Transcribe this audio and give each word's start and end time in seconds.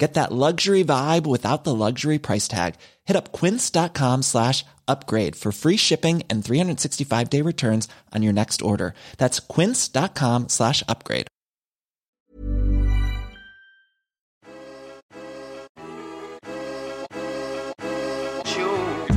Get 0.00 0.14
that 0.14 0.32
luxury 0.32 0.82
vibe 0.82 1.26
without 1.26 1.64
the 1.64 1.74
luxury 1.74 2.18
price 2.18 2.48
tag. 2.48 2.76
Hit 3.04 3.16
up 3.18 3.32
quince.com 3.32 4.22
slash 4.22 4.64
upgrade 4.88 5.36
for 5.36 5.52
free 5.52 5.76
shipping 5.76 6.22
and 6.30 6.42
365 6.42 7.28
day 7.28 7.42
returns 7.42 7.86
on 8.14 8.22
your 8.22 8.32
next 8.32 8.62
order. 8.62 8.94
That's 9.18 9.40
quince.com 9.40 10.48
slash 10.48 10.82
upgrade. 10.88 11.26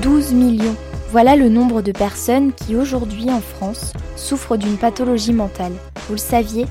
12 0.01 0.33
millions. 0.33 0.75
Voilà 1.11 1.37
le 1.37 1.47
nombre 1.47 1.81
de 1.81 1.93
personnes 1.93 2.51
qui 2.51 2.75
aujourd'hui 2.75 3.29
en 3.29 3.39
France 3.39 3.93
souffrent 4.17 4.57
d'une 4.57 4.75
pathologie 4.77 5.31
mentale. 5.31 5.73
Vous 6.07 6.15
le 6.15 6.19
saviez 6.19 6.65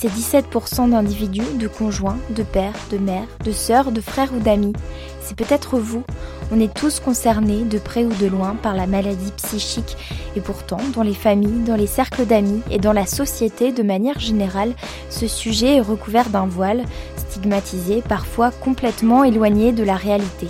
c'est 0.00 0.06
17% 0.06 0.90
d'individus, 0.90 1.58
de 1.58 1.66
conjoints, 1.66 2.18
de 2.30 2.44
pères, 2.44 2.78
de 2.92 2.98
mères, 2.98 3.26
de 3.44 3.50
sœurs, 3.50 3.90
de 3.90 4.00
frères 4.00 4.32
ou 4.32 4.38
d'amis. 4.38 4.72
C'est 5.20 5.36
peut-être 5.36 5.76
vous. 5.76 6.04
On 6.52 6.60
est 6.60 6.72
tous 6.72 7.00
concernés, 7.00 7.64
de 7.64 7.78
près 7.78 8.04
ou 8.04 8.12
de 8.14 8.26
loin, 8.26 8.54
par 8.62 8.76
la 8.76 8.86
maladie 8.86 9.32
psychique. 9.32 9.96
Et 10.36 10.40
pourtant, 10.40 10.78
dans 10.94 11.02
les 11.02 11.14
familles, 11.14 11.64
dans 11.66 11.74
les 11.74 11.88
cercles 11.88 12.26
d'amis 12.26 12.62
et 12.70 12.78
dans 12.78 12.92
la 12.92 13.06
société 13.06 13.72
de 13.72 13.82
manière 13.82 14.20
générale, 14.20 14.72
ce 15.10 15.26
sujet 15.26 15.78
est 15.78 15.80
recouvert 15.80 16.30
d'un 16.30 16.46
voile, 16.46 16.84
stigmatisé, 17.16 18.00
parfois 18.08 18.52
complètement 18.52 19.24
éloigné 19.24 19.72
de 19.72 19.82
la 19.82 19.96
réalité 19.96 20.46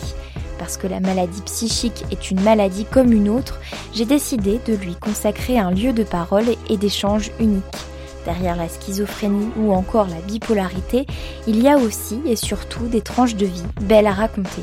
parce 0.59 0.77
que 0.77 0.89
la 0.89 0.99
maladie 0.99 1.41
psychique 1.43 2.05
est 2.11 2.33
une 2.33 2.41
maladie 2.41 2.85
comme 2.85 3.13
une 3.13 3.29
autre, 3.29 3.61
j'ai 3.95 4.05
décidé 4.05 4.61
de 4.67 4.75
lui 4.75 4.97
consacrer 4.97 5.57
un 5.57 5.71
lieu 5.71 5.93
de 5.93 6.03
parole 6.03 6.47
et 6.69 6.77
d'échange 6.77 7.31
unique. 7.39 7.63
Derrière 8.29 8.57
la 8.57 8.69
schizophrénie 8.69 9.49
ou 9.57 9.73
encore 9.73 10.07
la 10.07 10.21
bipolarité, 10.21 11.07
il 11.47 11.63
y 11.63 11.67
a 11.67 11.79
aussi 11.79 12.21
et 12.27 12.37
surtout 12.37 12.87
des 12.87 13.01
tranches 13.01 13.37
de 13.37 13.47
vie 13.47 13.63
belles 13.81 14.07
à 14.07 14.13
raconter. 14.13 14.61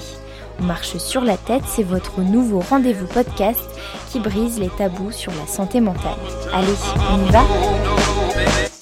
On 0.60 0.66
marche 0.66 0.98
sur 0.98 1.22
la 1.22 1.36
tête, 1.36 1.64
c'est 1.66 1.82
votre 1.82 2.22
nouveau 2.22 2.60
rendez-vous 2.60 3.08
podcast 3.08 3.68
qui 4.12 4.20
brise 4.20 4.60
les 4.60 4.70
tabous 4.70 5.12
sur 5.12 5.32
la 5.32 5.48
santé 5.48 5.82
mentale. 5.82 6.14
Allez, 6.54 6.68
on 7.12 7.28
y 7.28 7.32
va? 7.32 8.75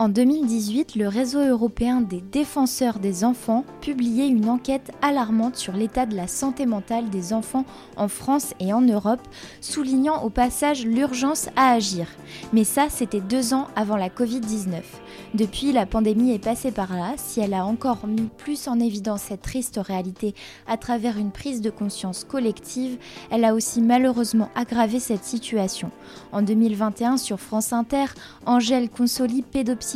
En 0.00 0.08
2018, 0.08 0.94
le 0.94 1.08
réseau 1.08 1.40
européen 1.40 2.00
des 2.00 2.20
défenseurs 2.20 3.00
des 3.00 3.24
enfants 3.24 3.64
publiait 3.80 4.28
une 4.28 4.48
enquête 4.48 4.92
alarmante 5.02 5.56
sur 5.56 5.72
l'état 5.72 6.06
de 6.06 6.14
la 6.14 6.28
santé 6.28 6.66
mentale 6.66 7.10
des 7.10 7.32
enfants 7.32 7.64
en 7.96 8.06
France 8.06 8.54
et 8.60 8.72
en 8.72 8.80
Europe, 8.80 9.26
soulignant 9.60 10.22
au 10.22 10.30
passage 10.30 10.86
l'urgence 10.86 11.48
à 11.56 11.72
agir. 11.72 12.06
Mais 12.52 12.62
ça, 12.62 12.86
c'était 12.90 13.20
deux 13.20 13.54
ans 13.54 13.66
avant 13.74 13.96
la 13.96 14.08
Covid-19. 14.08 14.82
Depuis, 15.34 15.72
la 15.72 15.84
pandémie 15.84 16.32
est 16.32 16.44
passée 16.44 16.70
par 16.70 16.94
là, 16.94 17.14
si 17.16 17.40
elle 17.40 17.52
a 17.52 17.64
encore 17.66 18.06
mis 18.06 18.28
plus 18.38 18.68
en 18.68 18.78
évidence 18.78 19.22
cette 19.22 19.42
triste 19.42 19.80
réalité 19.82 20.32
à 20.68 20.76
travers 20.76 21.18
une 21.18 21.32
prise 21.32 21.60
de 21.60 21.70
conscience 21.70 22.22
collective, 22.22 22.98
elle 23.32 23.44
a 23.44 23.52
aussi 23.52 23.80
malheureusement 23.80 24.48
aggravé 24.54 25.00
cette 25.00 25.24
situation. 25.24 25.90
En 26.30 26.42
2021, 26.42 27.16
sur 27.16 27.40
France 27.40 27.72
Inter, 27.72 28.06
Angèle 28.46 28.88
Consoli, 28.88 29.42
pédopsychiatre, 29.42 29.87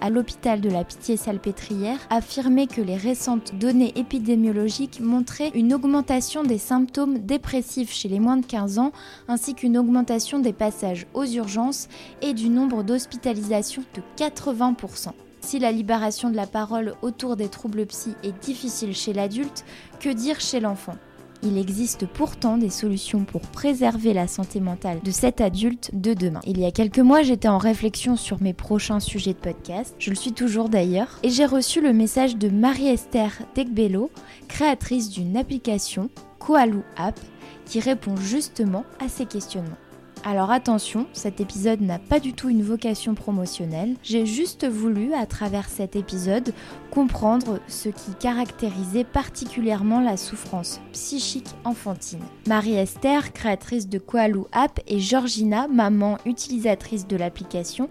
à 0.00 0.10
l'hôpital 0.10 0.60
de 0.60 0.68
la 0.68 0.84
Pitié-Salpêtrière 0.84 1.98
affirmait 2.10 2.68
que 2.68 2.80
les 2.80 2.96
récentes 2.96 3.54
données 3.58 3.92
épidémiologiques 3.96 5.00
montraient 5.00 5.50
une 5.54 5.74
augmentation 5.74 6.44
des 6.44 6.58
symptômes 6.58 7.18
dépressifs 7.18 7.92
chez 7.92 8.08
les 8.08 8.20
moins 8.20 8.36
de 8.36 8.46
15 8.46 8.78
ans, 8.78 8.92
ainsi 9.26 9.54
qu'une 9.54 9.78
augmentation 9.78 10.38
des 10.38 10.52
passages 10.52 11.06
aux 11.14 11.24
urgences 11.24 11.88
et 12.20 12.34
du 12.34 12.48
nombre 12.50 12.84
d'hospitalisations 12.84 13.82
de 13.94 14.02
80%. 14.22 15.08
Si 15.40 15.58
la 15.58 15.72
libération 15.72 16.30
de 16.30 16.36
la 16.36 16.46
parole 16.46 16.94
autour 17.02 17.34
des 17.34 17.48
troubles 17.48 17.86
psy 17.86 18.14
est 18.22 18.38
difficile 18.44 18.94
chez 18.94 19.12
l'adulte, 19.12 19.64
que 19.98 20.10
dire 20.10 20.40
chez 20.40 20.60
l'enfant? 20.60 20.94
Il 21.42 21.58
existe 21.58 22.06
pourtant 22.06 22.56
des 22.56 22.70
solutions 22.70 23.24
pour 23.24 23.40
préserver 23.40 24.12
la 24.12 24.26
santé 24.26 24.60
mentale 24.60 25.00
de 25.02 25.10
cet 25.10 25.40
adulte 25.40 25.90
de 25.92 26.14
demain. 26.14 26.40
Il 26.46 26.58
y 26.60 26.64
a 26.64 26.70
quelques 26.70 26.98
mois, 26.98 27.22
j'étais 27.22 27.48
en 27.48 27.58
réflexion 27.58 28.16
sur 28.16 28.40
mes 28.40 28.52
prochains 28.52 29.00
sujets 29.00 29.32
de 29.32 29.38
podcast, 29.38 29.94
je 29.98 30.10
le 30.10 30.16
suis 30.16 30.32
toujours 30.32 30.68
d'ailleurs, 30.68 31.18
et 31.22 31.30
j'ai 31.30 31.46
reçu 31.46 31.80
le 31.80 31.92
message 31.92 32.36
de 32.36 32.48
Marie-Esther 32.48 33.32
Degbello, 33.56 34.10
créatrice 34.48 35.10
d'une 35.10 35.36
application, 35.36 36.10
Koalou 36.38 36.82
App, 36.96 37.18
qui 37.64 37.80
répond 37.80 38.16
justement 38.16 38.84
à 39.00 39.08
ces 39.08 39.26
questionnements. 39.26 39.81
Alors 40.24 40.52
attention, 40.52 41.06
cet 41.12 41.40
épisode 41.40 41.80
n'a 41.80 41.98
pas 41.98 42.20
du 42.20 42.32
tout 42.32 42.48
une 42.48 42.62
vocation 42.62 43.14
promotionnelle. 43.14 43.96
J'ai 44.04 44.24
juste 44.24 44.68
voulu, 44.68 45.14
à 45.14 45.26
travers 45.26 45.68
cet 45.68 45.96
épisode, 45.96 46.54
comprendre 46.92 47.58
ce 47.66 47.88
qui 47.88 48.14
caractérisait 48.20 49.02
particulièrement 49.02 50.00
la 50.00 50.16
souffrance 50.16 50.80
psychique 50.92 51.48
enfantine. 51.64 52.22
Marie-Esther, 52.46 53.32
créatrice 53.32 53.88
de 53.88 53.98
Koalou 53.98 54.46
App, 54.52 54.78
et 54.86 55.00
Georgina, 55.00 55.66
maman 55.66 56.18
utilisatrice 56.24 57.08
de 57.08 57.16
l'application, 57.16 57.90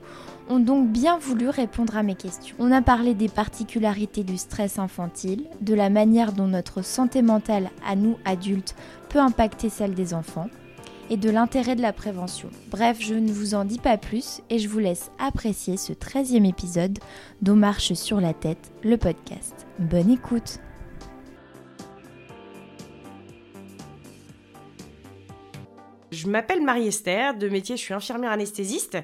ont 0.50 0.60
donc 0.60 0.90
bien 0.90 1.18
voulu 1.18 1.50
répondre 1.50 1.98
à 1.98 2.04
mes 2.04 2.16
questions. 2.16 2.56
On 2.60 2.72
a 2.72 2.82
parlé 2.82 3.14
des 3.14 3.30
particularités 3.30 4.24
du 4.24 4.38
stress 4.38 4.80
infantile, 4.80 5.48
de 5.60 5.74
la 5.74 5.90
manière 5.90 6.32
dont 6.32 6.48
notre 6.48 6.82
santé 6.82 7.22
mentale 7.22 7.70
à 7.86 7.98
nous 7.98 8.18
adultes 8.24 8.76
peut 9.10 9.20
impacter 9.20 9.68
celle 9.68 9.94
des 9.94 10.14
enfants, 10.14 10.48
et 11.12 11.18
de 11.18 11.30
l'intérêt 11.30 11.76
de 11.76 11.82
la 11.82 11.92
prévention. 11.92 12.50
Bref, 12.70 12.98
je 13.02 13.14
ne 13.14 13.34
vous 13.34 13.54
en 13.54 13.66
dis 13.66 13.78
pas 13.78 13.98
plus 13.98 14.42
et 14.50 14.60
je 14.60 14.70
vous 14.70 14.80
laisse 14.80 15.12
apprécier 15.20 15.76
ce 15.76 15.92
13e 15.92 16.48
épisode 16.48 16.98
dont 17.42 17.58
marche 17.58 17.92
sur 17.94 18.22
la 18.22 18.34
tête 18.34 18.72
le 18.82 18.96
podcast. 18.96 19.68
Bonne 19.78 20.10
écoute 20.10 20.60
Je 26.12 26.28
m'appelle 26.28 26.64
Marie-Esther, 26.64 27.36
de 27.36 27.50
métier 27.50 27.76
je 27.76 27.82
suis 27.82 27.94
infirmière 27.94 28.32
anesthésiste. 28.32 28.98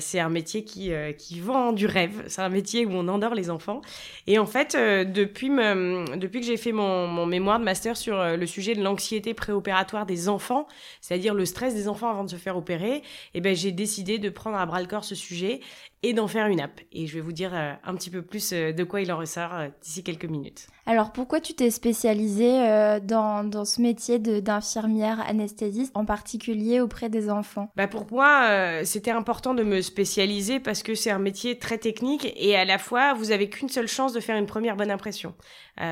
C'est 0.00 0.20
un 0.20 0.28
métier 0.28 0.64
qui, 0.64 0.92
qui 1.16 1.40
vend 1.40 1.72
du 1.72 1.86
rêve. 1.86 2.24
C'est 2.28 2.42
un 2.42 2.48
métier 2.48 2.86
où 2.86 2.92
on 2.92 3.08
endort 3.08 3.34
les 3.34 3.50
enfants. 3.50 3.80
Et 4.26 4.38
en 4.38 4.46
fait, 4.46 4.76
depuis, 4.76 5.48
depuis 5.48 6.40
que 6.40 6.46
j'ai 6.46 6.56
fait 6.56 6.72
mon, 6.72 7.06
mon, 7.06 7.26
mémoire 7.26 7.58
de 7.58 7.64
master 7.64 7.96
sur 7.96 8.36
le 8.36 8.46
sujet 8.46 8.74
de 8.74 8.82
l'anxiété 8.82 9.34
préopératoire 9.34 10.06
des 10.06 10.28
enfants, 10.28 10.66
c'est-à-dire 11.00 11.34
le 11.34 11.44
stress 11.44 11.74
des 11.74 11.88
enfants 11.88 12.10
avant 12.10 12.24
de 12.24 12.30
se 12.30 12.36
faire 12.36 12.56
opérer, 12.56 13.02
eh 13.34 13.40
ben, 13.40 13.54
j'ai 13.54 13.72
décidé 13.72 14.18
de 14.18 14.28
prendre 14.28 14.56
à 14.56 14.66
bras 14.66 14.80
le 14.80 14.86
corps 14.86 15.04
ce 15.04 15.14
sujet 15.14 15.60
et 16.02 16.12
d'en 16.12 16.28
faire 16.28 16.46
une 16.46 16.60
app. 16.60 16.80
Et 16.92 17.06
je 17.06 17.14
vais 17.14 17.20
vous 17.20 17.32
dire 17.32 17.50
euh, 17.54 17.72
un 17.84 17.94
petit 17.94 18.10
peu 18.10 18.22
plus 18.22 18.52
euh, 18.52 18.72
de 18.72 18.84
quoi 18.84 19.00
il 19.00 19.10
en 19.12 19.18
ressort 19.18 19.54
euh, 19.54 19.68
d'ici 19.82 20.04
quelques 20.04 20.26
minutes. 20.26 20.68
Alors 20.86 21.12
pourquoi 21.12 21.40
tu 21.40 21.54
t'es 21.54 21.70
spécialisée 21.70 23.00
dans, 23.02 23.44
dans, 23.44 23.64
ce 23.66 23.82
métier 23.82 24.18
d'infirmière 24.18 25.20
anesthésiste, 25.20 25.92
en 25.94 26.06
particulier 26.06 26.80
auprès 26.80 27.10
des 27.10 27.28
enfants? 27.28 27.70
Bah 27.76 27.88
Pour 27.88 28.06
moi, 28.10 28.48
c'était 28.84 29.10
important 29.10 29.52
de 29.52 29.62
me 29.62 29.82
spécialiser 29.82 30.60
parce 30.60 30.82
que 30.82 30.94
c'est 30.94 31.10
un 31.10 31.18
métier 31.18 31.58
très 31.58 31.76
technique 31.76 32.32
et 32.36 32.56
à 32.56 32.64
la 32.64 32.78
fois, 32.78 33.12
vous 33.12 33.32
avez 33.32 33.50
qu'une 33.50 33.68
seule 33.68 33.86
chance 33.86 34.14
de 34.14 34.20
faire 34.20 34.38
une 34.38 34.46
première 34.46 34.76
bonne 34.76 34.90
impression. 34.90 35.34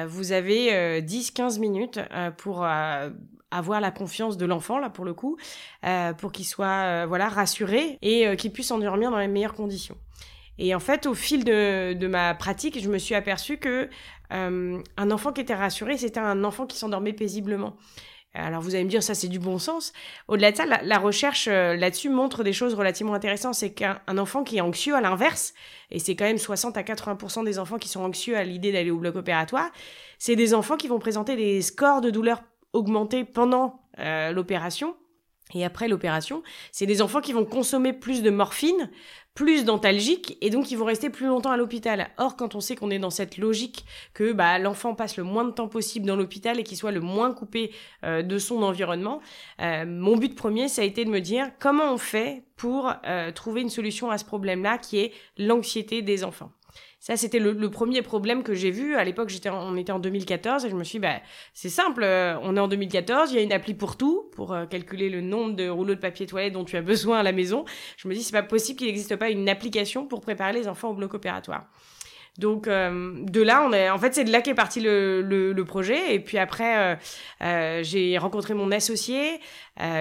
vous 0.07 0.33
avez 0.33 1.03
10-15 1.03 1.59
minutes 1.59 2.01
pour 2.39 2.67
avoir 3.51 3.81
la 3.81 3.91
confiance 3.91 4.37
de 4.37 4.47
l'enfant 4.47 4.79
là 4.79 4.91
pour 4.91 5.05
le 5.05 5.15
coup, 5.15 5.37
euh, 5.85 6.13
pour 6.13 6.33
qu'il 6.33 6.47
soit 6.47 6.67
euh, 6.67 7.07
voilà 7.07 7.29
rassuré 7.29 7.99
et 8.03 8.27
euh, 8.27 8.35
qu'il 8.35 8.53
puisse 8.53 8.71
endormir 8.71 9.11
dans 9.11 9.19
les 9.19 9.29
meilleures 9.29 9.55
conditions. 9.55 9.97
Et 10.59 10.75
en 10.75 10.81
fait, 10.81 11.05
au 11.07 11.13
fil 11.13 11.45
de, 11.45 12.07
ma 12.07 12.35
pratique, 12.35 12.81
je 12.83 12.89
me 12.89 12.97
suis 12.97 13.15
aperçue 13.15 13.59
que 13.59 13.91
un 14.31 15.11
enfant 15.11 15.33
qui 15.33 15.43
était 15.43 15.55
rassuré, 15.55 15.99
c'était 15.99 16.19
un 16.19 16.45
enfant 16.45 16.67
qui 16.67 16.79
s'endormait 16.79 17.13
paisiblement. 17.13 17.77
Alors 18.33 18.63
vous 18.63 18.75
allez 18.75 18.85
me 18.85 18.89
dire, 18.89 19.03
ça 19.03 19.15
c'est 19.15 19.29
du 19.29 19.39
bon 19.39 19.59
sens. 19.59 19.93
Au-delà 20.29 20.53
de 20.53 20.57
ça, 20.57 20.65
la, 20.65 20.99
recherche 20.99 21.47
là-dessus 21.47 22.09
montre 22.09 22.43
des 22.43 22.55
choses 22.55 22.73
relativement 22.73 23.13
intéressantes. 23.13 23.55
C'est 23.55 23.73
qu'un 23.73 24.01
enfant 24.17 24.45
qui 24.45 24.57
est 24.57 24.63
anxieux, 24.63 24.95
à 24.95 25.03
l'inverse, 25.03 25.53
et 25.91 25.99
c'est 25.99 26.17
quand 26.17 26.25
même 26.25 26.39
60 26.39 26.77
à 26.79 26.83
80% 26.83 27.45
des 27.45 27.59
enfants 27.59 27.79
qui 27.79 27.91
sont 27.91 28.01
anxieux 28.01 28.37
à 28.37 28.43
l'idée 28.43 28.73
d'aller 28.73 28.91
au 28.91 28.99
bloc 28.99 29.15
opératoire, 29.17 29.71
c'est 30.19 30.37
des 30.37 30.55
enfants 30.55 30.79
qui 30.79 30.89
vont 30.89 30.99
présenter 30.99 31.37
des 31.37 31.61
scores 31.61 32.01
de 32.01 32.09
douleur 32.09 32.41
augmenter 32.73 33.25
pendant 33.25 33.81
euh, 33.99 34.33
l'opération. 34.33 34.97
Et 35.55 35.65
après 35.65 35.87
l'opération, 35.87 36.43
c'est 36.73 36.87
des 36.87 37.03
enfants 37.03 37.21
qui 37.21 37.33
vont 37.33 37.45
consommer 37.45 37.93
plus 37.93 38.21
de 38.23 38.31
morphine, 38.31 38.91
plus 39.33 39.65
d'antalgiques, 39.65 40.37
et 40.41 40.51
donc 40.51 40.73
ils 40.73 40.77
vont 40.77 40.85
rester 40.85 41.09
plus 41.09 41.27
longtemps 41.27 41.53
à 41.53 41.57
l'hôpital. 41.57 42.09
Or, 42.19 42.37
quand 42.37 42.57
on 42.57 42.61
sait 42.61 42.75
qu'on 42.75 42.91
est 42.91 42.99
dans 42.99 43.11
cette 43.11 43.39
logique 43.39 43.85
que 44.13 44.33
bah, 44.33 44.59
l'enfant 44.59 44.97
passe 44.97 45.17
le 45.17 45.23
moins 45.23 45.45
de 45.45 45.53
temps 45.53 45.69
possible 45.69 46.05
dans 46.05 46.17
l'hôpital 46.17 46.59
et 46.59 46.65
qu'il 46.65 46.77
soit 46.77 46.91
le 46.91 47.01
moins 47.01 47.33
coupé 47.33 47.73
euh, 48.03 48.23
de 48.23 48.39
son 48.39 48.63
environnement, 48.63 49.21
euh, 49.61 49.85
mon 49.87 50.17
but 50.17 50.35
premier, 50.35 50.67
ça 50.67 50.83
a 50.83 50.85
été 50.85 51.05
de 51.05 51.11
me 51.11 51.21
dire 51.21 51.53
comment 51.61 51.93
on 51.93 51.99
fait 51.99 52.43
pour 52.57 52.93
trouver 53.35 53.61
une 53.61 53.69
solution 53.69 54.11
à 54.11 54.17
ce 54.17 54.25
problème-là, 54.25 54.79
qui 54.79 54.99
est 54.99 55.13
l'anxiété 55.37 56.01
des 56.01 56.25
enfants. 56.25 56.51
Ça, 57.07 57.17
c'était 57.17 57.39
le, 57.39 57.71
premier 57.71 58.03
problème 58.03 58.43
que 58.43 58.53
j'ai 58.53 58.73
vu. 58.73 58.97
À 58.97 59.05
l'époque, 59.05 59.29
j'étais, 59.29 59.49
on 59.49 59.77
était 59.77 59.93
en 59.93 60.01
2014 60.01 60.65
et 60.65 60.71
je 60.71 60.75
me 60.75 60.83
suis 60.83 60.99
dit, 60.99 61.03
bah, 61.03 61.21
c'est 61.55 61.69
simple, 61.69 62.03
euh, 62.03 62.37
on 62.43 62.57
est 62.57 62.59
en 62.59 62.67
2014, 62.67 63.31
il 63.31 63.37
y 63.37 63.39
a 63.39 63.43
une 63.43 63.53
appli 63.53 63.75
pour 63.75 63.97
tout, 63.97 64.29
pour 64.35 64.53
euh, 64.53 64.67
calculer 64.67 65.09
le 65.09 65.21
nombre 65.21 65.55
de 65.55 65.69
rouleaux 65.69 65.95
de 65.95 66.01
papier 66.01 66.27
toilette 66.27 66.55
dont 66.55 66.65
tu 66.65 66.77
as 66.77 66.83
besoin 66.83 67.21
à 67.21 67.23
la 67.23 67.31
maison. 67.31 67.65
Je 67.97 68.09
me 68.09 68.15
dis, 68.15 68.25
c'est 68.25 68.33
pas 68.33 68.43
possible 68.43 68.79
qu'il 68.79 68.89
n'existe 68.89 69.15
pas 69.15 69.31
une 69.31 69.49
application 69.49 70.05
pour 70.05 70.21
préparer 70.21 70.53
les 70.53 70.67
enfants 70.67 70.89
au 70.89 70.95
bloc 70.95 71.15
opératoire. 71.15 71.69
Donc 72.39 72.69
euh, 72.69 73.15
de 73.23 73.41
là, 73.41 73.65
on 73.67 73.73
est, 73.73 73.89
en 73.89 73.99
fait, 73.99 74.15
c'est 74.15 74.25
de 74.25 74.31
là 74.31 74.43
qu'est 74.43 74.55
parti 74.55 74.81
le, 74.81 75.23
le, 75.23 75.65
projet. 75.65 76.15
Et 76.15 76.21
puis 76.21 76.39
après, 76.39 76.79
euh, 76.79 76.97
euh, 77.43 77.83
j'ai 77.83 78.19
rencontré 78.19 78.55
mon 78.55 78.71
associé 78.71 79.41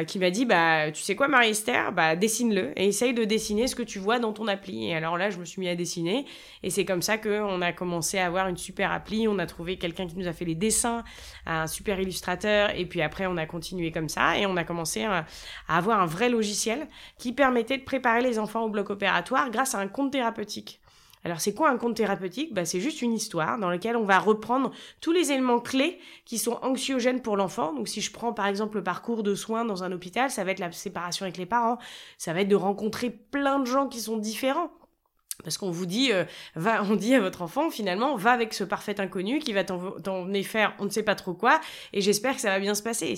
qui 0.08 0.20
m'a 0.20 0.30
dit, 0.30 0.46
bah, 0.46 0.90
tu 0.92 1.04
sais 1.04 1.18
quoi, 1.18 1.28
Marie-Esther, 1.28 1.92
bah, 1.92 2.16
dessine-le 2.16 2.72
et 2.80 2.88
essaye 2.88 3.14
de 3.14 3.26
dessiner 3.26 3.68
ce 3.68 3.76
que 3.76 3.84
tu 3.84 4.00
vois 4.00 4.20
dans 4.20 4.32
ton 4.32 4.48
appli. 4.48 4.88
Et 4.88 4.96
alors 4.96 5.18
là, 5.18 5.30
je 5.30 5.38
me 5.38 5.44
suis 5.44 5.60
mis 5.60 5.68
à 5.68 5.76
dessiner. 5.76 6.26
Et 6.64 6.70
c'est 6.70 6.86
comme 6.86 7.02
ça 7.02 7.18
qu'on 7.18 7.62
a 7.62 7.74
commencé 7.74 8.18
à 8.18 8.26
avoir 8.26 8.48
une 8.48 8.56
super 8.56 8.94
appli. 8.94 9.28
On 9.28 9.38
a 9.38 9.46
trouvé 9.46 9.76
quelqu'un 9.76 10.08
qui 10.08 10.16
nous 10.16 10.30
a 10.30 10.34
fait 10.34 10.46
les 10.46 10.56
dessins, 10.56 11.04
un 11.46 11.68
super 11.68 12.00
illustrateur. 12.00 12.70
Et 12.74 12.86
puis 12.86 13.02
après, 13.02 13.26
on 13.26 13.36
a 13.36 13.46
continué 13.46 13.92
comme 13.92 14.08
ça 14.08 14.38
et 14.38 14.46
on 14.46 14.56
a 14.56 14.64
commencé 14.64 15.04
à, 15.04 15.26
à 15.68 15.78
avoir 15.78 16.00
un 16.00 16.06
vrai 16.06 16.30
logiciel 16.30 16.88
qui 17.18 17.34
permettait 17.34 17.78
de 17.78 17.84
préparer 17.84 18.22
les 18.22 18.40
enfants 18.40 18.64
au 18.64 18.70
bloc 18.70 18.90
opératoire 18.92 19.50
grâce 19.52 19.76
à 19.76 19.80
un 19.80 19.90
compte 19.90 20.14
thérapeutique. 20.14 20.80
Alors 21.25 21.42
c'est 21.42 21.56
quoi 21.56 21.72
un 21.72 21.77
compte 21.77 21.95
thérapeutique? 21.95 22.54
Bah, 22.54 22.66
C'est 22.66 22.80
juste 22.80 23.01
une 23.01 23.12
histoire 23.12 23.57
dans 23.57 23.72
laquelle 23.72 23.98
on 23.98 24.04
va 24.04 24.19
reprendre 24.19 24.72
tous 25.01 25.12
les 25.12 25.31
éléments 25.31 25.60
clés 25.60 26.00
qui 26.24 26.38
sont 26.38 26.60
anxiogènes 26.62 27.24
pour 27.24 27.36
l'enfant. 27.36 27.74
Donc 27.74 27.88
si 27.88 28.00
je 28.00 28.12
prends 28.12 28.31
par 28.31 28.45
exemple 28.45 28.77
le 28.77 28.83
parcours 28.83 29.24
de 29.24 29.33
soins 29.33 29.66
dans 29.66 29.83
un 29.83 29.92
hôpital, 29.92 30.30
ça 30.30 30.44
va 30.44 30.51
être 30.51 30.60
la 30.60 30.72
séparation 30.72 31.25
avec 31.25 31.38
les 31.38 31.48
parents, 31.48 31.80
ça 32.19 32.31
va 32.31 32.42
être 32.42 32.48
de 32.48 32.56
rencontrer 32.56 33.10
plein 33.10 33.60
de 33.60 33.66
gens 33.66 33.88
qui 33.88 34.01
sont 34.01 34.18
différents. 34.18 34.69
Parce 35.44 35.57
qu'on 35.57 35.72
vous 35.72 35.88
dit, 35.88 36.12
euh, 36.13 36.25
va, 36.54 36.83
on 36.89 36.95
dit 36.95 37.16
à 37.16 37.19
votre 37.19 37.42
enfant, 37.42 37.72
finalement, 37.72 38.16
va 38.16 38.31
avec 38.31 38.54
ce 38.54 38.63
parfait 38.63 39.01
inconnu 39.01 39.39
qui 39.39 39.51
va 39.51 39.63
t'emmener 39.63 40.44
faire 40.44 40.75
on 40.77 40.86
ne 40.86 40.89
sait 40.92 41.04
pas 41.04 41.16
trop 41.16 41.33
quoi, 41.33 41.60
et 41.92 42.01
j'espère 42.01 42.36
que 42.36 42.42
ça 42.42 42.50
va 42.50 42.60
bien 42.60 42.75
se 42.75 42.83
passer. 42.83 43.16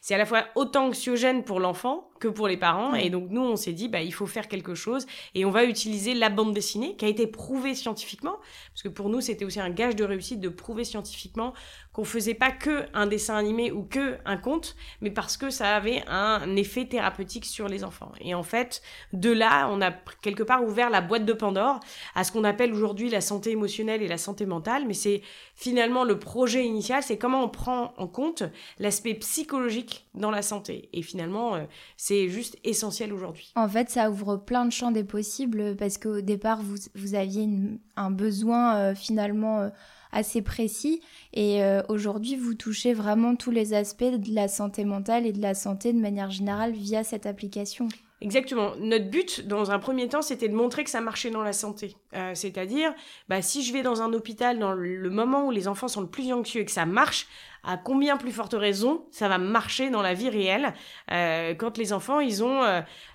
C'est 0.00 0.14
à 0.14 0.18
la 0.18 0.24
fois 0.24 0.46
autant 0.54 0.86
anxiogène 0.86 1.44
pour 1.44 1.60
l'enfant 1.60 2.09
que 2.20 2.28
pour 2.28 2.46
les 2.46 2.56
parents, 2.56 2.94
et 2.94 3.10
donc 3.10 3.30
nous, 3.30 3.40
on 3.40 3.56
s'est 3.56 3.72
dit, 3.72 3.88
bah, 3.88 4.02
il 4.02 4.12
faut 4.12 4.26
faire 4.26 4.46
quelque 4.46 4.74
chose, 4.74 5.06
et 5.34 5.44
on 5.44 5.50
va 5.50 5.64
utiliser 5.64 6.14
la 6.14 6.28
bande 6.28 6.54
dessinée, 6.54 6.94
qui 6.96 7.04
a 7.06 7.08
été 7.08 7.26
prouvée 7.26 7.74
scientifiquement, 7.74 8.36
parce 8.72 8.82
que 8.82 8.88
pour 8.88 9.08
nous, 9.08 9.20
c'était 9.20 9.44
aussi 9.44 9.58
un 9.58 9.70
gage 9.70 9.96
de 9.96 10.04
réussite 10.04 10.40
de 10.40 10.48
prouver 10.48 10.84
scientifiquement 10.84 11.54
qu'on 11.92 12.04
faisait 12.04 12.34
pas 12.34 12.52
que 12.52 12.84
un 12.94 13.06
dessin 13.06 13.34
animé 13.34 13.72
ou 13.72 13.82
que 13.82 14.18
un 14.24 14.36
conte, 14.36 14.76
mais 15.00 15.10
parce 15.10 15.36
que 15.36 15.50
ça 15.50 15.74
avait 15.74 16.04
un 16.06 16.54
effet 16.54 16.84
thérapeutique 16.84 17.44
sur 17.44 17.66
les 17.66 17.82
enfants. 17.82 18.12
Et 18.20 18.34
en 18.34 18.44
fait, 18.44 18.82
de 19.12 19.30
là, 19.30 19.68
on 19.70 19.80
a 19.80 19.90
quelque 20.22 20.44
part 20.44 20.62
ouvert 20.62 20.90
la 20.90 21.00
boîte 21.00 21.24
de 21.24 21.32
Pandore 21.32 21.80
à 22.14 22.22
ce 22.22 22.30
qu'on 22.30 22.44
appelle 22.44 22.72
aujourd'hui 22.72 23.10
la 23.10 23.20
santé 23.20 23.50
émotionnelle 23.50 24.02
et 24.02 24.08
la 24.08 24.18
santé 24.18 24.46
mentale, 24.46 24.84
mais 24.86 24.94
c'est 24.94 25.22
finalement 25.56 26.04
le 26.04 26.18
projet 26.18 26.64
initial, 26.64 27.02
c'est 27.02 27.18
comment 27.18 27.42
on 27.42 27.48
prend 27.48 27.92
en 27.96 28.06
compte 28.06 28.44
l'aspect 28.78 29.14
psychologique 29.14 30.06
dans 30.14 30.30
la 30.30 30.42
santé. 30.42 30.88
Et 30.92 31.02
finalement, 31.02 31.56
euh, 31.56 31.64
c'est 32.10 32.28
juste 32.28 32.58
essentiel 32.64 33.12
aujourd'hui. 33.12 33.52
En 33.54 33.68
fait, 33.68 33.88
ça 33.88 34.10
ouvre 34.10 34.36
plein 34.36 34.64
de 34.64 34.72
champs 34.72 34.90
des 34.90 35.04
possibles 35.04 35.76
parce 35.76 35.96
qu'au 35.96 36.20
départ, 36.20 36.60
vous, 36.60 36.74
vous 36.96 37.14
aviez 37.14 37.48
un 37.96 38.10
besoin 38.10 38.76
euh, 38.76 38.94
finalement... 38.94 39.60
Euh, 39.60 39.68
assez 40.12 40.42
précis. 40.42 41.00
Et 41.34 41.62
euh, 41.62 41.82
aujourd'hui, 41.88 42.34
vous 42.34 42.54
touchez 42.54 42.94
vraiment 42.94 43.36
tous 43.36 43.52
les 43.52 43.74
aspects 43.74 44.02
de 44.02 44.34
la 44.34 44.48
santé 44.48 44.84
mentale 44.84 45.24
et 45.24 45.32
de 45.32 45.40
la 45.40 45.54
santé 45.54 45.92
de 45.92 46.00
manière 46.00 46.32
générale 46.32 46.72
via 46.72 47.04
cette 47.04 47.26
application. 47.26 47.86
Exactement. 48.22 48.72
Notre 48.78 49.08
but, 49.08 49.46
dans 49.46 49.70
un 49.70 49.78
premier 49.78 50.06
temps, 50.06 50.20
c'était 50.20 50.48
de 50.48 50.54
montrer 50.54 50.84
que 50.84 50.90
ça 50.90 51.00
marchait 51.00 51.30
dans 51.30 51.42
la 51.42 51.54
santé. 51.54 51.96
Euh, 52.14 52.34
c'est-à-dire, 52.34 52.92
bah, 53.30 53.40
si 53.40 53.62
je 53.62 53.72
vais 53.72 53.82
dans 53.82 54.02
un 54.02 54.12
hôpital 54.12 54.58
dans 54.58 54.72
le 54.72 55.08
moment 55.08 55.46
où 55.46 55.50
les 55.50 55.68
enfants 55.68 55.88
sont 55.88 56.02
le 56.02 56.06
plus 56.06 56.30
anxieux 56.30 56.60
et 56.60 56.64
que 56.66 56.70
ça 56.70 56.84
marche, 56.84 57.26
à 57.62 57.78
combien 57.78 58.16
plus 58.16 58.32
forte 58.32 58.54
raison 58.54 59.04
ça 59.10 59.28
va 59.28 59.38
marcher 59.38 59.90
dans 59.90 60.00
la 60.00 60.14
vie 60.14 60.30
réelle 60.30 60.72
euh, 61.12 61.54
quand 61.54 61.76
les 61.76 61.92
enfants, 61.92 62.20
ils 62.20 62.42
ont 62.42 62.62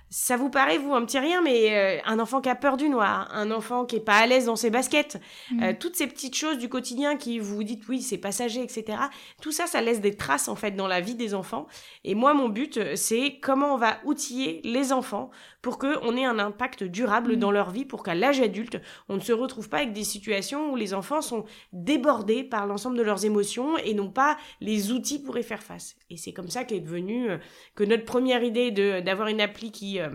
ça 0.08 0.36
vous 0.36 0.50
paraît, 0.50 0.78
vous, 0.78 0.94
un 0.94 1.04
petit 1.04 1.18
rien, 1.18 1.42
mais 1.42 1.74
euh, 1.74 2.00
un 2.04 2.18
enfant 2.20 2.40
qui 2.40 2.48
a 2.48 2.54
peur 2.54 2.76
du 2.76 2.88
noir, 2.88 3.28
un 3.32 3.50
enfant 3.50 3.84
qui 3.84 3.96
est 3.96 4.00
pas 4.00 4.18
à 4.18 4.26
l'aise 4.26 4.46
dans 4.46 4.56
ses 4.56 4.70
baskets, 4.70 5.20
mm. 5.50 5.62
euh, 5.62 5.72
toutes 5.78 5.96
ces 5.96 6.06
petites 6.06 6.36
choses 6.36 6.58
du 6.58 6.68
quotidien 6.68 7.16
qui 7.16 7.38
vous 7.38 7.64
dites 7.64 7.88
oui, 7.88 8.00
c'est 8.00 8.18
passager, 8.18 8.62
etc. 8.62 8.98
Tout 9.42 9.52
ça, 9.52 9.66
ça 9.66 9.80
laisse 9.80 10.00
des 10.00 10.14
traces, 10.14 10.48
en 10.48 10.54
fait, 10.54 10.72
dans 10.72 10.86
la 10.86 11.00
vie 11.00 11.16
des 11.16 11.34
enfants. 11.34 11.66
Et 12.04 12.14
moi, 12.14 12.34
mon 12.34 12.48
but, 12.48 12.94
c'est 12.94 13.38
comment 13.42 13.74
on 13.74 13.76
va 13.76 13.98
outiller 14.04 14.60
les 14.64 14.92
enfants 14.92 15.30
pour 15.60 15.78
qu'on 15.78 16.16
ait 16.16 16.24
un 16.24 16.38
impact 16.38 16.84
durable 16.84 17.34
mm. 17.34 17.40
dans 17.40 17.50
leur 17.50 17.70
vie, 17.70 17.84
pour 17.84 18.04
qu'à 18.04 18.14
l'âge 18.14 18.40
adulte, 18.40 18.80
on 19.08 19.16
ne 19.16 19.20
se 19.20 19.32
retrouve 19.32 19.68
pas 19.68 19.78
avec 19.78 19.92
des 19.92 20.04
situations 20.04 20.70
où 20.70 20.76
les 20.76 20.94
enfants 20.94 21.20
sont 21.20 21.44
débordés 21.72 22.44
par 22.44 22.66
l'ensemble 22.66 22.96
de 22.96 23.02
leurs 23.02 23.24
émotions 23.24 23.76
et 23.78 23.92
n'ont 23.92 24.10
pas 24.10 24.36
les 24.60 24.92
outils 24.92 25.20
pour 25.20 25.36
y 25.36 25.42
faire 25.42 25.62
face. 25.62 25.96
Et 26.10 26.16
c'est 26.16 26.32
comme 26.32 26.48
ça 26.48 26.62
qu'est 26.62 26.78
devenu 26.78 27.30
euh, 27.30 27.38
que 27.74 27.82
notre 27.82 28.04
première 28.04 28.44
idée 28.44 28.70
d'avoir 29.02 29.28
une 29.28 29.40
appli 29.40 29.72
qui 29.72 29.95
euh, 30.00 30.10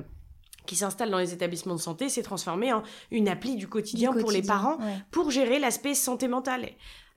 qui 0.66 0.76
s'installe 0.76 1.10
dans 1.10 1.18
les 1.18 1.34
établissements 1.34 1.76
de 1.76 1.80
santé 1.80 2.10
s'est 2.10 2.24
transformée 2.24 2.72
en 2.72 2.84
une 3.10 3.28
appli 3.28 3.56
du 3.56 3.68
quotidien, 3.68 4.14
pour 4.14 4.32
les 4.32 4.42
parents 4.42 4.78
pour 5.10 5.32
gérer 5.32 5.60
l'aspect 5.60 5.96
santé 5.96 6.28
mentale. 6.28 6.70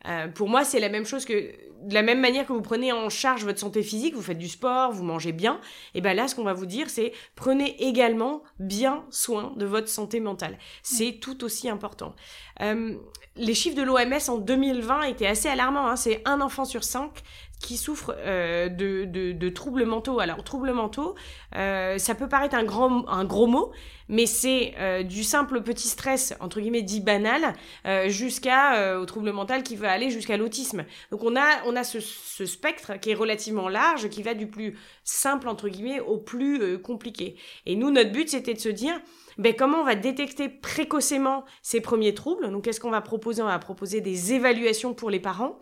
Euh, 0.07 0.29
pour 0.29 0.49
moi, 0.49 0.65
c'est 0.65 0.81
la 0.81 0.89
même 0.89 1.07
chose 1.07 1.25
que 1.25 1.53
de 1.83 1.95
la 1.95 2.03
même 2.03 2.21
manière 2.21 2.47
que 2.47 2.53
vous 2.53 2.63
prenez 2.63 2.93
en 2.93 3.09
charge 3.09 3.45
votre 3.45 3.59
santé 3.59 3.83
physique, 3.83 4.15
vous 4.15 4.23
faites 4.23 4.39
du 4.39 4.49
sport, 4.49 4.93
vous 4.93 5.05
mangez 5.05 5.33
bien, 5.33 5.61
et 5.95 6.01
ben 6.01 6.15
là, 6.15 6.29
ce 6.29 6.35
qu'on 6.35 6.45
va 6.45 6.53
vous 6.53 6.67
dire, 6.67 6.89
c'est 6.89 7.13
prenez 7.37 7.87
également 7.87 8.43
bien 8.59 9.05
soin 9.11 9.53
de 9.57 9.67
votre 9.67 9.89
santé 9.89 10.21
mentale. 10.21 10.59
C'est 10.83 11.19
tout 11.21 11.45
aussi 11.45 11.69
important. 11.69 12.15
Euh, 12.63 12.97
les 13.37 13.55
chiffres 13.55 13.77
de 13.77 13.83
l'OMS 13.83 14.29
en 14.29 14.39
2020 14.39 15.03
étaient 15.03 15.27
assez 15.27 15.49
alarmants. 15.49 15.87
Hein. 15.87 15.97
C'est 15.97 16.23
un 16.25 16.41
enfant 16.41 16.65
sur 16.65 16.85
cinq, 16.85 17.23
qui 17.61 17.77
souffrent 17.77 18.15
euh, 18.19 18.69
de, 18.69 19.05
de, 19.05 19.49
troubles 19.49 19.85
mentaux. 19.85 20.21
Alors, 20.21 20.43
troubles 20.45 20.73
mentaux, 20.73 21.15
euh, 21.57 21.99
ça 21.99 22.15
peut 22.15 22.29
paraître 22.29 22.55
un, 22.55 22.65
grand, 22.65 23.09
un 23.09 23.25
gros 23.25 23.47
mot, 23.47 23.73
mais 24.09 24.27
c'est 24.27 24.75
euh, 24.79 25.03
du 25.03 25.25
simple 25.25 25.63
petit 25.63 25.89
stress, 25.89 26.35
entre 26.41 26.61
guillemets, 26.61 26.83
dit 26.83 27.01
banal, 27.01 27.55
jusqu'à 28.07 28.99
au 28.99 29.07
trouble 29.07 29.33
mental 29.33 29.63
qui 29.63 29.77
va 29.77 29.91
aller 29.91 30.11
jusqu'à 30.11 30.37
l'autisme. 30.37 30.85
Donc, 31.11 31.23
on 31.25 31.37
a, 31.37 31.65
on 31.67 31.75
a 31.77 31.85
ce, 31.85 32.01
ce, 32.01 32.45
spectre 32.45 32.99
qui 33.01 33.11
est 33.11 33.15
relativement 33.15 33.69
large, 33.69 34.09
qui 34.09 34.23
va 34.23 34.35
du 34.35 34.47
plus 34.47 34.77
simple, 35.05 35.49
entre 35.49 35.69
guillemets, 35.69 36.01
au 36.01 36.19
plus 36.19 36.79
compliqué. 36.83 37.37
Et 37.67 37.77
nous, 37.77 37.91
notre 37.91 38.13
but, 38.13 38.29
c'était 38.29 38.55
de 38.55 38.59
se 38.59 38.69
dire, 38.69 38.95
ben, 39.39 39.55
comment 39.57 39.79
on 39.79 39.85
va 39.85 39.95
détecter 39.95 40.49
précocement 40.49 41.45
ces 41.63 41.81
premiers 41.81 42.15
troubles. 42.15 42.51
Donc, 42.51 42.65
qu'est-ce 42.65 42.81
qu'on 42.81 42.91
va 42.91 43.01
proposer? 43.01 43.43
On 43.43 43.47
va 43.47 43.59
proposer 43.59 44.01
des 44.01 44.35
évaluations 44.35 44.95
pour 44.95 45.11
les 45.11 45.21
parents. 45.21 45.59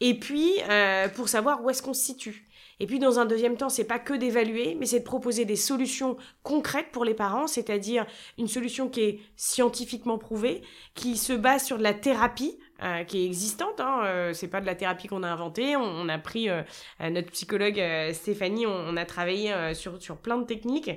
Et 0.00 0.18
puis, 0.18 0.52
euh, 0.68 1.08
pour 1.08 1.28
savoir 1.28 1.62
où 1.62 1.70
est-ce 1.70 1.82
qu'on 1.82 1.94
se 1.94 2.04
situe. 2.04 2.46
Et 2.80 2.86
puis, 2.86 2.98
dans 2.98 3.20
un 3.20 3.26
deuxième 3.26 3.56
temps, 3.56 3.68
c'est 3.68 3.84
pas 3.84 4.00
que 4.00 4.14
d'évaluer, 4.14 4.76
mais 4.78 4.86
c'est 4.86 5.00
de 5.00 5.04
proposer 5.04 5.44
des 5.44 5.56
solutions 5.56 6.16
concrètes 6.42 6.90
pour 6.90 7.04
les 7.04 7.14
parents, 7.14 7.46
c'est-à-dire 7.46 8.06
une 8.38 8.48
solution 8.48 8.88
qui 8.88 9.02
est 9.02 9.20
scientifiquement 9.36 10.18
prouvée, 10.18 10.62
qui 10.94 11.16
se 11.16 11.32
base 11.32 11.64
sur 11.64 11.78
de 11.78 11.84
la 11.84 11.94
thérapie, 11.94 12.58
euh, 12.82 13.04
qui 13.04 13.22
est 13.22 13.26
existante. 13.26 13.80
Hein, 13.80 14.00
euh, 14.04 14.32
c'est 14.32 14.48
pas 14.48 14.60
de 14.60 14.66
la 14.66 14.74
thérapie 14.74 15.06
qu'on 15.06 15.22
a 15.22 15.28
inventée. 15.28 15.76
On, 15.76 16.08
a 16.08 16.18
pris 16.18 16.48
euh, 16.48 16.62
notre 17.00 17.30
psychologue 17.30 17.80
Stéphanie, 18.12 18.66
on, 18.66 18.96
a 18.96 19.04
travaillé 19.04 19.52
sur 19.74 20.02
sur 20.02 20.16
plein 20.16 20.38
de 20.38 20.44
techniques, 20.44 20.90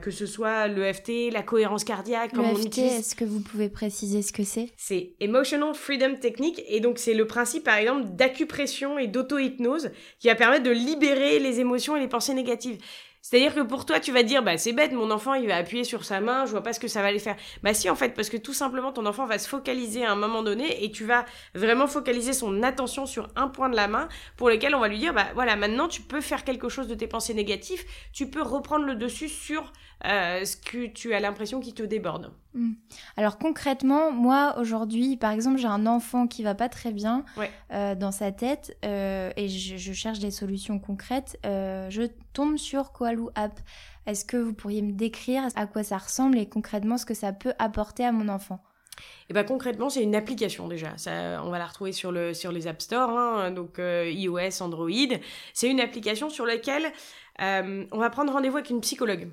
que 0.00 0.10
ce 0.10 0.26
soit 0.26 0.68
l'EFT, 0.68 1.32
la 1.32 1.42
cohérence 1.42 1.84
cardiaque, 1.84 2.32
utilise. 2.34 2.92
Est-ce 2.92 3.14
que 3.14 3.24
vous 3.24 3.40
pouvez 3.40 3.68
préciser 3.68 4.22
ce 4.22 4.32
que 4.32 4.44
c'est? 4.44 4.70
C'est 4.76 5.12
Emotional 5.20 5.74
Freedom 5.74 6.16
Technique, 6.16 6.62
et 6.68 6.80
donc 6.80 6.98
c'est 6.98 7.14
le 7.14 7.26
principe, 7.26 7.64
par 7.64 7.76
exemple, 7.76 8.08
d'acupression 8.10 8.98
et 8.98 9.06
d'auto-hypnose 9.06 9.90
qui 10.18 10.28
va 10.28 10.34
permettre 10.34 10.64
de 10.64 10.70
libérer 10.70 11.38
les 11.38 11.60
émotions 11.60 11.96
et 11.96 12.00
les 12.00 12.08
pensées 12.08 12.34
négatives. 12.34 12.78
C'est-à-dire 13.22 13.54
que 13.54 13.60
pour 13.60 13.86
toi, 13.86 14.00
tu 14.00 14.10
vas 14.10 14.24
dire, 14.24 14.42
bah 14.42 14.58
c'est 14.58 14.72
bête, 14.72 14.92
mon 14.92 15.12
enfant, 15.12 15.34
il 15.34 15.46
va 15.46 15.56
appuyer 15.56 15.84
sur 15.84 16.04
sa 16.04 16.20
main, 16.20 16.44
je 16.44 16.50
vois 16.50 16.64
pas 16.64 16.72
ce 16.72 16.80
que 16.80 16.88
ça 16.88 17.02
va 17.02 17.08
aller 17.08 17.20
faire. 17.20 17.36
Bah 17.62 17.72
si, 17.72 17.88
en 17.88 17.94
fait, 17.94 18.14
parce 18.14 18.28
que 18.28 18.36
tout 18.36 18.52
simplement, 18.52 18.90
ton 18.90 19.06
enfant 19.06 19.26
va 19.26 19.38
se 19.38 19.48
focaliser 19.48 20.04
à 20.04 20.10
un 20.10 20.16
moment 20.16 20.42
donné 20.42 20.84
et 20.84 20.90
tu 20.90 21.04
vas 21.04 21.24
vraiment 21.54 21.86
focaliser 21.86 22.32
son 22.32 22.64
attention 22.64 23.06
sur 23.06 23.28
un 23.36 23.46
point 23.46 23.70
de 23.70 23.76
la 23.76 23.86
main 23.86 24.08
pour 24.36 24.50
lequel 24.50 24.74
on 24.74 24.80
va 24.80 24.88
lui 24.88 24.98
dire, 24.98 25.14
bah 25.14 25.28
voilà, 25.34 25.54
maintenant 25.54 25.86
tu 25.86 26.02
peux 26.02 26.20
faire 26.20 26.42
quelque 26.42 26.68
chose 26.68 26.88
de 26.88 26.96
tes 26.96 27.06
pensées 27.06 27.32
négatives, 27.32 27.84
tu 28.12 28.28
peux 28.28 28.42
reprendre 28.42 28.84
le 28.84 28.96
dessus 28.96 29.28
sur 29.28 29.72
euh, 30.04 30.44
ce 30.44 30.56
que 30.56 30.86
tu 30.86 31.14
as 31.14 31.20
l'impression 31.20 31.60
qui 31.60 31.74
te 31.74 31.82
déborde. 31.82 32.32
Hmm. 32.54 32.72
Alors 33.16 33.38
concrètement, 33.38 34.10
moi 34.10 34.56
aujourd'hui, 34.58 35.16
par 35.16 35.30
exemple, 35.30 35.58
j'ai 35.58 35.68
un 35.68 35.86
enfant 35.86 36.26
qui 36.26 36.42
va 36.42 36.56
pas 36.56 36.68
très 36.68 36.90
bien 36.90 37.24
euh, 37.70 37.94
dans 37.94 38.10
sa 38.10 38.32
tête 38.32 38.76
euh, 38.84 39.30
et 39.36 39.48
je, 39.48 39.92
cherche 39.92 40.18
des 40.18 40.32
solutions 40.32 40.80
concrètes. 40.80 41.38
je 41.44 42.08
tombe 42.32 42.56
sur 42.56 42.92
Koaloo 42.92 43.30
App. 43.34 43.60
Est-ce 44.06 44.24
que 44.24 44.36
vous 44.36 44.52
pourriez 44.52 44.82
me 44.82 44.92
décrire 44.92 45.44
à 45.54 45.66
quoi 45.66 45.82
ça 45.82 45.98
ressemble 45.98 46.38
et 46.38 46.48
concrètement 46.48 46.98
ce 46.98 47.06
que 47.06 47.14
ça 47.14 47.32
peut 47.32 47.52
apporter 47.58 48.04
à 48.04 48.12
mon 48.12 48.28
enfant? 48.28 48.62
Eh 49.30 49.32
ben 49.32 49.44
concrètement, 49.44 49.88
c'est 49.90 50.02
une 50.02 50.14
application 50.14 50.68
déjà. 50.68 50.94
On 51.42 51.50
va 51.50 51.58
la 51.58 51.66
retrouver 51.66 51.92
sur 51.92 52.12
le 52.12 52.34
sur 52.34 52.52
les 52.52 52.66
App 52.66 52.82
Store, 52.82 53.10
hein, 53.10 53.50
donc 53.50 53.78
iOS, 53.78 54.62
Android. 54.62 54.90
C'est 55.54 55.68
une 55.68 55.80
application 55.80 56.28
sur 56.30 56.46
laquelle 56.46 56.92
on 57.38 57.98
va 57.98 58.10
prendre 58.10 58.32
rendez-vous 58.32 58.58
avec 58.58 58.70
une 58.70 58.80
psychologue. 58.80 59.30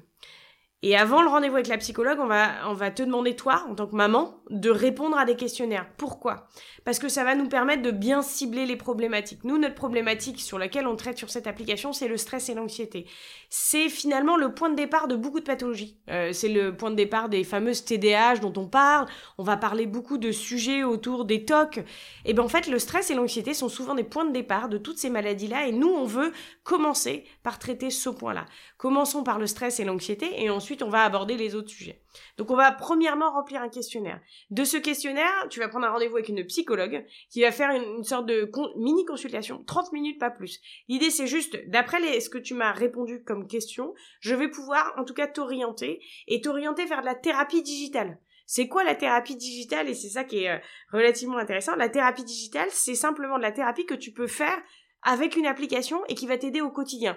Et 0.82 0.96
avant 0.96 1.22
le 1.22 1.28
rendez-vous 1.28 1.56
avec 1.56 1.68
la 1.68 1.78
psychologue, 1.78 2.20
on 2.22 2.28
va, 2.28 2.70
on 2.70 2.74
va 2.74 2.90
te 2.90 3.04
demander, 3.04 3.36
toi, 3.36 3.66
en 3.70 3.76
tant 3.76 3.86
que 3.86 3.96
maman, 3.96 4.42
de 4.50 4.70
répondre 4.70 5.18
à 5.18 5.26
des 5.26 5.36
questionnaires. 5.36 5.86
Pourquoi? 5.98 6.48
Parce 6.86 7.00
que 7.00 7.10
ça 7.10 7.26
va 7.26 7.36
nous 7.36 7.50
permettre 7.50 7.82
de 7.82 7.92
bien 7.92 8.22
cibler 8.22 8.66
les 8.66 8.78
problématiques. 8.78 9.44
Nous, 9.44 9.58
notre 9.58 9.76
problématique 9.76 10.40
sur 10.40 10.58
laquelle 10.58 10.88
on 10.88 10.96
traite 10.96 11.18
sur 11.18 11.30
cette 11.30 11.48
application, 11.48 11.92
c'est 11.92 12.08
le 12.08 12.16
stress 12.16 12.48
et 12.48 12.54
l'anxiété. 12.54 13.08
C'est 13.50 13.90
finalement 13.90 14.38
le 14.38 14.54
point 14.54 14.70
de 14.70 14.76
départ 14.76 15.08
de 15.08 15.16
beaucoup 15.16 15.40
de 15.40 15.46
pathologies. 15.46 15.98
Euh, 16.10 16.34
c'est 16.34 16.50
le 16.50 16.76
point 16.76 16.92
de 16.92 16.96
départ 16.96 17.30
des 17.30 17.44
fameuses 17.44 17.84
TDAH 17.84 18.38
dont 18.38 18.54
on 18.58 18.68
parle. 18.68 19.08
On 19.40 19.44
va 19.44 19.58
parler 19.58 19.88
beaucoup 19.88 20.20
de 20.20 20.32
sujets 20.32 20.84
autour 20.84 21.26
des 21.26 21.46
TOC. 21.46 21.84
Et 22.26 22.34
bien 22.34 22.44
en 22.44 22.48
fait, 22.48 22.68
le 22.68 22.78
stress 22.78 23.10
et 23.10 23.16
l'anxiété 23.16 23.56
sont 23.56 23.70
souvent 23.70 23.96
des 23.96 24.04
points 24.04 24.26
de 24.26 24.32
départ 24.32 24.70
de 24.70 24.78
toutes 24.78 25.00
ces 25.00 25.10
maladies-là. 25.10 25.66
Et 25.66 25.72
nous, 25.72 25.90
on 25.90 26.06
veut 26.06 26.32
commencer 26.64 27.26
par 27.42 27.58
traiter 27.58 27.90
ce 27.90 28.10
point-là. 28.10 28.46
Commençons 28.78 29.24
par 29.24 29.40
le 29.40 29.48
stress 29.48 29.80
et 29.80 29.84
l'anxiété 29.84 30.44
et 30.44 30.52
ensuite 30.52 30.84
on 30.84 30.90
va 30.90 31.04
aborder 31.04 31.36
les 31.36 31.56
autres 31.56 31.70
sujets. 31.70 32.04
Donc 32.38 32.52
on 32.52 32.56
va 32.56 32.72
premièrement 32.72 33.32
remplir 33.32 33.62
un 33.62 33.70
questionnaire. 33.70 34.20
De 34.50 34.64
ce 34.64 34.78
questionnaire, 34.78 35.48
tu 35.50 35.60
vas 35.60 35.68
prendre 35.68 35.86
un 35.86 35.92
rendez-vous 35.92 36.16
avec 36.16 36.30
une 36.30 36.44
psychologue 36.46 37.06
qui 37.30 37.42
va 37.42 37.52
faire 37.52 37.72
une, 37.72 38.04
sorte 38.04 38.26
de 38.26 38.50
mini 38.78 39.06
consultation, 39.06 39.64
30 39.66 39.94
minutes 39.94 40.20
pas 40.20 40.30
plus. 40.30 40.60
L'idée 40.88 41.10
c'est 41.10 41.28
juste, 41.28 41.58
d'après 41.68 42.20
ce 42.20 42.30
que 42.30 42.38
tu 42.38 42.54
m'as 42.54 42.72
répondu 42.72 43.24
comme 43.24 43.48
question, 43.48 43.94
je 44.22 44.36
vais 44.36 44.50
pouvoir 44.50 44.94
en 44.98 45.04
tout 45.04 45.14
cas 45.14 45.28
t'orienter 45.28 46.02
et 46.28 46.42
t'orienter 46.42 46.86
vers 46.86 47.02
de 47.02 47.06
la 47.06 47.16
thérapie 47.16 47.62
digitale. 47.62 48.20
C'est 48.52 48.68
quoi 48.68 48.84
la 48.84 48.96
thérapie 48.96 49.36
digitale? 49.36 49.90
Et 49.90 49.94
c'est 49.94 50.10
ça 50.10 50.24
qui 50.24 50.44
est 50.44 50.50
euh, 50.50 50.58
relativement 50.92 51.38
intéressant. 51.38 51.76
La 51.76 51.88
thérapie 51.88 52.24
digitale, 52.24 52.70
c'est 52.72 52.96
simplement 52.96 53.38
de 53.38 53.44
la 53.44 53.52
thérapie 53.52 53.86
que 53.86 53.94
tu 53.94 54.12
peux 54.12 54.26
faire 54.26 54.58
avec 55.04 55.36
une 55.36 55.46
application 55.46 56.04
et 56.08 56.16
qui 56.16 56.26
va 56.26 56.36
t'aider 56.36 56.60
au 56.60 56.72
quotidien. 56.72 57.16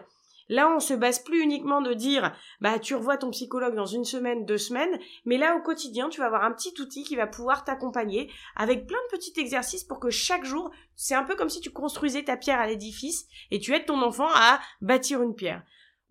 Là, 0.49 0.73
on 0.75 0.81
se 0.81 0.95
base 0.95 1.21
plus 1.21 1.41
uniquement 1.41 1.81
de 1.81 1.95
dire, 1.95 2.35
bah, 2.61 2.79
tu 2.79 2.95
revois 2.95 3.17
ton 3.17 3.31
psychologue 3.31 3.75
dans 3.75 3.87
une 3.87 4.05
semaine, 4.05 4.45
deux 4.45 4.59
semaines, 4.59 4.99
mais 5.25 5.39
là, 5.39 5.57
au 5.57 5.63
quotidien, 5.63 6.09
tu 6.09 6.21
vas 6.21 6.27
avoir 6.27 6.45
un 6.45 6.53
petit 6.53 6.75
outil 6.81 7.05
qui 7.05 7.17
va 7.17 7.27
pouvoir 7.27 7.65
t'accompagner 7.65 8.31
avec 8.57 8.87
plein 8.87 8.99
de 9.11 9.17
petits 9.17 9.39
exercices 9.41 9.85
pour 9.85 10.01
que 10.01 10.11
chaque 10.11 10.45
jour, 10.45 10.71
c'est 10.97 11.15
un 11.15 11.25
peu 11.25 11.37
comme 11.37 11.51
si 11.51 11.61
tu 11.61 11.71
construisais 11.71 12.25
ta 12.25 12.37
pierre 12.37 12.61
à 12.61 12.67
l'édifice 12.67 13.27
et 13.51 13.59
tu 13.59 13.75
aides 13.75 13.87
ton 13.87 14.03
enfant 14.03 14.29
à 14.35 14.61
bâtir 14.81 15.23
une 15.23 15.35
pierre. 15.35 15.63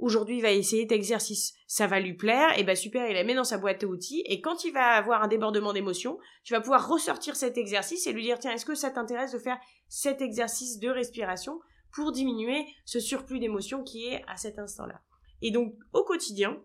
Aujourd'hui, 0.02 0.38
il 0.38 0.42
va 0.42 0.50
essayer 0.50 0.82
cet 0.82 0.94
exercice. 0.94 1.54
Ça 1.68 1.86
va 1.86 2.00
lui 2.00 2.16
plaire, 2.16 2.58
et 2.58 2.64
bah 2.64 2.76
super, 2.76 3.08
il 3.08 3.14
la 3.14 3.24
met 3.24 3.36
dans 3.36 3.44
sa 3.44 3.60
boîte 3.60 3.84
à 3.84 3.88
outils, 3.88 4.24
et 4.26 4.42
quand 4.42 4.64
il 4.64 4.74
va 4.74 4.96
avoir 4.96 5.22
un 5.22 5.28
débordement 5.28 5.74
d'émotion, 5.74 6.18
tu 6.44 6.54
vas 6.54 6.60
pouvoir 6.60 6.90
ressortir 6.90 7.36
cet 7.36 7.56
exercice 7.56 8.08
et 8.08 8.12
lui 8.12 8.24
dire, 8.24 8.40
tiens, 8.40 8.52
est-ce 8.52 8.66
que 8.66 8.74
ça 8.74 8.90
t'intéresse 8.90 9.32
de 9.32 9.38
faire 9.38 9.60
cet 9.88 10.22
exercice 10.22 10.80
de 10.80 10.90
respiration? 10.90 11.60
Pour 11.94 12.12
diminuer 12.12 12.66
ce 12.86 13.00
surplus 13.00 13.40
d'émotions 13.40 13.84
qui 13.84 14.08
est 14.08 14.24
à 14.28 14.38
cet 14.38 14.60
instant-là. 14.60 15.02
Et 15.42 15.52
donc, 15.52 15.76
au 15.94 16.04
quotidien, 16.04 16.62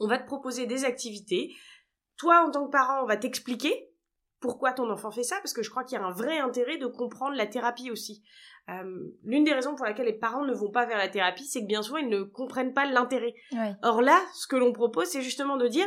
on 0.00 0.06
va 0.06 0.18
te 0.18 0.26
proposer 0.26 0.66
des 0.66 0.84
activités. 0.84 1.54
Toi, 2.16 2.44
en 2.46 2.50
tant 2.50 2.66
que 2.66 2.70
parent, 2.70 3.02
on 3.02 3.06
va 3.06 3.16
t'expliquer 3.16 3.90
pourquoi 4.40 4.72
ton 4.72 4.90
enfant 4.90 5.10
fait 5.10 5.22
ça, 5.22 5.36
parce 5.36 5.54
que 5.54 5.62
je 5.62 5.70
crois 5.70 5.84
qu'il 5.84 5.98
y 5.98 6.00
a 6.00 6.04
un 6.04 6.12
vrai 6.12 6.38
intérêt 6.38 6.76
de 6.76 6.86
comprendre 6.86 7.34
la 7.34 7.46
thérapie 7.46 7.90
aussi. 7.90 8.22
Euh, 8.68 9.10
l'une 9.22 9.44
des 9.44 9.54
raisons 9.54 9.74
pour 9.74 9.86
laquelle 9.86 10.06
les 10.06 10.12
parents 10.18 10.44
ne 10.44 10.52
vont 10.52 10.70
pas 10.70 10.84
vers 10.84 10.98
la 10.98 11.08
thérapie, 11.08 11.46
c'est 11.46 11.62
que 11.62 11.66
bien 11.66 11.82
souvent, 11.82 11.98
ils 11.98 12.08
ne 12.08 12.22
comprennent 12.22 12.74
pas 12.74 12.84
l'intérêt. 12.84 13.34
Or 13.82 14.02
là, 14.02 14.22
ce 14.34 14.46
que 14.46 14.56
l'on 14.56 14.72
propose, 14.72 15.06
c'est 15.08 15.22
justement 15.22 15.56
de 15.56 15.66
dire, 15.66 15.86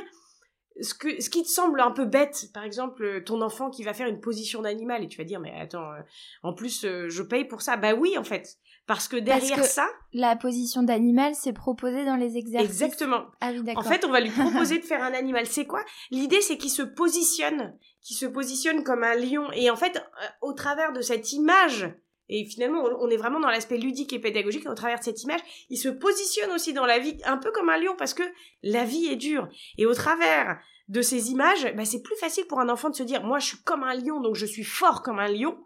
ce, 0.82 0.94
que, 0.94 1.22
ce 1.22 1.30
qui 1.30 1.44
te 1.44 1.50
semble 1.50 1.80
un 1.82 1.92
peu 1.92 2.06
bête, 2.06 2.50
par 2.54 2.64
exemple, 2.64 3.24
ton 3.24 3.42
enfant 3.42 3.70
qui 3.70 3.84
va 3.84 3.94
faire 3.94 4.08
une 4.08 4.20
position 4.22 4.64
d'animal, 4.64 5.04
et 5.04 5.08
tu 5.08 5.20
vas 5.20 5.24
dire, 5.24 5.40
mais 5.40 5.54
attends, 5.60 5.92
euh, 5.94 6.02
en 6.44 6.54
plus, 6.54 6.84
euh, 6.84 7.10
je 7.10 7.22
paye 7.22 7.46
pour 7.46 7.62
ça. 7.62 7.78
Bah 7.78 7.94
oui, 7.94 8.18
en 8.18 8.24
fait. 8.24 8.58
Parce 8.88 9.10
que 9.10 9.18
derrière 9.18 9.66
ça. 9.66 9.90
La 10.14 10.38
position 10.38 10.82
d'animal, 10.82 11.36
c'est 11.36 11.54
proposé 11.54 12.06
dans 12.06 12.16
les 12.16 12.38
exercices. 12.38 12.70
Exactement. 12.70 13.26
Ah 13.42 13.52
oui, 13.52 13.62
en 13.76 13.84
fait, 13.84 14.06
on 14.06 14.10
va 14.10 14.22
lui 14.22 14.30
proposer 14.52 14.80
de 14.80 14.86
faire 14.86 15.04
un 15.04 15.14
animal. 15.14 15.46
C'est 15.46 15.66
quoi? 15.66 15.84
L'idée, 16.10 16.42
c'est 16.42 16.58
qu'il 16.58 16.72
se 16.72 16.82
positionne, 16.82 17.78
qu'il 18.02 18.16
se 18.16 18.26
positionne 18.26 18.84
comme 18.84 19.04
un 19.04 19.16
lion. 19.16 19.52
Et 19.52 19.70
en 19.70 19.76
fait, 19.76 19.98
euh, 19.98 20.26
au 20.42 20.54
travers 20.54 20.94
de 20.94 21.02
cette 21.02 21.34
image, 21.34 21.94
et 22.30 22.46
finalement, 22.46 22.84
on 23.00 23.10
est 23.10 23.18
vraiment 23.18 23.40
dans 23.40 23.50
l'aspect 23.50 23.78
ludique 23.78 24.14
et 24.14 24.20
pédagogique. 24.20 24.70
Au 24.70 24.74
travers 24.74 25.00
de 25.00 25.04
cette 25.04 25.24
image, 25.24 25.40
il 25.70 25.78
se 25.78 25.90
positionne 25.90 26.52
aussi 26.52 26.74
dans 26.74 26.86
la 26.86 27.00
vie 27.00 27.18
un 27.26 27.38
peu 27.38 27.52
comme 27.52 27.70
un 27.70 27.78
lion 27.78 27.96
parce 27.98 28.14
que 28.14 28.24
la 28.64 28.84
vie 28.84 29.08
est 29.08 29.16
dure. 29.16 29.48
Et 29.78 29.86
au 29.86 29.94
travers 29.94 30.60
de 30.88 31.02
ces 31.02 31.32
images, 31.32 31.74
bah, 31.76 31.86
c'est 31.86 32.02
plus 32.02 32.16
facile 32.18 32.46
pour 32.48 32.60
un 32.60 32.70
enfant 32.70 32.90
de 32.90 32.96
se 32.96 33.04
dire, 33.04 33.24
moi, 33.24 33.40
je 33.40 33.48
suis 33.48 33.64
comme 33.64 33.84
un 33.84 33.96
lion, 33.96 34.22
donc 34.22 34.36
je 34.36 34.46
suis 34.46 34.64
fort 34.64 35.04
comme 35.04 35.20
un 35.20 35.28
lion. 35.28 35.58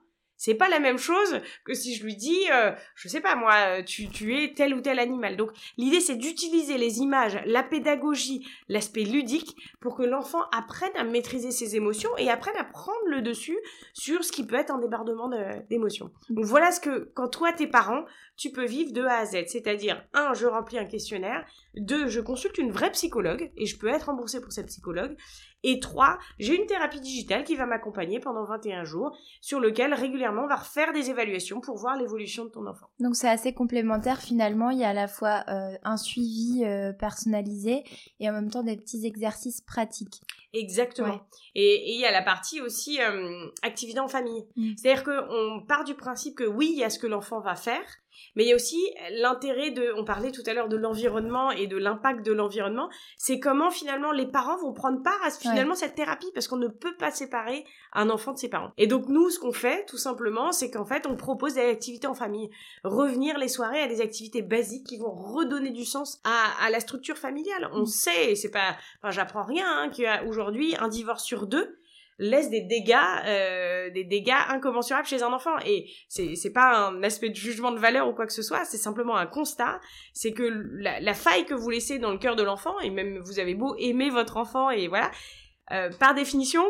C'est 0.43 0.55
pas 0.55 0.69
la 0.69 0.79
même 0.79 0.97
chose 0.97 1.39
que 1.65 1.75
si 1.75 1.93
je 1.93 2.03
lui 2.03 2.15
dis, 2.15 2.49
euh, 2.51 2.71
je 2.95 3.07
sais 3.07 3.21
pas 3.21 3.35
moi, 3.35 3.83
tu, 3.83 4.09
tu 4.09 4.35
es 4.35 4.55
tel 4.55 4.73
ou 4.73 4.81
tel 4.81 4.97
animal. 4.97 5.37
Donc 5.37 5.51
l'idée 5.77 5.99
c'est 5.99 6.15
d'utiliser 6.15 6.79
les 6.79 6.97
images, 6.97 7.39
la 7.45 7.61
pédagogie, 7.61 8.43
l'aspect 8.67 9.03
ludique 9.03 9.55
pour 9.81 9.95
que 9.95 10.01
l'enfant 10.01 10.41
apprenne 10.51 10.95
à 10.95 11.03
maîtriser 11.03 11.51
ses 11.51 11.75
émotions 11.75 12.09
et 12.17 12.31
apprenne 12.31 12.57
à 12.57 12.63
prendre 12.63 13.05
le 13.05 13.21
dessus 13.21 13.59
sur 13.93 14.23
ce 14.23 14.31
qui 14.31 14.43
peut 14.43 14.55
être 14.55 14.71
un 14.71 14.79
débordement 14.79 15.29
d'émotions. 15.69 16.09
Donc 16.31 16.45
voilà 16.45 16.71
ce 16.71 16.79
que 16.79 17.11
quand 17.13 17.27
toi 17.27 17.53
t'es 17.53 17.67
parent, 17.67 18.03
tu 18.41 18.51
peux 18.51 18.65
vivre 18.65 18.91
de 18.91 19.03
A 19.03 19.19
à 19.19 19.25
Z. 19.25 19.45
C'est-à-dire, 19.45 20.03
un, 20.13 20.33
je 20.33 20.47
remplis 20.47 20.79
un 20.79 20.85
questionnaire, 20.85 21.45
deux, 21.75 22.07
je 22.07 22.19
consulte 22.19 22.57
une 22.57 22.71
vraie 22.71 22.91
psychologue 22.91 23.51
et 23.55 23.67
je 23.67 23.77
peux 23.77 23.87
être 23.87 24.07
remboursé 24.07 24.41
pour 24.41 24.51
cette 24.51 24.65
psychologue. 24.65 25.15
Et 25.63 25.79
trois, 25.79 26.17
j'ai 26.39 26.55
une 26.55 26.65
thérapie 26.65 26.99
digitale 26.99 27.43
qui 27.43 27.55
va 27.55 27.67
m'accompagner 27.67 28.19
pendant 28.19 28.43
21 28.45 28.83
jours, 28.83 29.15
sur 29.41 29.59
lequel 29.59 29.93
régulièrement 29.93 30.45
on 30.45 30.47
va 30.47 30.55
refaire 30.55 30.91
des 30.91 31.11
évaluations 31.11 31.61
pour 31.61 31.77
voir 31.77 31.97
l'évolution 31.97 32.45
de 32.45 32.49
ton 32.49 32.65
enfant. 32.65 32.87
Donc 32.99 33.15
c'est 33.15 33.29
assez 33.29 33.53
complémentaire 33.53 34.19
finalement, 34.19 34.71
il 34.71 34.79
y 34.79 34.83
a 34.83 34.89
à 34.89 34.93
la 34.93 35.07
fois 35.07 35.43
euh, 35.47 35.77
un 35.83 35.97
suivi 35.97 36.63
euh, 36.65 36.93
personnalisé 36.93 37.83
et 38.19 38.27
en 38.27 38.33
même 38.33 38.49
temps 38.49 38.63
des 38.63 38.75
petits 38.75 39.05
exercices 39.05 39.61
pratiques. 39.61 40.21
Exactement. 40.53 41.21
Et 41.53 41.93
il 41.93 41.99
y 41.99 42.05
a 42.05 42.11
la 42.11 42.23
partie 42.23 42.59
aussi 42.59 42.99
euh, 42.99 43.45
activité 43.61 43.99
en 43.99 44.07
famille. 44.07 44.43
Mm. 44.55 44.71
C'est-à-dire 44.75 45.03
qu'on 45.03 45.63
part 45.67 45.83
du 45.83 45.93
principe 45.93 46.35
que 46.35 46.43
oui, 46.43 46.71
il 46.73 46.79
y 46.79 46.83
a 46.83 46.89
ce 46.89 46.97
que 46.97 47.07
l'enfant 47.07 47.39
va 47.39 47.55
faire, 47.55 47.85
Mais 48.35 48.43
il 48.43 48.49
y 48.49 48.53
a 48.53 48.55
aussi 48.55 48.79
l'intérêt 49.11 49.71
de, 49.71 49.93
on 49.97 50.05
parlait 50.05 50.31
tout 50.31 50.43
à 50.45 50.53
l'heure 50.53 50.69
de 50.69 50.77
l'environnement 50.77 51.51
et 51.51 51.67
de 51.67 51.77
l'impact 51.77 52.25
de 52.25 52.31
l'environnement, 52.31 52.89
c'est 53.17 53.39
comment 53.39 53.71
finalement 53.71 54.11
les 54.11 54.25
parents 54.25 54.57
vont 54.57 54.73
prendre 54.73 55.01
part 55.03 55.19
à 55.23 55.31
finalement 55.31 55.75
cette 55.75 55.95
thérapie 55.95 56.31
parce 56.33 56.47
qu'on 56.47 56.57
ne 56.57 56.67
peut 56.67 56.95
pas 56.97 57.11
séparer 57.11 57.65
un 57.93 58.09
enfant 58.09 58.33
de 58.33 58.37
ses 58.37 58.49
parents. 58.49 58.71
Et 58.77 58.87
donc 58.87 59.07
nous, 59.07 59.29
ce 59.29 59.39
qu'on 59.39 59.51
fait 59.51 59.85
tout 59.85 59.97
simplement, 59.97 60.51
c'est 60.51 60.71
qu'en 60.71 60.85
fait 60.85 61.05
on 61.07 61.15
propose 61.15 61.55
des 61.55 61.69
activités 61.69 62.07
en 62.07 62.13
famille, 62.13 62.49
revenir 62.83 63.37
les 63.37 63.47
soirées 63.47 63.81
à 63.81 63.87
des 63.87 64.01
activités 64.01 64.41
basiques 64.41 64.87
qui 64.87 64.97
vont 64.97 65.11
redonner 65.11 65.71
du 65.71 65.85
sens 65.85 66.21
à, 66.23 66.69
la 66.69 66.79
structure 66.79 67.17
familiale. 67.17 67.69
On 67.73 67.81
mm. 67.81 67.85
sait, 67.87 68.35
c'est 68.35 68.51
pas, 68.51 68.75
enfin 68.97 69.11
j'apprends 69.11 69.43
rien, 69.43 69.65
hein, 69.67 69.89
qu'il 69.89 70.05
y 70.05 70.07
a 70.07 70.23
aujourd'hui 70.25 70.75
un 70.79 70.87
divorce 70.87 71.23
sur 71.23 71.47
deux 71.47 71.77
laisse 72.21 72.51
des 72.51 72.61
dégâts, 72.61 72.95
euh, 73.25 73.89
des 73.89 74.03
dégâts 74.03 74.37
incommensurables 74.49 75.07
chez 75.07 75.23
un 75.23 75.33
enfant. 75.33 75.57
Et 75.65 75.89
c'est 76.07 76.35
c'est 76.35 76.53
pas 76.53 76.87
un 76.87 77.01
aspect 77.03 77.29
de 77.29 77.35
jugement 77.35 77.71
de 77.71 77.79
valeur 77.79 78.07
ou 78.07 78.13
quoi 78.13 78.27
que 78.27 78.33
ce 78.33 78.43
soit, 78.43 78.63
c'est 78.63 78.77
simplement 78.77 79.17
un 79.17 79.25
constat. 79.25 79.81
C'est 80.13 80.31
que 80.31 80.43
la, 80.43 81.13
faille 81.15 81.45
que 81.45 81.55
vous 81.55 81.69
laissez 81.69 81.97
dans 81.97 82.11
le 82.11 82.19
cœur 82.19 82.35
de 82.35 82.43
l'enfant, 82.43 82.79
et 82.79 82.91
même 82.91 83.19
vous 83.19 83.39
avez 83.39 83.55
beau 83.55 83.75
aimer 83.79 84.11
votre 84.11 84.37
enfant, 84.37 84.69
et 84.69 84.87
voilà, 84.87 85.09
euh, 85.71 85.89
par 85.99 86.13
définition, 86.13 86.63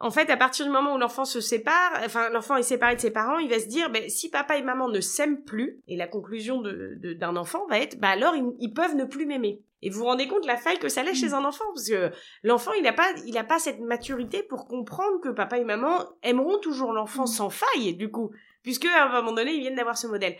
en 0.00 0.10
fait, 0.10 0.30
à 0.30 0.36
partir 0.38 0.64
du 0.64 0.72
moment 0.72 0.94
où 0.94 0.98
l'enfant 0.98 1.26
se 1.26 1.42
sépare, 1.42 2.00
enfin 2.02 2.30
l'enfant 2.30 2.56
est 2.56 2.62
séparé 2.62 2.96
de 2.96 3.00
ses 3.00 3.10
parents, 3.10 3.38
il 3.38 3.50
va 3.50 3.58
se 3.58 3.66
dire, 3.66 3.90
ben, 3.90 4.08
si 4.08 4.30
papa 4.30 4.56
et 4.56 4.62
maman 4.62 4.88
ne 4.88 5.00
s'aiment 5.00 5.44
plus, 5.44 5.82
et 5.88 5.96
la 5.96 6.06
conclusion 6.06 6.62
de, 6.62 6.96
d'un 7.18 7.36
enfant 7.36 7.66
va 7.68 7.78
être, 7.78 8.00
bah 8.00 8.08
alors 8.08 8.34
ils 8.34 8.72
peuvent 8.72 8.96
ne 8.96 9.04
plus 9.04 9.26
m'aimer. 9.26 9.62
Et 9.82 9.90
vous 9.90 10.00
vous 10.00 10.04
rendez 10.04 10.28
compte 10.28 10.46
la 10.46 10.56
faille 10.56 10.78
que 10.78 10.88
ça 10.88 11.02
laisse 11.02 11.18
chez 11.18 11.28
mm. 11.28 11.34
un 11.34 11.44
enfant, 11.44 11.64
parce 11.74 11.88
que 11.88 12.10
l'enfant, 12.42 12.72
il 12.72 12.82
n'a 12.82 12.92
pas, 12.92 13.12
il 13.26 13.36
a 13.38 13.44
pas 13.44 13.58
cette 13.58 13.80
maturité 13.80 14.42
pour 14.42 14.66
comprendre 14.66 15.20
que 15.20 15.28
papa 15.30 15.58
et 15.58 15.64
maman 15.64 16.06
aimeront 16.22 16.58
toujours 16.58 16.92
l'enfant 16.92 17.24
mm. 17.24 17.28
sans 17.28 17.50
faille, 17.50 17.94
du 17.94 18.10
coup, 18.10 18.30
puisque 18.62 18.86
à 18.86 19.06
un 19.06 19.12
moment 19.12 19.32
donné, 19.32 19.52
ils 19.52 19.60
viennent 19.60 19.76
d'avoir 19.76 19.96
ce 19.96 20.06
modèle. 20.06 20.36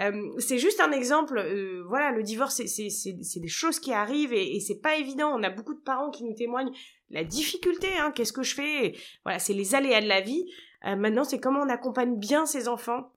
Euh, 0.00 0.30
c'est 0.38 0.58
juste 0.58 0.80
un 0.80 0.92
exemple. 0.92 1.38
Euh, 1.38 1.82
voilà, 1.88 2.12
le 2.12 2.22
divorce, 2.22 2.62
c'est 2.66 3.40
des 3.40 3.48
choses 3.48 3.80
qui 3.80 3.92
arrivent 3.92 4.32
et, 4.32 4.56
et 4.56 4.60
c'est 4.60 4.80
pas 4.80 4.96
évident. 4.96 5.32
On 5.34 5.42
a 5.42 5.50
beaucoup 5.50 5.74
de 5.74 5.80
parents 5.80 6.10
qui 6.10 6.24
nous 6.24 6.34
témoignent 6.34 6.72
la 7.10 7.24
difficulté. 7.24 7.88
Hein, 7.98 8.12
Qu'est-ce 8.14 8.32
que 8.32 8.42
je 8.42 8.54
fais? 8.54 8.94
Voilà, 9.24 9.38
c'est 9.38 9.54
les 9.54 9.74
aléas 9.74 10.00
de 10.00 10.06
la 10.06 10.20
vie. 10.20 10.46
Euh, 10.86 10.96
maintenant, 10.96 11.24
c'est 11.24 11.40
comment 11.40 11.60
on 11.60 11.68
accompagne 11.68 12.16
bien 12.16 12.46
ces 12.46 12.68
enfants 12.68 13.12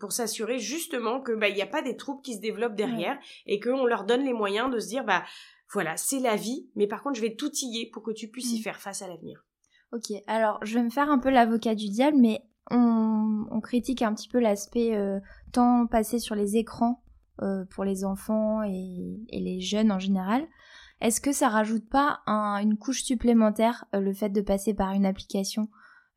pour 0.00 0.12
s'assurer 0.12 0.58
justement 0.58 1.20
que 1.20 1.32
bah 1.32 1.48
il 1.48 1.54
n'y 1.54 1.62
a 1.62 1.66
pas 1.66 1.82
des 1.82 1.96
troubles 1.96 2.22
qui 2.22 2.34
se 2.34 2.40
développent 2.40 2.74
derrière 2.74 3.18
et 3.46 3.60
qu'on 3.60 3.86
leur 3.86 4.04
donne 4.04 4.24
les 4.24 4.32
moyens 4.32 4.70
de 4.70 4.78
se 4.78 4.88
dire 4.88 5.04
bah 5.04 5.22
voilà 5.72 5.96
c'est 5.96 6.18
la 6.18 6.36
vie 6.36 6.68
mais 6.74 6.88
par 6.88 7.02
contre 7.02 7.16
je 7.16 7.22
vais 7.22 7.36
tout 7.36 7.50
tiller 7.50 7.90
pour 7.92 8.02
que 8.02 8.10
tu 8.10 8.28
puisses 8.28 8.52
y 8.52 8.60
mm. 8.60 8.62
faire 8.62 8.80
face 8.80 9.02
à 9.02 9.08
l'avenir. 9.08 9.44
Ok 9.92 10.12
alors 10.26 10.58
je 10.62 10.74
vais 10.74 10.82
me 10.82 10.90
faire 10.90 11.10
un 11.10 11.18
peu 11.18 11.30
l'avocat 11.30 11.74
du 11.74 11.88
diable 11.88 12.16
mais 12.18 12.42
on, 12.70 13.60
critique 13.62 14.02
un 14.02 14.14
petit 14.14 14.28
peu 14.28 14.38
l'aspect 14.38 14.96
euh, 14.96 15.20
temps 15.52 15.86
passé 15.86 16.18
sur 16.18 16.34
les 16.34 16.56
écrans 16.56 17.02
euh, 17.42 17.64
pour 17.70 17.84
les 17.84 18.04
enfants 18.04 18.62
et, 18.62 19.20
les 19.32 19.60
jeunes 19.60 19.92
en 19.92 19.98
général. 19.98 20.46
Est-ce 21.00 21.20
que 21.20 21.32
ça 21.32 21.48
rajoute 21.48 21.88
pas 21.88 22.20
une 22.26 22.76
couche 22.76 23.02
supplémentaire 23.02 23.84
euh, 23.94 24.00
le 24.00 24.12
fait 24.12 24.30
de 24.30 24.40
passer 24.40 24.74
par 24.74 24.92
une 24.92 25.06
application 25.06 25.68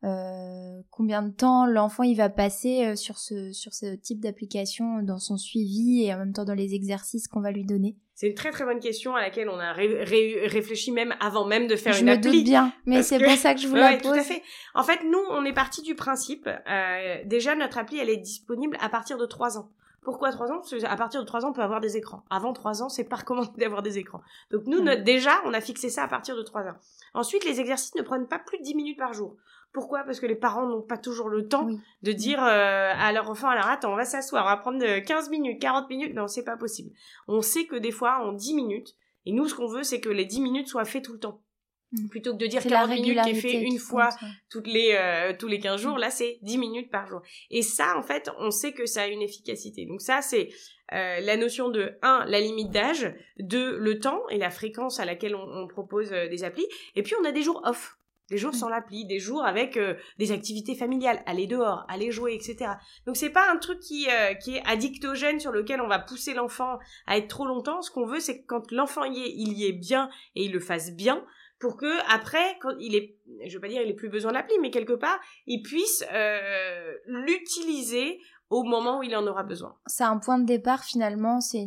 euh, 0.04 0.80
combien 0.90 1.22
de 1.22 1.30
temps 1.30 1.66
l'enfant 1.66 2.02
il 2.02 2.16
va 2.16 2.28
passer 2.28 2.84
euh, 2.84 2.96
sur 2.96 3.18
ce 3.18 3.52
sur 3.52 3.72
ce 3.72 3.94
type 3.94 4.20
d'application 4.20 5.02
dans 5.02 5.18
son 5.18 5.36
suivi 5.36 6.04
et 6.04 6.12
en 6.12 6.18
même 6.18 6.32
temps 6.32 6.44
dans 6.44 6.54
les 6.54 6.74
exercices 6.74 7.26
qu'on 7.26 7.40
va 7.40 7.50
lui 7.50 7.64
donner? 7.64 7.96
C'est 8.14 8.28
une 8.28 8.34
très 8.34 8.50
très 8.50 8.64
bonne 8.64 8.80
question 8.80 9.16
à 9.16 9.20
laquelle 9.20 9.48
on 9.48 9.58
a 9.58 9.72
réfléchi 9.72 10.92
même 10.92 11.14
avant 11.20 11.46
même 11.46 11.66
de 11.66 11.76
faire 11.76 11.98
une 11.98 12.08
appli. 12.08 12.22
Je 12.22 12.28
me 12.28 12.34
doute 12.34 12.44
bien, 12.44 12.72
mais 12.86 13.02
c'est 13.02 13.18
pour 13.18 13.32
ça 13.32 13.54
que 13.54 13.60
je 13.60 13.66
vous 13.66 13.76
la 13.76 13.96
pose. 13.96 14.12
Tout 14.12 14.18
à 14.18 14.22
fait. 14.22 14.42
En 14.74 14.84
fait, 14.84 15.00
nous 15.04 15.22
on 15.30 15.44
est 15.44 15.54
parti 15.54 15.82
du 15.82 15.94
principe 15.94 16.48
euh, 16.48 17.16
déjà 17.24 17.54
notre 17.54 17.78
appli 17.78 17.98
elle 17.98 18.10
est 18.10 18.18
disponible 18.18 18.76
à 18.80 18.88
partir 18.88 19.16
de 19.16 19.26
3 19.26 19.58
ans. 19.58 19.70
Pourquoi 20.04 20.30
3 20.30 20.52
ans? 20.52 20.58
Parce 20.58 20.82
qu'à 20.82 20.96
partir 20.96 21.20
de 21.20 21.26
3 21.26 21.46
ans, 21.46 21.48
on 21.48 21.52
peut 21.54 21.62
avoir 21.62 21.80
des 21.80 21.96
écrans. 21.96 22.24
Avant 22.28 22.52
3 22.52 22.82
ans, 22.82 22.88
c'est 22.90 23.04
pas 23.04 23.16
recommandé 23.16 23.48
d'avoir 23.56 23.82
des 23.82 23.98
écrans. 23.98 24.20
Donc 24.50 24.66
nous, 24.66 24.80
notre, 24.80 25.02
déjà, 25.02 25.40
on 25.46 25.54
a 25.54 25.62
fixé 25.62 25.88
ça 25.88 26.04
à 26.04 26.08
partir 26.08 26.36
de 26.36 26.42
3 26.42 26.62
ans. 26.62 26.76
Ensuite, 27.14 27.44
les 27.46 27.58
exercices 27.58 27.94
ne 27.94 28.02
prennent 28.02 28.28
pas 28.28 28.38
plus 28.38 28.58
de 28.58 28.64
10 28.64 28.74
minutes 28.74 28.98
par 28.98 29.14
jour. 29.14 29.36
Pourquoi? 29.74 30.04
Parce 30.04 30.20
que 30.20 30.26
les 30.26 30.36
parents 30.36 30.68
n'ont 30.68 30.82
pas 30.82 30.96
toujours 30.96 31.28
le 31.28 31.48
temps 31.48 31.66
de 32.02 32.12
dire 32.12 32.40
euh, 32.40 32.92
à 32.96 33.12
leur 33.12 33.28
enfant 33.28 33.48
alors 33.48 33.66
attends, 33.66 33.92
on 33.92 33.96
va 33.96 34.04
s'asseoir, 34.04 34.44
on 34.46 34.48
va 34.48 34.56
prendre 34.56 35.00
15 35.00 35.30
minutes, 35.30 35.60
40 35.60 35.90
minutes. 35.90 36.14
Non, 36.14 36.28
c'est 36.28 36.44
pas 36.44 36.56
possible. 36.56 36.94
On 37.26 37.42
sait 37.42 37.66
que 37.66 37.74
des 37.74 37.90
fois, 37.90 38.20
en 38.24 38.32
10 38.32 38.54
minutes, 38.54 38.94
et 39.26 39.32
nous, 39.32 39.48
ce 39.48 39.54
qu'on 39.54 39.66
veut, 39.66 39.82
c'est 39.82 40.00
que 40.00 40.08
les 40.08 40.26
10 40.26 40.42
minutes 40.42 40.68
soient 40.68 40.84
faites 40.84 41.04
tout 41.04 41.14
le 41.14 41.18
temps. 41.18 41.42
Mm. 41.90 42.08
Plutôt 42.08 42.34
que 42.34 42.38
de 42.38 42.46
dire 42.46 42.62
40 42.62 42.88
minutes 42.90 43.20
qui 43.24 43.30
est 43.30 43.34
fait 43.34 43.60
une 43.62 43.80
fois 43.80 44.10
toutes 44.48 44.68
les, 44.68 44.92
euh, 44.96 45.32
tous 45.36 45.48
les 45.48 45.58
15 45.58 45.80
jours, 45.80 45.98
là, 45.98 46.10
c'est 46.10 46.38
10 46.42 46.56
minutes 46.58 46.90
par 46.92 47.08
jour. 47.08 47.22
Et 47.50 47.62
ça, 47.62 47.98
en 47.98 48.02
fait, 48.02 48.30
on 48.38 48.52
sait 48.52 48.70
que 48.70 48.86
ça 48.86 49.02
a 49.02 49.06
une 49.08 49.22
efficacité. 49.22 49.86
Donc 49.86 50.02
ça, 50.02 50.22
c'est 50.22 50.50
euh, 50.92 51.18
la 51.18 51.36
notion 51.36 51.68
de 51.68 51.98
1, 52.02 52.26
la 52.28 52.38
limite 52.38 52.70
d'âge, 52.70 53.12
2, 53.40 53.76
le 53.76 53.98
temps 53.98 54.22
et 54.28 54.38
la 54.38 54.50
fréquence 54.50 55.00
à 55.00 55.04
laquelle 55.04 55.34
on, 55.34 55.42
on 55.42 55.66
propose 55.66 56.10
des 56.10 56.44
applis. 56.44 56.66
Et 56.94 57.02
puis, 57.02 57.14
on 57.20 57.24
a 57.24 57.32
des 57.32 57.42
jours 57.42 57.60
off 57.64 57.98
des 58.30 58.38
jours 58.38 58.54
sans 58.54 58.68
l'appli, 58.68 59.06
des 59.06 59.18
jours 59.18 59.44
avec 59.44 59.76
euh, 59.76 59.94
des 60.18 60.32
activités 60.32 60.74
familiales, 60.74 61.22
aller 61.26 61.46
dehors, 61.46 61.84
aller 61.88 62.10
jouer, 62.10 62.34
etc. 62.34 62.72
Donc 63.06 63.16
c'est 63.16 63.30
pas 63.30 63.50
un 63.50 63.56
truc 63.56 63.80
qui, 63.80 64.08
euh, 64.10 64.34
qui 64.34 64.56
est 64.56 64.62
addictogène 64.66 65.40
sur 65.40 65.52
lequel 65.52 65.80
on 65.80 65.88
va 65.88 65.98
pousser 65.98 66.34
l'enfant 66.34 66.78
à 67.06 67.16
être 67.16 67.28
trop 67.28 67.46
longtemps. 67.46 67.82
Ce 67.82 67.90
qu'on 67.90 68.06
veut, 68.06 68.20
c'est 68.20 68.40
que 68.40 68.46
quand 68.46 68.70
l'enfant 68.72 69.04
y 69.04 69.20
est, 69.20 69.32
il 69.36 69.52
y 69.52 69.66
est 69.66 69.72
bien 69.72 70.08
et 70.34 70.44
il 70.44 70.52
le 70.52 70.60
fasse 70.60 70.92
bien 70.92 71.24
pour 71.60 71.76
que 71.76 72.12
après, 72.12 72.58
quand 72.60 72.74
il 72.78 72.94
est, 72.94 73.16
je 73.46 73.54
veux 73.54 73.60
pas 73.60 73.68
dire 73.68 73.80
il 73.82 73.88
ait 73.88 73.94
plus 73.94 74.08
besoin 74.08 74.32
de 74.32 74.36
l'appli, 74.36 74.54
mais 74.60 74.70
quelque 74.70 74.92
part, 74.92 75.18
il 75.46 75.62
puisse 75.62 76.04
euh, 76.12 76.92
l'utiliser 77.06 78.20
au 78.50 78.64
moment 78.64 78.98
où 78.98 79.02
il 79.02 79.16
en 79.16 79.26
aura 79.26 79.42
besoin. 79.42 79.76
C'est 79.86 80.04
un 80.04 80.18
point 80.18 80.38
de 80.38 80.44
départ 80.44 80.84
finalement, 80.84 81.40
c'est 81.40 81.66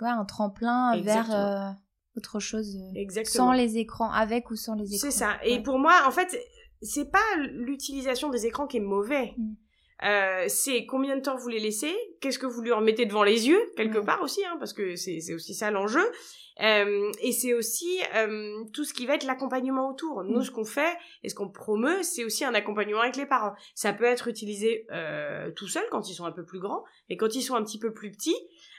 ouais, 0.00 0.08
un 0.08 0.24
tremplin 0.24 0.98
vers 1.02 1.76
autre 2.16 2.40
chose 2.40 2.76
euh, 2.76 3.24
sans 3.24 3.52
les 3.52 3.78
écrans, 3.78 4.10
avec 4.10 4.50
ou 4.50 4.56
sans 4.56 4.74
les 4.74 4.94
écrans. 4.94 5.10
C'est 5.10 5.16
ça. 5.16 5.38
Et 5.44 5.62
pour 5.62 5.78
moi, 5.78 5.94
en 6.06 6.10
fait, 6.10 6.38
c'est 6.82 7.10
pas 7.10 7.18
l'utilisation 7.38 8.30
des 8.30 8.46
écrans 8.46 8.66
qui 8.66 8.78
est 8.78 8.80
mauvais. 8.80 9.34
Mm. 9.36 9.54
Euh, 10.02 10.44
c'est 10.48 10.86
combien 10.86 11.16
de 11.16 11.20
temps 11.20 11.36
vous 11.36 11.48
les 11.48 11.60
laissez, 11.60 11.94
qu'est-ce 12.20 12.38
que 12.38 12.46
vous 12.46 12.62
lui 12.62 12.72
remettez 12.72 13.04
devant 13.04 13.22
les 13.22 13.48
yeux, 13.48 13.60
quelque 13.76 13.98
part 13.98 14.22
aussi, 14.22 14.42
hein, 14.46 14.56
parce 14.58 14.72
que 14.72 14.96
c'est 14.96 15.34
aussi 15.34 15.54
ça 15.54 15.70
l'enjeu. 15.70 16.04
Euh, 16.62 17.10
et 17.20 17.32
c'est 17.32 17.54
aussi 17.54 18.00
euh, 18.16 18.64
tout 18.72 18.84
ce 18.84 18.92
qui 18.92 19.06
va 19.06 19.14
être 19.14 19.24
l'accompagnement 19.24 19.90
autour. 19.90 20.24
Nous, 20.24 20.40
mm. 20.40 20.44
ce 20.44 20.50
qu'on 20.50 20.64
fait 20.64 20.96
et 21.22 21.28
ce 21.28 21.34
qu'on 21.34 21.50
promeut, 21.50 22.02
c'est 22.02 22.24
aussi 22.24 22.44
un 22.44 22.54
accompagnement 22.54 23.00
avec 23.00 23.16
les 23.16 23.26
parents. 23.26 23.54
Ça 23.74 23.92
peut 23.92 24.04
être 24.04 24.28
utilisé 24.28 24.86
tout 25.56 25.68
seul 25.68 25.84
quand 25.90 26.08
ils 26.08 26.14
sont 26.14 26.24
un 26.24 26.32
peu 26.32 26.44
plus 26.44 26.60
grands, 26.60 26.84
et 27.10 27.16
quand 27.16 27.34
ils 27.34 27.42
sont 27.42 27.54
un 27.54 27.62
petit 27.62 27.78
peu 27.78 27.92
plus 27.92 28.10
petits, 28.10 28.36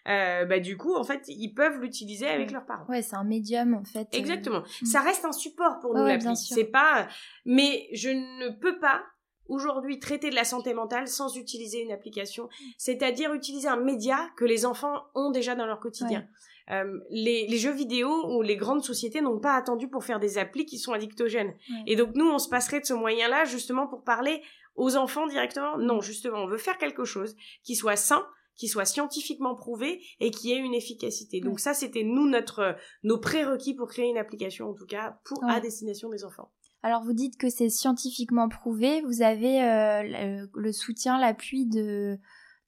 euh, 0.08 0.46
bah 0.46 0.60
du 0.60 0.78
coup, 0.78 0.96
en 0.96 1.04
fait, 1.04 1.24
ils 1.28 1.54
peuvent 1.54 1.80
l'utiliser 1.80 2.28
avec 2.28 2.52
leurs 2.52 2.66
parents. 2.66 2.86
Ouais, 2.90 3.02
c'est 3.02 3.16
un 3.16 3.24
médium 3.24 3.76
en 3.76 3.84
fait. 3.84 4.08
Exactement. 4.14 4.64
Mm. 4.82 4.86
Ça 4.86 5.02
reste 5.02 5.26
un 5.26 5.32
support 5.32 5.80
pour 5.80 5.94
nous 5.94 6.06
l'appli. 6.06 6.36
C'est 6.36 6.66
pas, 6.66 7.08
mais 7.46 7.88
je 7.94 8.10
ne 8.10 8.50
peux 8.50 8.80
pas 8.80 9.04
aujourd'hui 9.48 10.00
traiter 10.00 10.30
de 10.30 10.36
la 10.36 10.46
santé 10.46 10.74
mentale 10.74 11.08
sans 11.08 11.36
utiliser 11.36 11.82
une 11.82 11.92
application, 11.92 12.48
c'est-à-dire 12.78 13.34
utiliser 13.34 13.68
un 13.68 13.78
média 13.78 14.30
que 14.38 14.46
les 14.46 14.66
enfants 14.66 15.04
ont 15.14 15.30
déjà 15.30 15.56
dans 15.56 15.66
leur 15.66 15.80
quotidien. 15.80 16.26
Euh, 16.70 17.00
les, 17.10 17.48
les, 17.48 17.58
jeux 17.58 17.74
vidéo 17.74 18.32
ou 18.32 18.44
les 18.44 18.56
grandes 18.56 18.84
sociétés 18.84 19.20
n'ont 19.20 19.40
pas 19.40 19.56
attendu 19.56 19.90
pour 19.90 20.06
faire 20.06 20.20
des 20.20 20.38
applis 20.38 20.66
qui 20.66 20.78
sont 20.78 20.94
addictogènes. 20.94 21.54
Et 21.86 21.98
donc 21.98 22.16
nous, 22.16 22.30
on 22.30 22.40
se 22.40 22.48
passerait 22.48 22.80
de 22.80 22.86
ce 22.86 22.94
moyen-là 22.94 23.44
justement 23.44 23.88
pour 23.88 24.04
parler 24.04 24.42
aux 24.76 24.96
enfants 24.96 25.28
directement. 25.28 25.78
Non, 25.78 26.00
justement, 26.00 26.40
on 26.40 26.48
veut 26.48 26.58
faire 26.58 26.78
quelque 26.78 27.04
chose 27.04 27.36
qui 27.64 27.76
soit 27.76 27.98
sain, 27.98 28.26
qui 28.62 28.68
soit 28.68 28.86
scientifiquement 28.86 29.56
prouvé 29.56 30.04
et 30.20 30.30
qui 30.30 30.52
ait 30.52 30.60
une 30.60 30.76
efficacité. 30.76 31.42
Donc 31.42 31.60
ça, 31.60 31.74
c'était 31.74 32.04
nous 32.04 32.30
notre 32.30 32.76
nos 33.02 33.18
prérequis 33.18 33.74
pour 33.74 33.88
créer 33.88 34.08
une 34.08 34.20
application, 34.20 34.70
en 34.70 34.76
tout 34.76 34.86
cas 34.86 35.18
pour 35.26 35.44
à 35.46 35.60
destination 35.60 36.10
des 36.10 36.24
enfants. 36.24 36.52
Alors 36.84 37.02
vous 37.02 37.14
dites 37.14 37.40
que 37.40 37.50
c'est 37.50 37.70
scientifiquement 37.70 38.50
prouvé. 38.50 39.02
Vous 39.02 39.24
avez 39.24 39.64
euh, 39.64 40.46
le, 40.54 40.72
soutien, 40.72 41.20
l'appui 41.20 41.66
de 41.66 42.20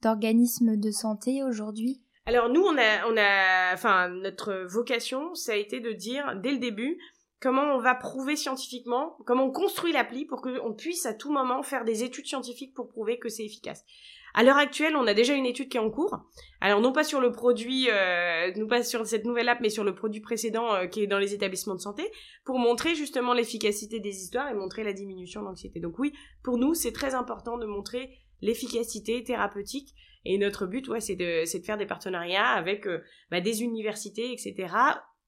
d'organismes 0.01 0.77
de 0.77 0.89
santé 0.89 1.43
aujourd'hui? 1.43 2.01
Alors 2.25 2.49
nous, 2.49 2.63
on 2.63 2.75
a, 2.75 3.08
on 3.08 3.15
a, 3.15 3.71
enfin, 3.75 4.10
notre 4.10 4.65
vocation, 4.67 5.36
ça 5.36 5.51
a 5.51 5.56
été 5.56 5.79
de 5.79 5.91
dire 5.91 6.39
dès 6.41 6.53
le 6.53 6.58
début 6.58 6.97
comment 7.39 7.75
on 7.75 7.79
va 7.79 7.93
prouver 7.93 8.36
scientifiquement, 8.36 9.15
comment 9.27 9.43
on 9.43 9.51
construit 9.51 9.93
l'appli 9.93 10.25
pour 10.25 10.41
qu'on 10.41 10.73
puisse 10.73 11.06
à 11.06 11.13
tout 11.13 11.32
moment 11.32 11.62
faire 11.62 11.84
des 11.84 12.03
études 12.03 12.25
scientifiques 12.25 12.73
pour 12.73 12.89
prouver 12.89 13.19
que 13.19 13.29
c'est 13.29 13.45
efficace. 13.45 13.86
À 14.34 14.43
l'heure 14.43 14.58
actuelle, 14.58 14.96
on 14.96 15.06
a 15.06 15.13
déjà 15.13 15.34
une 15.36 15.46
étude 15.46 15.69
qui 15.69 15.78
est 15.78 15.80
en 15.80 15.91
cours. 15.91 16.17
Alors 16.60 16.82
non 16.82 16.91
pas 16.91 17.04
sur 17.04 17.22
le 17.22 17.32
produit, 17.32 17.88
euh, 17.89 18.52
non 18.56 18.67
pas 18.67 18.84
sur 18.84 19.06
cette 19.06 19.26
nouvelle 19.26 19.50
app, 19.50 19.60
mais 19.62 19.69
sur 19.69 19.84
le 19.84 19.93
produit 19.93 20.22
précédent 20.22 20.74
euh, 20.74 20.88
qui 20.88 21.04
est 21.04 21.08
dans 21.08 21.19
les 21.19 21.34
établissements 21.34 21.76
de 21.76 21.82
santé, 21.82 22.04
pour 22.43 22.58
montrer 22.58 22.96
justement 22.96 23.34
l'efficacité 23.34 24.00
des 24.00 24.15
histoires 24.15 24.50
et 24.50 24.54
montrer 24.56 24.84
la 24.84 24.93
diminution 24.93 25.43
d'anxiété. 25.43 25.80
Donc 25.80 26.00
oui, 26.00 26.13
pour 26.43 26.58
nous, 26.58 26.74
c'est 26.74 26.91
très 26.91 27.13
important 27.13 27.58
de 27.58 27.65
montrer 27.65 28.17
l'efficacité 28.41 29.24
thérapeutique 29.24 29.93
et 30.26 30.38
notre 30.38 30.65
but, 30.65 30.88
ouais, 30.88 31.02
c'est 31.02 31.15
de, 31.15 31.43
de 31.43 31.65
faire 31.65 31.78
des 31.78 31.86
partenariats 31.86 32.48
avec 32.48 32.88
euh, 32.88 33.04
bah, 33.30 33.41
des 33.41 33.62
universités, 33.62 34.32
etc. 34.32 34.74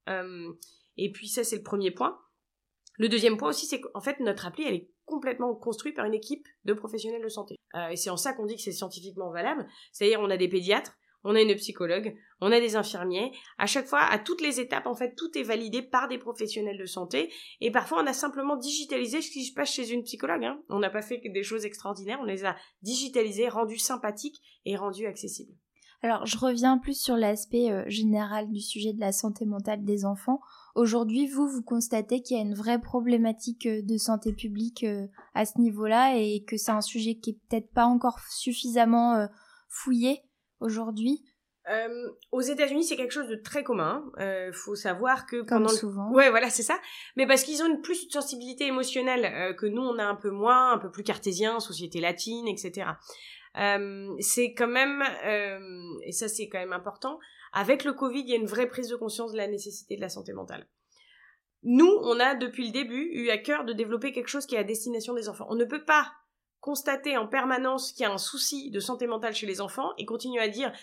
Euh, 0.07 0.53
et 0.97 1.11
puis 1.11 1.27
ça, 1.27 1.43
c'est 1.43 1.57
le 1.57 1.63
premier 1.63 1.91
point. 1.91 2.17
Le 2.97 3.09
deuxième 3.09 3.35
point 3.37 3.49
aussi, 3.49 3.65
c'est 3.65 3.81
qu'en 3.81 3.99
fait, 3.99 4.19
notre 4.21 4.45
appli, 4.45 4.63
elle 4.63 4.75
est 4.75 4.89
complètement 5.05 5.53
construite 5.55 5.95
par 5.95 6.05
une 6.05 6.13
équipe 6.13 6.47
de 6.65 6.73
professionnels 6.73 7.23
de 7.23 7.29
santé. 7.29 7.55
Euh, 7.75 7.89
et 7.89 7.95
c'est 7.95 8.09
en 8.09 8.17
ça 8.17 8.33
qu'on 8.33 8.45
dit 8.45 8.55
que 8.55 8.61
c'est 8.61 8.71
scientifiquement 8.71 9.31
valable. 9.31 9.67
C'est-à-dire, 9.91 10.19
on 10.21 10.29
a 10.29 10.37
des 10.37 10.47
pédiatres, 10.47 10.97
on 11.23 11.35
a 11.35 11.41
une 11.41 11.55
psychologue, 11.55 12.15
on 12.39 12.51
a 12.51 12.59
des 12.59 12.75
infirmiers. 12.75 13.31
À 13.57 13.65
chaque 13.65 13.87
fois, 13.87 14.01
à 14.01 14.19
toutes 14.19 14.41
les 14.41 14.59
étapes, 14.59 14.85
en 14.85 14.93
fait, 14.93 15.15
tout 15.15 15.35
est 15.37 15.43
validé 15.43 15.81
par 15.81 16.07
des 16.07 16.19
professionnels 16.19 16.77
de 16.77 16.85
santé. 16.85 17.33
Et 17.61 17.71
parfois, 17.71 18.01
on 18.03 18.07
a 18.07 18.13
simplement 18.13 18.55
digitalisé 18.55 19.21
ce 19.21 19.31
qui 19.31 19.43
se 19.43 19.53
passe 19.53 19.71
chez 19.71 19.89
une 19.89 20.03
psychologue. 20.03 20.43
Hein. 20.43 20.61
On 20.69 20.79
n'a 20.79 20.91
pas 20.91 21.01
fait 21.01 21.21
des 21.25 21.43
choses 21.43 21.65
extraordinaires, 21.65 22.19
on 22.21 22.25
les 22.25 22.45
a 22.45 22.55
digitalisées, 22.83 23.49
rendues 23.49 23.79
sympathiques 23.79 24.39
et 24.65 24.75
rendues 24.75 25.07
accessibles. 25.07 25.53
Alors, 26.03 26.25
je 26.27 26.37
reviens 26.37 26.77
plus 26.77 27.01
sur 27.01 27.15
l'aspect 27.15 27.71
euh, 27.71 27.83
général 27.87 28.51
du 28.51 28.59
sujet 28.59 28.93
de 28.93 28.99
la 28.99 29.11
santé 29.11 29.45
mentale 29.45 29.83
des 29.83 30.05
enfants. 30.05 30.39
Aujourd'hui, 30.75 31.27
vous, 31.27 31.47
vous 31.47 31.63
constatez 31.63 32.21
qu'il 32.21 32.37
y 32.37 32.39
a 32.39 32.43
une 32.43 32.53
vraie 32.53 32.79
problématique 32.79 33.65
euh, 33.65 33.81
de 33.81 33.97
santé 33.97 34.33
publique 34.33 34.83
euh, 34.83 35.07
à 35.33 35.45
ce 35.45 35.59
niveau-là 35.59 36.17
et 36.17 36.43
que 36.45 36.57
c'est 36.57 36.71
un 36.71 36.81
sujet 36.81 37.15
qui 37.15 37.31
est 37.31 37.39
peut-être 37.49 37.71
pas 37.73 37.85
encore 37.85 38.19
suffisamment 38.29 39.27
fouillé 39.69 40.21
aujourd'hui? 40.59 41.23
Euh, 41.67 42.09
aux 42.31 42.41
États-Unis, 42.41 42.83
c'est 42.83 42.95
quelque 42.95 43.13
chose 43.13 43.27
de 43.27 43.35
très 43.35 43.63
commun. 43.63 44.05
Euh, 44.19 44.51
faut 44.53 44.75
savoir 44.75 45.25
que 45.25 45.41
pendant 45.41 45.67
Comme 45.67 45.75
souvent. 45.75 46.11
ouais, 46.11 46.29
voilà, 46.29 46.49
c'est 46.49 46.63
ça. 46.63 46.79
Mais 47.15 47.25
parce 47.25 47.43
qu'ils 47.43 47.63
ont 47.63 47.67
une 47.67 47.81
plus 47.81 48.07
de 48.07 48.11
sensibilité 48.11 48.67
émotionnelle 48.67 49.25
euh, 49.25 49.53
que 49.53 49.65
nous, 49.65 49.81
on 49.81 49.97
a 49.97 50.03
un 50.03 50.15
peu 50.15 50.29
moins, 50.29 50.73
un 50.73 50.77
peu 50.77 50.91
plus 50.91 51.03
cartésien, 51.03 51.59
société 51.59 51.99
latine, 51.99 52.47
etc. 52.47 52.91
Euh, 53.57 54.13
c'est 54.19 54.53
quand 54.53 54.67
même, 54.67 55.03
euh, 55.25 55.59
et 56.03 56.11
ça 56.11 56.27
c'est 56.27 56.49
quand 56.49 56.59
même 56.59 56.73
important. 56.73 57.19
Avec 57.57 57.85
le 57.85 57.93
Covid, 57.93 58.19
il 58.19 58.29
y 58.29 58.33
a 58.33 58.35
une 58.35 58.47
vraie 58.47 58.67
prise 58.67 58.89
de 58.89 58.97
conscience 58.97 59.31
de 59.31 59.37
la 59.37 59.47
nécessité 59.47 59.95
de 59.95 60.01
la 60.01 60.09
santé 60.09 60.33
mentale. 60.33 60.67
Nous, 61.63 61.99
on 62.03 62.19
a 62.19 62.35
depuis 62.35 62.65
le 62.65 62.73
début 62.73 63.09
eu 63.13 63.29
à 63.29 63.37
cœur 63.37 63.63
de 63.63 63.71
développer 63.71 64.11
quelque 64.11 64.27
chose 64.27 64.45
qui 64.45 64.55
est 64.55 64.59
à 64.59 64.65
destination 64.65 65.13
des 65.13 65.29
enfants. 65.29 65.47
On 65.49 65.55
ne 65.55 65.63
peut 65.63 65.85
pas 65.85 66.11
constater 66.59 67.15
en 67.15 67.27
permanence 67.27 67.93
qu'il 67.93 68.03
y 68.03 68.05
a 68.05 68.11
un 68.11 68.17
souci 68.17 68.71
de 68.71 68.79
santé 68.81 69.07
mentale 69.07 69.33
chez 69.33 69.47
les 69.47 69.61
enfants 69.61 69.93
et 69.97 70.05
continuer 70.05 70.41
à 70.41 70.49
dire 70.49 70.73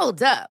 Hold 0.00 0.22
up. 0.22 0.55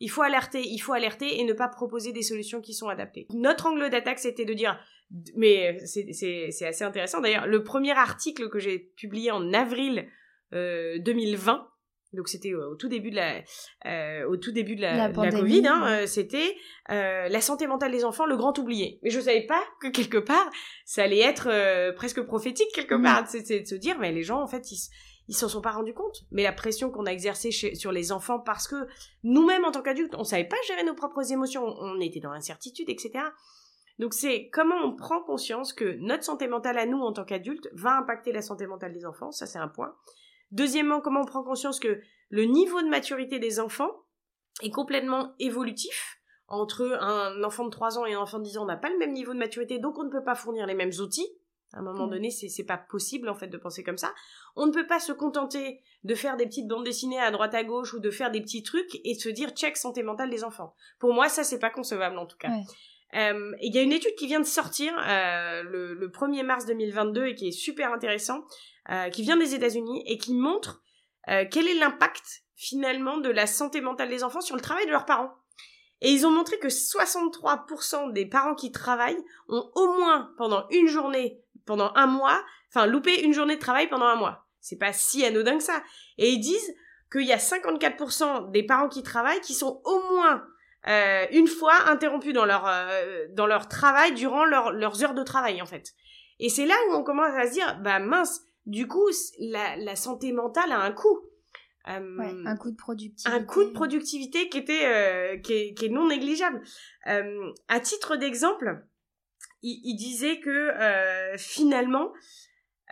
Il 0.00 0.10
faut 0.10 0.22
alerter, 0.22 0.62
il 0.62 0.78
faut 0.78 0.92
alerter 0.92 1.40
et 1.40 1.44
ne 1.44 1.52
pas 1.52 1.68
proposer 1.68 2.12
des 2.12 2.22
solutions 2.22 2.60
qui 2.60 2.74
sont 2.74 2.88
adaptées. 2.88 3.26
Notre 3.32 3.66
angle 3.66 3.88
d'attaque, 3.90 4.18
c'était 4.18 4.44
de 4.44 4.52
dire, 4.54 4.78
mais 5.36 5.78
c'est 5.86 6.66
assez 6.66 6.84
intéressant 6.84 7.20
d'ailleurs, 7.20 7.46
le 7.46 7.62
premier 7.62 7.92
article 7.92 8.48
que 8.50 8.58
j'ai 8.58 8.78
publié 8.78 9.30
en 9.30 9.52
avril 9.52 10.06
euh, 10.52 10.98
2020, 10.98 11.66
donc 12.12 12.28
c'était 12.28 12.54
au 12.54 12.76
tout 12.76 12.88
début 12.88 13.10
de 13.10 13.16
la, 13.16 13.42
euh, 13.84 14.26
au 14.28 14.36
tout 14.36 14.52
début 14.52 14.76
de 14.76 14.80
la, 14.80 14.96
La 14.96 15.08
de 15.08 15.08
la 15.08 15.14
pandémie, 15.14 15.40
Covid, 15.40 15.66
hein, 15.66 15.84
ouais. 15.84 16.02
euh, 16.02 16.06
c'était 16.06 16.56
euh, 16.90 17.28
la 17.28 17.40
santé 17.40 17.66
mentale 17.66 17.90
des 17.92 18.04
enfants, 18.04 18.26
le 18.26 18.36
grand 18.36 18.56
oublié. 18.58 19.00
Mais 19.02 19.10
je 19.10 19.20
savais 19.20 19.44
pas 19.44 19.62
que 19.82 19.88
quelque 19.88 20.18
part, 20.18 20.50
ça 20.84 21.02
allait 21.02 21.20
être 21.20 21.48
euh, 21.50 21.92
presque 21.92 22.22
prophétique 22.22 22.68
quelque 22.74 22.94
Mhm. 22.94 23.02
part, 23.02 23.28
c'est 23.28 23.44
c'est 23.44 23.60
de 23.60 23.66
se 23.66 23.74
dire, 23.74 23.98
mais 23.98 24.12
les 24.12 24.22
gens 24.22 24.40
en 24.40 24.46
fait, 24.46 24.70
ils, 24.70 24.78
ils 25.28 25.34
s'en 25.34 25.48
sont 25.48 25.60
pas 25.60 25.72
rendus 25.72 25.94
compte. 25.94 26.24
Mais 26.30 26.42
la 26.42 26.52
pression 26.52 26.90
qu'on 26.90 27.06
a 27.06 27.12
exercée 27.12 27.50
sur 27.50 27.92
les 27.92 28.12
enfants, 28.12 28.38
parce 28.38 28.68
que 28.68 28.86
nous-mêmes 29.22 29.64
en 29.64 29.72
tant 29.72 29.82
qu'adultes, 29.82 30.14
on 30.16 30.24
savait 30.24 30.48
pas 30.48 30.56
gérer 30.66 30.84
nos 30.84 30.94
propres 30.94 31.32
émotions, 31.32 31.64
on 31.64 32.00
était 32.00 32.20
dans 32.20 32.32
l'incertitude, 32.32 32.88
etc. 32.88 33.24
Donc 33.98 34.12
c'est 34.12 34.50
comment 34.50 34.76
on 34.84 34.94
prend 34.94 35.22
conscience 35.22 35.72
que 35.72 35.96
notre 36.00 36.24
santé 36.24 36.48
mentale 36.48 36.78
à 36.78 36.86
nous 36.86 37.00
en 37.00 37.12
tant 37.12 37.24
qu'adultes 37.24 37.68
va 37.72 37.96
impacter 37.96 38.32
la 38.32 38.42
santé 38.42 38.66
mentale 38.66 38.92
des 38.92 39.06
enfants, 39.06 39.32
ça 39.32 39.46
c'est 39.46 39.58
un 39.58 39.68
point. 39.68 39.94
Deuxièmement, 40.50 41.00
comment 41.00 41.22
on 41.22 41.26
prend 41.26 41.42
conscience 41.42 41.80
que 41.80 42.00
le 42.28 42.44
niveau 42.44 42.82
de 42.82 42.88
maturité 42.88 43.38
des 43.38 43.58
enfants 43.58 43.90
est 44.62 44.70
complètement 44.70 45.34
évolutif. 45.38 46.20
Entre 46.48 46.84
un 47.00 47.42
enfant 47.42 47.64
de 47.64 47.70
3 47.70 47.98
ans 47.98 48.06
et 48.06 48.14
un 48.14 48.20
enfant 48.20 48.38
de 48.38 48.44
10 48.44 48.58
ans, 48.58 48.62
on 48.62 48.66
n'a 48.66 48.76
pas 48.76 48.90
le 48.90 48.98
même 48.98 49.12
niveau 49.12 49.32
de 49.34 49.38
maturité, 49.38 49.80
donc 49.80 49.98
on 49.98 50.04
ne 50.04 50.10
peut 50.10 50.22
pas 50.22 50.36
fournir 50.36 50.66
les 50.66 50.74
mêmes 50.74 50.92
outils. 51.00 51.26
À 51.72 51.78
un 51.78 51.82
moment 51.82 52.06
Mm. 52.06 52.10
donné, 52.10 52.30
c'est 52.30 52.64
pas 52.64 52.76
possible 52.78 53.28
en 53.28 53.34
fait 53.34 53.48
de 53.48 53.56
penser 53.56 53.82
comme 53.82 53.98
ça. 53.98 54.14
On 54.54 54.66
ne 54.66 54.72
peut 54.72 54.86
pas 54.86 55.00
se 55.00 55.12
contenter 55.12 55.80
de 56.04 56.14
faire 56.14 56.36
des 56.36 56.46
petites 56.46 56.68
bandes 56.68 56.84
dessinées 56.84 57.18
à 57.20 57.30
droite 57.30 57.54
à 57.54 57.64
gauche 57.64 57.92
ou 57.94 57.98
de 57.98 58.10
faire 58.10 58.30
des 58.30 58.40
petits 58.40 58.62
trucs 58.62 59.00
et 59.04 59.14
de 59.14 59.20
se 59.20 59.28
dire 59.28 59.50
check 59.50 59.76
santé 59.76 60.02
mentale 60.02 60.30
des 60.30 60.44
enfants. 60.44 60.74
Pour 60.98 61.12
moi, 61.12 61.28
ça 61.28 61.44
c'est 61.44 61.58
pas 61.58 61.70
concevable 61.70 62.18
en 62.18 62.26
tout 62.26 62.38
cas. 62.38 62.50
Ouais. 62.50 62.62
Euh, 63.14 63.52
il 63.62 63.74
y 63.74 63.78
a 63.78 63.82
une 63.82 63.92
étude 63.92 64.14
qui 64.16 64.26
vient 64.26 64.40
de 64.40 64.46
sortir 64.46 64.92
euh, 64.98 65.62
le, 65.62 65.94
le 65.94 66.08
1er 66.08 66.42
mars 66.44 66.66
2022 66.66 67.26
et 67.26 67.34
qui 67.34 67.48
est 67.48 67.52
super 67.52 67.92
intéressant, 67.92 68.44
euh, 68.90 69.10
qui 69.10 69.22
vient 69.22 69.36
des 69.36 69.54
États-Unis 69.54 70.02
et 70.06 70.18
qui 70.18 70.34
montre 70.34 70.82
euh, 71.28 71.44
quel 71.50 71.66
est 71.68 71.74
l'impact 71.74 72.44
finalement 72.54 73.18
de 73.18 73.28
la 73.30 73.46
santé 73.46 73.80
mentale 73.80 74.08
des 74.08 74.24
enfants 74.24 74.40
sur 74.40 74.56
le 74.56 74.62
travail 74.62 74.86
de 74.86 74.90
leurs 74.90 75.04
parents. 75.04 75.32
Et 76.02 76.10
ils 76.10 76.26
ont 76.26 76.30
montré 76.30 76.58
que 76.58 76.68
63% 76.68 78.12
des 78.12 78.26
parents 78.26 78.54
qui 78.54 78.70
travaillent 78.70 79.22
ont 79.48 79.70
au 79.74 79.94
moins 79.94 80.32
pendant 80.36 80.66
une 80.70 80.88
journée, 80.88 81.40
pendant 81.66 81.92
un 81.96 82.06
mois, 82.06 82.42
enfin 82.70 82.86
loupé 82.86 83.22
une 83.22 83.32
journée 83.34 83.56
de 83.56 83.60
travail 83.60 83.88
pendant 83.88 84.06
un 84.06 84.16
mois. 84.16 84.46
C'est 84.60 84.78
pas 84.78 84.92
si 84.92 85.24
anodin 85.24 85.58
que 85.58 85.62
ça. 85.62 85.82
Et 86.18 86.30
ils 86.30 86.40
disent 86.40 86.74
qu'il 87.12 87.22
y 87.26 87.32
a 87.32 87.36
54% 87.38 88.50
des 88.50 88.62
parents 88.64 88.88
qui 88.88 89.02
travaillent 89.02 89.40
qui 89.40 89.54
sont 89.54 89.80
au 89.84 90.02
moins 90.12 90.44
euh, 90.88 91.26
une 91.32 91.46
fois 91.48 91.74
interrompus 91.88 92.32
dans 92.32 92.44
leur 92.46 92.64
euh, 92.66 93.26
dans 93.30 93.46
leur 93.46 93.68
travail 93.68 94.12
durant 94.14 94.44
leur- 94.44 94.72
leurs 94.72 95.02
heures 95.04 95.14
de 95.14 95.22
travail 95.22 95.60
en 95.62 95.66
fait. 95.66 95.92
Et 96.38 96.48
c'est 96.48 96.66
là 96.66 96.74
où 96.88 96.94
on 96.94 97.02
commence 97.02 97.34
à 97.36 97.46
se 97.46 97.52
dire 97.52 97.78
bah 97.82 97.98
mince, 97.98 98.42
du 98.66 98.86
coup 98.88 99.08
la, 99.38 99.76
la 99.76 99.96
santé 99.96 100.32
mentale 100.32 100.70
a 100.72 100.80
un 100.80 100.92
coût. 100.92 101.20
Euh, 101.88 102.16
Ouais, 102.18 102.32
un 102.46 102.56
coup 102.56 102.72
de 102.72 102.76
productivité. 102.76 103.30
un 103.36 103.44
coût 103.44 103.62
de 103.64 103.70
productivité 103.70 104.48
qui 104.48 104.58
était 104.58 104.84
euh, 104.86 105.36
qui, 105.38 105.52
est, 105.52 105.74
qui 105.74 105.86
est 105.86 105.88
non 105.88 106.08
négligeable. 106.08 106.60
Euh, 107.06 107.52
à 107.68 107.78
titre 107.78 108.16
d'exemple, 108.16 108.84
il, 109.66 109.80
il 109.84 109.96
disait 109.96 110.40
que 110.40 110.50
euh, 110.50 111.36
finalement 111.36 112.12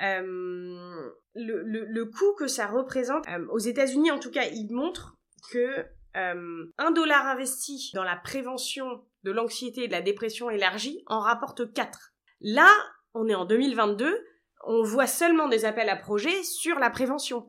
euh, 0.03 1.13
le, 1.35 1.63
le, 1.63 1.85
le 1.85 2.05
coût 2.07 2.35
que 2.37 2.49
ça 2.49 2.67
représente 2.67 3.27
euh, 3.29 3.47
aux 3.51 3.59
États-Unis, 3.59 4.11
en 4.11 4.19
tout 4.19 4.31
cas, 4.31 4.45
il 4.45 4.69
montre 4.73 5.17
que 5.51 5.87
un 6.17 6.93
dollar 6.93 7.27
investi 7.27 7.91
dans 7.93 8.05
la 8.05 8.15
prévention 8.15 9.05
de 9.25 9.33
l'anxiété 9.33 9.83
et 9.83 9.87
de 9.89 9.93
la 9.93 10.01
dépression 10.01 10.49
élargie 10.49 11.03
en 11.07 11.19
rapporte 11.19 11.73
4. 11.73 12.13
Là, 12.41 12.71
on 13.15 13.27
est 13.27 13.35
en 13.35 13.45
2022, 13.45 14.25
on 14.65 14.85
voit 14.85 15.09
seulement 15.09 15.49
des 15.49 15.65
appels 15.65 15.89
à 15.89 15.97
projets 15.97 16.45
sur 16.45 16.79
la 16.79 16.91
prévention. 16.91 17.45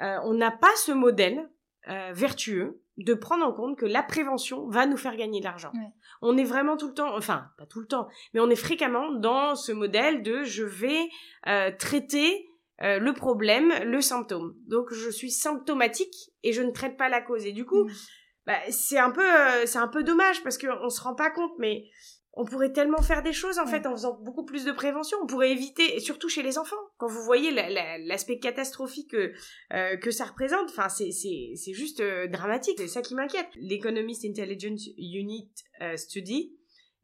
Euh, 0.00 0.18
on 0.24 0.34
n'a 0.34 0.50
pas 0.50 0.74
ce 0.84 0.90
modèle 0.90 1.48
euh, 1.90 2.12
vertueux 2.12 2.80
de 2.96 3.14
prendre 3.14 3.44
en 3.44 3.52
compte 3.52 3.78
que 3.78 3.86
la 3.86 4.02
prévention 4.02 4.68
va 4.68 4.86
nous 4.86 4.96
faire 4.96 5.16
gagner 5.16 5.40
de 5.40 5.44
l'argent. 5.44 5.70
Ouais. 5.74 5.90
On 6.22 6.36
est 6.36 6.44
vraiment 6.44 6.76
tout 6.76 6.88
le 6.88 6.94
temps, 6.94 7.16
enfin 7.16 7.46
pas 7.58 7.66
tout 7.66 7.80
le 7.80 7.86
temps, 7.86 8.08
mais 8.34 8.40
on 8.40 8.50
est 8.50 8.56
fréquemment 8.56 9.12
dans 9.12 9.54
ce 9.56 9.72
modèle 9.72 10.22
de 10.22 10.44
je 10.44 10.62
vais 10.64 11.08
euh, 11.46 11.70
traiter 11.78 12.46
euh, 12.82 12.98
le 12.98 13.12
problème, 13.12 13.72
le 13.84 14.00
symptôme. 14.00 14.54
Donc 14.66 14.92
je 14.92 15.10
suis 15.10 15.30
symptomatique 15.30 16.14
et 16.42 16.52
je 16.52 16.62
ne 16.62 16.70
traite 16.70 16.96
pas 16.96 17.08
la 17.08 17.20
cause. 17.22 17.44
Et 17.46 17.52
du 17.52 17.64
coup, 17.64 17.84
Mm. 17.84 17.92
bah, 18.46 18.58
c'est 18.70 18.98
un 18.98 19.10
peu, 19.10 19.26
c'est 19.66 19.78
un 19.78 19.88
peu 19.88 20.02
dommage 20.02 20.42
parce 20.42 20.58
qu'on 20.58 20.88
se 20.90 21.00
rend 21.02 21.14
pas 21.14 21.30
compte, 21.30 21.52
mais 21.58 21.84
on 22.34 22.44
pourrait 22.44 22.72
tellement 22.72 23.02
faire 23.02 23.22
des 23.22 23.32
choses 23.32 23.58
en 23.58 23.66
fait 23.66 23.86
en 23.86 23.92
faisant 23.92 24.18
beaucoup 24.22 24.44
plus 24.44 24.64
de 24.64 24.72
prévention. 24.72 25.18
On 25.22 25.26
pourrait 25.26 25.50
éviter, 25.50 25.96
et 25.96 26.00
surtout 26.00 26.28
chez 26.28 26.42
les 26.42 26.58
enfants, 26.58 26.76
quand 26.96 27.08
vous 27.08 27.22
voyez 27.22 27.50
l'aspect 27.50 28.38
catastrophique 28.38 29.10
que, 29.10 29.32
euh, 29.72 29.96
que 29.96 30.10
ça 30.10 30.26
représente, 30.26 30.70
enfin 30.70 30.88
c'est 30.88 31.10
c'est 31.10 31.72
juste 31.72 32.00
euh, 32.00 32.28
dramatique. 32.28 32.76
C'est 32.78 32.86
ça 32.86 33.02
qui 33.02 33.14
m'inquiète. 33.14 33.48
L'Economist 33.56 34.24
Intelligence 34.24 34.86
Unit 34.96 35.50
euh, 35.82 35.96
Study, 35.96 36.54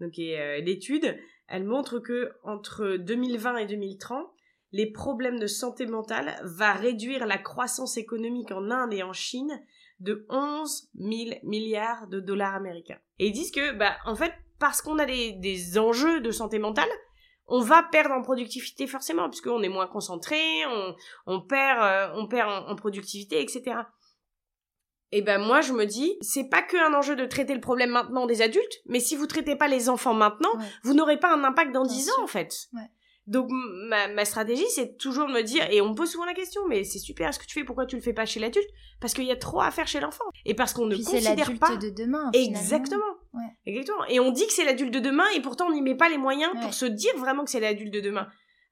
donc 0.01 0.17
l'étude, 0.17 1.17
elle 1.49 1.65
montre 1.65 1.99
que 1.99 2.33
entre 2.45 2.97
2020 2.97 3.57
et 3.59 3.67
2030, 3.67 4.27
les 4.73 4.91
problèmes 4.91 5.39
de 5.39 5.47
santé 5.47 5.87
mentale 5.87 6.39
va 6.45 6.73
réduire 6.73 7.27
la 7.27 7.39
croissance 7.39 7.97
économique 7.97 8.53
en 8.53 8.71
Inde 8.71 8.93
et 8.93 9.03
en 9.03 9.12
Chine 9.12 9.61
de 10.01 10.27
11 10.29 10.91
000 10.97 11.11
milliards 11.45 12.07
de 12.09 12.21
dollars 12.21 12.55
américains. 12.55 12.99
Et 13.19 13.29
ils 13.29 13.33
disent 13.33 13.53
que, 13.53 13.73
bah, 13.73 13.97
en 14.05 14.15
fait, 14.15 14.33
parce 14.59 14.83
qu'on 14.83 14.99
a 14.99 15.07
des, 15.07 15.33
des, 15.33 15.79
enjeux 15.79 16.21
de 16.21 16.31
santé 16.31 16.59
mentale, 16.59 16.88
on 17.47 17.61
va 17.61 17.83
perdre 17.83 18.14
en 18.14 18.23
productivité 18.23 18.87
forcément, 18.87 19.29
puisqu'on 19.29 19.62
est 19.62 19.69
moins 19.69 19.87
concentré, 19.87 20.40
on, 20.66 20.95
on 21.27 21.40
perd, 21.40 21.81
euh, 21.83 22.12
on 22.14 22.27
perd 22.27 22.51
en, 22.69 22.75
productivité, 22.75 23.40
etc. 23.40 23.77
Et 25.12 25.23
ben 25.23 25.38
moi 25.38 25.61
je 25.61 25.73
me 25.73 25.85
dis, 25.85 26.16
c'est 26.21 26.49
pas 26.49 26.62
que 26.62 26.77
un 26.77 26.92
enjeu 26.92 27.14
de 27.14 27.25
traiter 27.27 27.55
le 27.55 27.61
problème 27.61 27.90
maintenant 27.90 28.27
des 28.27 28.42
adultes, 28.42 28.81
mais 28.87 28.99
si 28.99 29.14
vous 29.14 29.27
traitez 29.27 29.55
pas 29.55 29.69
les 29.69 29.88
enfants 29.88 30.14
maintenant, 30.14 30.51
vous 30.83 30.95
n'aurez 30.95 31.19
pas 31.19 31.33
un 31.33 31.45
impact 31.45 31.73
dans 31.73 31.85
dix 31.85 32.11
ans 32.11 32.23
en 32.23 32.27
fait. 32.27 32.69
Ouais. 32.73 32.90
Donc 33.27 33.49
ma, 33.51 34.07
ma 34.09 34.25
stratégie, 34.25 34.67
c'est 34.69 34.97
toujours 34.99 35.27
de 35.27 35.33
me 35.33 35.43
dire, 35.43 35.67
et 35.71 35.81
on 35.81 35.91
me 35.91 35.95
pose 35.95 36.11
souvent 36.11 36.27
la 36.27 36.35
question, 36.35 36.62
mais 36.69 36.85
c'est 36.85 37.01
super 37.01 37.35
ce 37.35 37.41
que 37.41 37.47
tu 37.47 37.55
fais, 37.55 37.65
pourquoi 37.65 37.85
tu 37.85 37.97
le 37.97 38.03
fais 38.03 38.12
pas 38.12 38.25
chez 38.25 38.39
l'adulte? 38.39 38.69
Parce 39.01 39.15
qu'il 39.15 39.25
y 39.25 39.33
a 39.33 39.37
trop 39.37 39.61
à 39.61 39.71
faire 39.73 39.89
chez 39.89 39.99
l'enfant. 39.99 40.25
Et 40.45 40.55
parce 40.55 40.73
qu'on 40.73 40.87
ne 40.87 40.97
considère 40.97 41.59
pas... 41.59 41.77
de 41.77 41.91
demain. 41.91 42.31
Exactement. 42.33 43.03
Exactement. 43.67 44.05
Et 44.09 44.21
on 44.21 44.31
dit 44.31 44.47
que 44.47 44.53
c'est 44.53 44.65
l'adulte 44.65 44.95
de 44.95 45.01
demain, 45.01 45.27
et 45.35 45.41
pourtant 45.41 45.67
on 45.67 45.73
n'y 45.73 45.83
met 45.83 45.97
pas 45.97 46.09
les 46.09 46.19
moyens 46.19 46.53
pour 46.62 46.73
se 46.73 46.87
dire 46.87 47.17
vraiment 47.17 47.45
que 47.45 47.51
c'est 47.51 47.61
l'adulte 47.61 47.93
de 47.93 48.01
demain. 48.01 48.29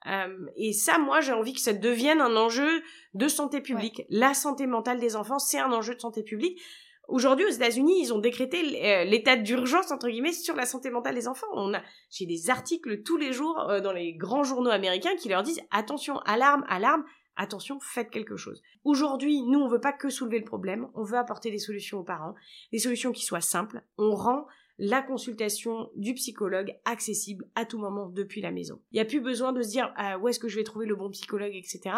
Euh, 0.07 0.47
et 0.57 0.73
ça, 0.73 0.99
moi, 0.99 1.21
j'ai 1.21 1.33
envie 1.33 1.55
que 1.55 1.61
ça 1.61 1.73
devienne 1.73 2.21
un 2.21 2.37
enjeu 2.37 2.83
de 3.15 3.27
santé 3.27 3.61
publique. 3.61 4.03
La 4.11 4.35
santé 4.35 4.67
mentale 4.67 5.01
des 5.01 5.17
enfants, 5.17 5.39
c'est 5.39 5.59
un 5.59 5.73
enjeu 5.73 5.95
de 5.95 6.01
santé 6.01 6.23
publique. 6.23 6.61
Aujourd'hui, 7.09 7.45
aux 7.45 7.51
États-Unis, 7.51 8.01
ils 8.01 8.15
ont 8.15 8.19
décrété 8.19 8.59
euh, 8.83 9.05
l'état 9.05 9.37
d'urgence 9.37 9.91
entre 9.91 10.09
guillemets 10.09 10.33
sur 10.33 10.57
la 10.57 10.67
santé 10.67 10.91
mentale 10.91 11.15
des 11.15 11.29
enfants. 11.29 11.47
On 11.53 11.75
a, 11.75 11.83
j'ai 12.11 12.27
des 12.27 12.51
articles 12.51 13.03
tous 13.03 13.17
les 13.17 13.33
jours 13.33 13.61
euh, 13.69 13.81
dans 13.81 13.93
les 13.93 14.15
grands 14.15 14.45
journaux 14.45 14.71
américains 14.71 15.15
qui 15.17 15.29
leur 15.29 15.43
disent 15.43 15.61
attention, 15.71 16.19
alarme, 16.21 16.65
alarme, 16.69 17.05
attention, 17.37 17.79
faites 17.81 18.11
quelque 18.11 18.37
chose. 18.37 18.63
Aujourd'hui, 18.85 19.43
nous, 19.43 19.61
on 19.61 19.69
veut 19.69 19.81
pas 19.81 19.93
que 19.93 20.09
soulever 20.09 20.39
le 20.39 20.45
problème, 20.45 20.89
on 20.95 21.03
veut 21.03 21.19
apporter 21.19 21.51
des 21.51 21.59
solutions 21.59 21.99
aux 21.99 22.05
parents, 22.05 22.35
des 22.73 22.79
solutions 22.79 23.13
qui 23.13 23.25
soient 23.25 23.41
simples. 23.41 23.83
On 23.99 24.15
rend 24.15 24.47
la 24.79 25.03
consultation 25.03 25.91
du 25.95 26.15
psychologue 26.15 26.75
accessible 26.85 27.47
à 27.55 27.65
tout 27.65 27.79
moment 27.79 28.09
depuis 28.09 28.41
la 28.41 28.51
maison. 28.51 28.81
Il 28.91 28.97
n'y 28.97 29.01
a 29.01 29.05
plus 29.05 29.21
besoin 29.21 29.53
de 29.53 29.63
se 29.63 29.69
dire 29.69 29.93
ah, 29.97 30.19
où 30.19 30.29
est-ce 30.29 30.41
que 30.41 30.49
je 30.49 30.57
vais 30.57 30.65
trouver 30.65 30.87
le 30.87 30.97
bon 30.97 31.11
psychologue, 31.11 31.55
etc. 31.55 31.97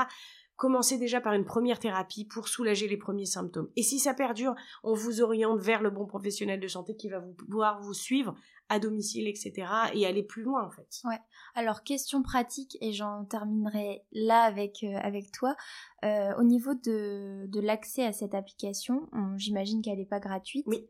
Commencez 0.56 0.96
déjà 0.98 1.20
par 1.20 1.34
une 1.34 1.44
première 1.44 1.78
thérapie 1.78 2.24
pour 2.24 2.48
soulager 2.48 2.88
les 2.88 2.96
premiers 2.96 3.26
symptômes. 3.26 3.68
Et 3.76 3.82
si 3.82 3.98
ça 3.98 4.14
perdure, 4.14 4.54
on 4.82 4.94
vous 4.94 5.20
oriente 5.20 5.60
vers 5.60 5.82
le 5.82 5.90
bon 5.90 6.06
professionnel 6.06 6.60
de 6.60 6.68
santé 6.68 6.96
qui 6.96 7.08
va 7.08 7.18
vous, 7.18 7.34
pouvoir 7.34 7.80
vous 7.80 7.94
suivre 7.94 8.34
à 8.68 8.78
domicile, 8.78 9.28
etc. 9.28 9.52
et 9.94 10.06
aller 10.06 10.22
plus 10.22 10.42
loin 10.42 10.64
en 10.66 10.70
fait. 10.70 10.88
Ouais. 11.04 11.18
Alors 11.54 11.82
question 11.82 12.22
pratique 12.22 12.76
et 12.80 12.92
j'en 12.92 13.24
terminerai 13.24 14.02
là 14.12 14.42
avec 14.42 14.82
euh, 14.82 14.96
avec 14.96 15.30
toi. 15.30 15.56
Euh, 16.04 16.34
au 16.38 16.42
niveau 16.42 16.74
de, 16.74 17.46
de 17.46 17.60
l'accès 17.60 18.04
à 18.04 18.12
cette 18.12 18.34
application, 18.34 19.08
j'imagine 19.36 19.82
qu'elle 19.82 19.98
n'est 19.98 20.06
pas 20.06 20.20
gratuite. 20.20 20.64
Oui. 20.66 20.88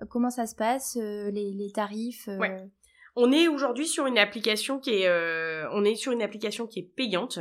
Euh, 0.00 0.06
comment 0.08 0.30
ça 0.30 0.46
se 0.46 0.54
passe 0.54 0.96
les, 0.96 1.52
les, 1.52 1.72
tarifs 1.72 2.28
ouais. 2.28 2.70
On 3.16 3.32
est 3.32 3.48
aujourd'hui 3.48 3.86
sur 3.86 4.06
une 4.06 4.18
application 4.18 4.78
qui 4.78 4.90
est, 4.90 5.08
euh, 5.08 5.68
on 5.72 5.84
est 5.84 5.94
sur 5.94 6.12
une 6.12 6.22
application 6.22 6.66
qui 6.66 6.80
est 6.80 6.90
payante. 6.94 7.38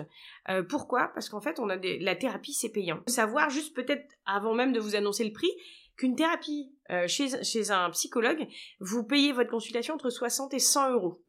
Euh, 0.49 0.63
pourquoi? 0.63 1.11
Parce 1.13 1.29
qu'en 1.29 1.41
fait, 1.41 1.59
on 1.59 1.69
a 1.69 1.77
des, 1.77 1.99
la 1.99 2.15
thérapie 2.15 2.53
c'est 2.53 2.69
payant. 2.69 3.01
Savoir 3.07 3.49
juste 3.49 3.75
peut-être 3.75 4.05
avant 4.25 4.53
même 4.53 4.73
de 4.73 4.79
vous 4.79 4.95
annoncer 4.95 5.23
le 5.23 5.31
prix 5.31 5.51
qu'une 5.95 6.15
thérapie 6.15 6.71
euh, 6.91 7.07
chez, 7.07 7.43
chez 7.43 7.71
un 7.71 7.89
psychologue, 7.91 8.47
vous 8.79 9.03
payez 9.03 9.31
votre 9.31 9.49
consultation 9.49 9.93
entre 9.93 10.09
60 10.09 10.53
et 10.53 10.59
100 10.59 10.93
euros. 10.93 11.21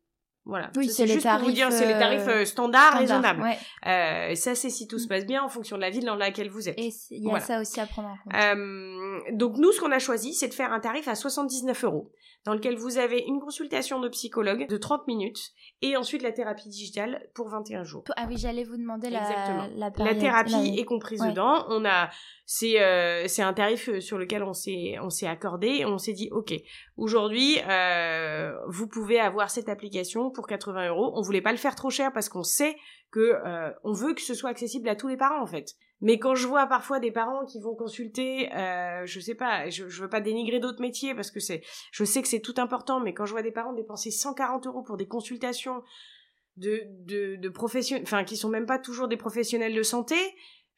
Voilà. 0.44 0.70
Oui, 0.76 0.88
c'est 0.88 1.06
les 1.06 1.18
tarifs. 1.18 1.40
Pour 1.40 1.48
vous 1.48 1.54
dire, 1.54 1.70
c'est 1.70 1.86
les 1.86 1.98
tarifs 1.98 2.22
standards 2.22 2.46
standard, 2.46 2.98
raisonnables. 2.98 3.42
Ouais. 3.42 4.34
ça, 4.36 4.54
c'est 4.54 4.70
si 4.70 4.86
tout 4.86 4.98
se 4.98 5.06
passe 5.06 5.26
bien 5.26 5.42
en 5.42 5.48
fonction 5.48 5.76
de 5.76 5.82
la 5.82 5.90
ville 5.90 6.04
dans 6.04 6.16
laquelle 6.16 6.50
vous 6.50 6.68
êtes. 6.68 6.78
Et 6.78 6.90
il 7.10 7.28
y 7.28 7.30
a 7.30 7.40
ça 7.40 7.60
aussi 7.60 7.80
à 7.80 7.86
prendre 7.86 8.08
en 8.08 8.16
compte. 8.24 9.38
donc 9.38 9.56
nous, 9.58 9.72
ce 9.72 9.80
qu'on 9.80 9.92
a 9.92 9.98
choisi, 9.98 10.34
c'est 10.34 10.48
de 10.48 10.54
faire 10.54 10.72
un 10.72 10.80
tarif 10.80 11.08
à 11.08 11.14
79 11.14 11.84
euros 11.84 12.12
dans 12.44 12.54
lequel 12.54 12.76
vous 12.76 12.98
avez 12.98 13.22
une 13.26 13.38
consultation 13.38 14.00
de 14.00 14.08
psychologue 14.08 14.66
de 14.66 14.76
30 14.76 15.06
minutes 15.06 15.52
et 15.82 15.96
ensuite 15.96 16.22
la 16.22 16.32
thérapie 16.32 16.68
digitale 16.68 17.28
pour 17.34 17.48
21 17.48 17.84
jours. 17.84 18.04
Ah 18.16 18.24
oui, 18.28 18.36
j'allais 18.38 18.64
vous 18.64 18.78
demander 18.78 19.10
la, 19.10 19.20
Exactement. 19.20 19.68
la, 19.76 19.90
la 20.04 20.14
thérapie 20.14 20.76
est 20.78 20.84
comprise 20.84 21.20
dedans. 21.20 21.66
On 21.68 21.84
a 21.84 22.08
c'est 22.52 22.82
euh, 22.82 23.28
c'est 23.28 23.42
un 23.42 23.52
tarif 23.52 23.88
euh, 23.88 24.00
sur 24.00 24.18
lequel 24.18 24.42
on 24.42 24.54
s'est 24.54 24.96
on 25.00 25.08
s'est 25.08 25.28
accordé 25.28 25.84
on 25.84 25.98
s'est 25.98 26.14
dit 26.14 26.28
ok 26.32 26.52
aujourd'hui 26.96 27.58
euh, 27.68 28.52
vous 28.66 28.88
pouvez 28.88 29.20
avoir 29.20 29.52
cette 29.52 29.68
application 29.68 30.30
pour 30.30 30.48
80 30.48 30.88
euros. 30.88 31.12
On 31.14 31.22
voulait 31.22 31.42
pas 31.42 31.52
le 31.52 31.58
faire 31.58 31.76
trop 31.76 31.90
cher 31.90 32.12
parce 32.12 32.28
qu'on 32.28 32.42
sait 32.42 32.74
que 33.12 33.20
euh, 33.20 33.70
on 33.84 33.92
veut 33.92 34.14
que 34.14 34.20
ce 34.20 34.34
soit 34.34 34.50
accessible 34.50 34.88
à 34.88 34.96
tous 34.96 35.06
les 35.06 35.16
parents 35.16 35.40
en 35.40 35.46
fait. 35.46 35.76
Mais 36.00 36.18
quand 36.18 36.34
je 36.34 36.48
vois 36.48 36.66
parfois 36.66 36.98
des 36.98 37.12
parents 37.12 37.44
qui 37.44 37.60
vont 37.60 37.76
consulter, 37.76 38.52
euh, 38.52 39.06
je 39.06 39.20
sais 39.20 39.36
pas, 39.36 39.70
je, 39.70 39.88
je 39.88 40.02
veux 40.02 40.08
pas 40.08 40.20
dénigrer 40.20 40.58
d'autres 40.58 40.80
métiers 40.80 41.14
parce 41.14 41.30
que 41.30 41.38
c'est, 41.38 41.62
je 41.92 42.02
sais 42.02 42.20
que 42.20 42.28
c'est 42.28 42.40
tout 42.40 42.54
important, 42.56 42.98
mais 42.98 43.14
quand 43.14 43.26
je 43.26 43.32
vois 43.32 43.42
des 43.42 43.52
parents 43.52 43.74
dépenser 43.74 44.10
140 44.10 44.66
euros 44.66 44.82
pour 44.82 44.96
des 44.96 45.06
consultations 45.06 45.84
de 46.56 46.82
de, 47.04 47.36
de 47.36 47.48
professionnels, 47.48 48.02
enfin 48.04 48.24
qui 48.24 48.36
sont 48.36 48.48
même 48.48 48.66
pas 48.66 48.80
toujours 48.80 49.06
des 49.06 49.16
professionnels 49.16 49.74
de 49.74 49.82
santé, 49.84 50.16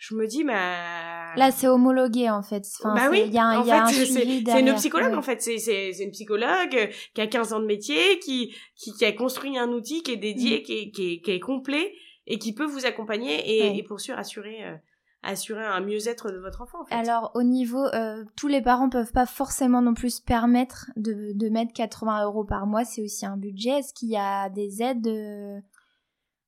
je 0.03 0.17
me 0.17 0.27
dis 0.27 0.43
bah 0.43 1.33
là 1.37 1.53
c'est 1.53 1.69
homologué 1.69 2.29
en 2.29 2.43
fait 2.43 2.67
enfin, 2.81 2.93
bah 2.93 3.09
oui 3.09 3.23
il 3.25 3.33
y 3.33 3.39
a, 3.39 3.61
en 3.61 3.65
y 3.65 3.71
a 3.71 3.87
fait, 3.87 4.05
c'est 4.05 4.61
une 4.61 4.75
psychologue 4.75 5.15
en 5.15 5.23
fait 5.23 5.41
c'est 5.41 5.91
une 6.01 6.11
psychologue 6.11 6.91
qui 7.15 7.21
a 7.21 7.29
15 7.29 7.53
ans 7.53 7.61
de 7.61 7.67
métier 7.67 8.19
qui 8.19 8.53
qui, 8.75 8.93
qui 8.95 9.05
a 9.05 9.13
construit 9.13 9.57
un 9.57 9.69
outil 9.69 10.03
qui 10.03 10.11
est 10.11 10.17
dédié 10.17 10.59
mm. 10.59 10.63
qui 10.65 10.73
est 10.73 10.91
qui 10.91 11.13
est 11.13 11.21
qui 11.21 11.31
est 11.31 11.39
complet 11.39 11.95
et 12.27 12.41
qui 12.41 12.53
peut 12.53 12.65
vous 12.65 12.85
accompagner 12.85 13.35
et, 13.49 13.79
et 13.79 13.83
pour 13.85 14.01
sûr 14.01 14.19
assurer 14.19 14.65
euh, 14.65 14.75
assurer 15.23 15.65
un 15.65 15.81
mieux-être 15.81 16.33
de 16.33 16.39
votre 16.39 16.63
enfant. 16.63 16.81
En 16.81 16.85
fait. 16.85 16.97
Alors 16.97 17.31
au 17.37 17.45
niveau, 17.45 17.85
euh, 17.95 18.25
tous 18.37 18.49
les 18.49 18.61
parents 18.61 18.91
peuvent 18.91 19.13
pas 19.13 19.27
forcément 19.27 19.81
non 19.81 19.95
plus 19.95 20.17
se 20.17 20.23
permettre 20.23 20.91
de, 20.97 21.31
de 21.37 21.49
mettre 21.49 21.73
80 21.75 22.25
euros 22.25 22.43
par 22.43 22.67
mois, 22.67 22.85
c'est 22.85 23.03
aussi 23.03 23.25
un 23.25 23.37
budget. 23.37 23.79
Est-ce 23.79 23.95
qu'il 23.95 24.09
y 24.09 24.17
a 24.17 24.49
des 24.49 24.83
aides 24.83 25.63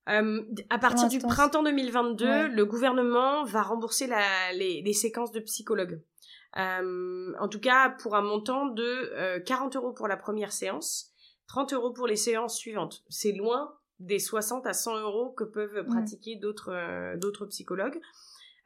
euh... 0.08 0.12
Euh, 0.12 0.42
à 0.70 0.78
partir 0.78 1.08
du 1.08 1.18
printemps 1.18 1.62
2022, 1.62 2.48
le 2.48 2.64
gouvernement 2.64 3.44
va 3.44 3.62
rembourser 3.62 4.06
la, 4.06 4.52
les, 4.52 4.82
les, 4.82 4.92
séquences 4.92 5.32
de 5.32 5.40
psychologues. 5.40 6.02
Euh, 6.56 7.32
en 7.40 7.48
tout 7.48 7.60
cas, 7.60 7.90
pour 7.90 8.14
un 8.14 8.22
montant 8.22 8.66
de 8.66 9.38
40 9.44 9.76
euros 9.76 9.92
pour 9.92 10.08
la 10.08 10.16
première 10.16 10.52
séance, 10.52 11.14
30 11.48 11.72
euros 11.72 11.92
pour 11.92 12.06
les 12.06 12.16
séances 12.16 12.56
suivantes. 12.56 13.02
C'est 13.08 13.32
loin 13.32 13.74
des 14.00 14.18
60 14.18 14.66
à 14.66 14.72
100 14.72 15.00
euros 15.00 15.30
que 15.30 15.44
peuvent 15.44 15.84
pratiquer 15.86 16.36
d'autres 16.36 16.72
euh, 16.72 17.16
d'autres 17.16 17.46
psychologues. 17.46 18.00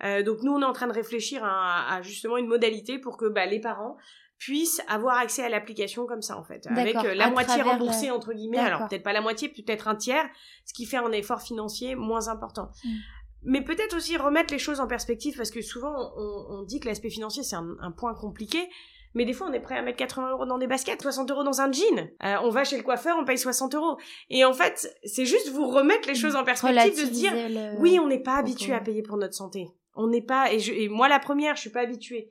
Euh, 0.04 0.22
donc 0.22 0.42
nous, 0.42 0.52
on 0.52 0.62
est 0.62 0.66
en 0.66 0.72
train 0.72 0.86
de 0.86 0.92
réfléchir 0.92 1.42
à, 1.44 2.00
justement 2.02 2.36
une 2.36 2.46
modalité 2.46 2.98
pour 2.98 3.16
que 3.16 3.26
bah, 3.26 3.46
les 3.46 3.60
parents 3.60 3.96
puissent 4.38 4.80
avoir 4.88 5.18
accès 5.18 5.42
à 5.42 5.48
l'application 5.48 6.06
comme 6.06 6.22
ça 6.22 6.38
en 6.38 6.44
fait, 6.44 6.66
avec 6.68 6.94
euh, 6.96 7.14
la 7.14 7.30
moitié 7.30 7.60
remboursée 7.62 8.10
entre 8.10 8.32
guillemets. 8.32 8.58
Alors 8.58 8.88
peut-être 8.88 9.02
pas 9.02 9.12
la 9.12 9.20
moitié, 9.20 9.48
peut-être 9.48 9.88
un 9.88 9.96
tiers, 9.96 10.24
ce 10.64 10.72
qui 10.72 10.86
fait 10.86 10.96
un 10.96 11.10
effort 11.12 11.42
financier 11.42 11.94
moins 11.96 12.28
important. 12.28 12.70
Mm. 12.84 12.88
Mais 13.44 13.62
peut-être 13.62 13.96
aussi 13.96 14.16
remettre 14.16 14.52
les 14.52 14.58
choses 14.58 14.80
en 14.80 14.86
perspective 14.86 15.36
parce 15.36 15.50
que 15.50 15.62
souvent 15.62 16.12
on, 16.16 16.46
on 16.50 16.62
dit 16.62 16.80
que 16.80 16.88
l'aspect 16.88 17.10
financier 17.10 17.42
c'est 17.42 17.56
un, 17.56 17.76
un, 17.80 17.90
point 17.90 18.14
compliqué. 18.14 18.68
Mais 19.14 19.24
des 19.24 19.32
fois, 19.32 19.48
on 19.48 19.52
est 19.54 19.60
prêt 19.60 19.76
à 19.76 19.82
mettre 19.82 19.96
80 19.96 20.32
euros 20.32 20.44
dans 20.44 20.58
des 20.58 20.66
baskets, 20.66 21.00
60 21.00 21.30
euros 21.30 21.42
dans 21.42 21.62
un 21.62 21.72
jean. 21.72 22.10
Euh, 22.22 22.36
on 22.42 22.50
va 22.50 22.64
chez 22.64 22.76
le 22.76 22.82
coiffeur, 22.82 23.16
on 23.18 23.24
paye 23.24 23.38
60 23.38 23.74
euros. 23.74 23.96
Et 24.28 24.44
en 24.44 24.52
fait, 24.52 24.94
c'est 25.02 25.24
juste 25.24 25.48
vous 25.48 25.66
remettre 25.66 26.06
les 26.06 26.14
choses 26.14 26.36
en 26.36 26.44
perspective, 26.44 26.92
de 26.92 27.06
se 27.06 27.10
dire, 27.10 27.32
oui, 27.78 27.98
on 27.98 28.06
n'est 28.06 28.22
pas 28.22 28.36
habitué 28.36 28.74
à 28.74 28.80
payer 28.80 29.02
pour 29.02 29.16
notre 29.16 29.34
santé. 29.34 29.70
On 29.94 30.08
n'est 30.08 30.22
pas, 30.22 30.52
et, 30.52 30.60
je, 30.60 30.72
et 30.72 30.88
moi 30.90 31.08
la 31.08 31.18
première, 31.18 31.56
je 31.56 31.62
suis 31.62 31.70
pas 31.70 31.80
habituée. 31.80 32.30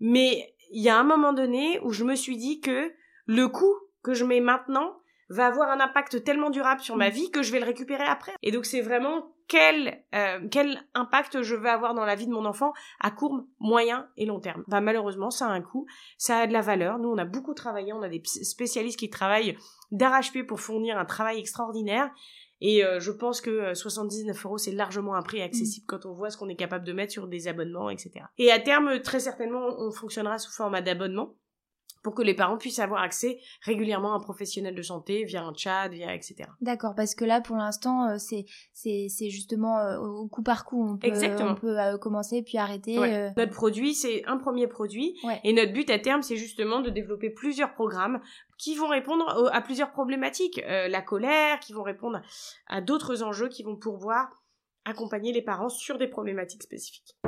Mais 0.00 0.54
il 0.70 0.82
y 0.82 0.88
a 0.88 0.98
un 0.98 1.04
moment 1.04 1.32
donné 1.32 1.80
où 1.80 1.92
je 1.92 2.04
me 2.04 2.14
suis 2.14 2.36
dit 2.36 2.60
que 2.60 2.92
le 3.26 3.48
coût 3.48 3.74
que 4.02 4.14
je 4.14 4.24
mets 4.24 4.40
maintenant 4.40 4.96
va 5.28 5.46
avoir 5.46 5.70
un 5.70 5.80
impact 5.80 6.24
tellement 6.24 6.50
durable 6.50 6.80
sur 6.80 6.96
ma 6.96 7.10
mm. 7.10 7.12
vie 7.12 7.30
que 7.30 7.42
je 7.42 7.52
vais 7.52 7.60
le 7.60 7.66
récupérer 7.66 8.04
après. 8.04 8.32
Et 8.42 8.50
donc 8.50 8.64
c'est 8.64 8.80
vraiment 8.80 9.32
quel, 9.48 10.04
euh, 10.14 10.46
quel 10.50 10.82
impact 10.94 11.42
je 11.42 11.54
veux 11.54 11.68
avoir 11.68 11.94
dans 11.94 12.04
la 12.04 12.14
vie 12.14 12.26
de 12.26 12.32
mon 12.32 12.44
enfant 12.44 12.72
à 13.00 13.10
court, 13.10 13.44
moyen 13.58 14.08
et 14.16 14.26
long 14.26 14.40
terme. 14.40 14.62
Bah, 14.68 14.80
malheureusement, 14.80 15.30
ça 15.30 15.46
a 15.46 15.50
un 15.50 15.62
coût, 15.62 15.86
ça 16.18 16.40
a 16.40 16.46
de 16.46 16.52
la 16.52 16.60
valeur. 16.60 16.98
Nous, 16.98 17.08
on 17.08 17.16
a 17.16 17.24
beaucoup 17.24 17.54
travaillé, 17.54 17.92
on 17.92 18.02
a 18.02 18.08
des 18.08 18.22
spécialistes 18.24 18.98
qui 18.98 19.08
travaillent 19.08 19.56
d'arrache-pied 19.90 20.44
pour 20.44 20.60
fournir 20.60 20.98
un 20.98 21.06
travail 21.06 21.38
extraordinaire. 21.38 22.10
Et 22.60 22.84
euh, 22.84 22.98
je 23.00 23.12
pense 23.12 23.40
que 23.40 23.74
79 23.74 24.36
euh, 24.36 24.48
euros, 24.48 24.58
c'est 24.58 24.72
largement 24.72 25.14
un 25.14 25.22
prix 25.22 25.42
accessible 25.42 25.84
mm. 25.84 25.86
quand 25.86 26.06
on 26.06 26.12
voit 26.12 26.30
ce 26.30 26.36
qu'on 26.36 26.48
est 26.48 26.56
capable 26.56 26.84
de 26.84 26.92
mettre 26.92 27.12
sur 27.12 27.28
des 27.28 27.48
abonnements, 27.48 27.90
etc. 27.90 28.24
Et 28.38 28.50
à 28.50 28.58
terme, 28.58 29.00
très 29.00 29.20
certainement, 29.20 29.66
on 29.78 29.90
fonctionnera 29.90 30.38
sous 30.38 30.52
format 30.52 30.82
d'abonnement 30.82 31.34
pour 32.08 32.14
que 32.14 32.22
les 32.22 32.32
parents 32.32 32.56
puissent 32.56 32.78
avoir 32.78 33.02
accès 33.02 33.38
régulièrement 33.60 34.14
à 34.14 34.16
un 34.16 34.20
professionnel 34.20 34.74
de 34.74 34.80
santé 34.80 35.24
via 35.24 35.44
un 35.44 35.52
chat, 35.54 35.88
via 35.88 36.14
etc. 36.14 36.48
D'accord, 36.62 36.94
parce 36.96 37.14
que 37.14 37.26
là 37.26 37.42
pour 37.42 37.56
l'instant 37.56 38.08
euh, 38.08 38.16
c'est 38.16 38.46
c'est 38.72 39.28
justement 39.28 39.78
euh, 39.78 39.98
au 39.98 40.26
coup 40.26 40.42
par 40.42 40.64
coup 40.64 40.82
on 40.88 40.96
peut 40.96 41.12
on 41.40 41.54
peut 41.54 41.78
euh, 41.78 41.98
commencer 41.98 42.42
puis 42.42 42.56
arrêter. 42.56 42.96
Notre 43.36 43.52
produit 43.52 43.92
c'est 43.92 44.24
un 44.24 44.38
premier 44.38 44.68
produit 44.68 45.18
et 45.44 45.52
notre 45.52 45.74
but 45.74 45.90
à 45.90 45.98
terme 45.98 46.22
c'est 46.22 46.38
justement 46.38 46.80
de 46.80 46.88
développer 46.88 47.28
plusieurs 47.28 47.74
programmes 47.74 48.22
qui 48.56 48.74
vont 48.74 48.88
répondre 48.88 49.50
à 49.52 49.60
plusieurs 49.60 49.90
problématiques, 49.90 50.62
la 50.66 51.02
colère, 51.02 51.60
qui 51.60 51.74
vont 51.74 51.82
répondre 51.82 52.22
à 52.68 52.80
d'autres 52.80 53.22
enjeux, 53.22 53.50
qui 53.50 53.64
vont 53.64 53.76
pouvoir 53.76 54.30
accompagner 54.86 55.34
les 55.34 55.42
parents 55.42 55.68
sur 55.68 55.98
des 55.98 56.08
problématiques 56.08 56.62
spécifiques. 56.62 57.18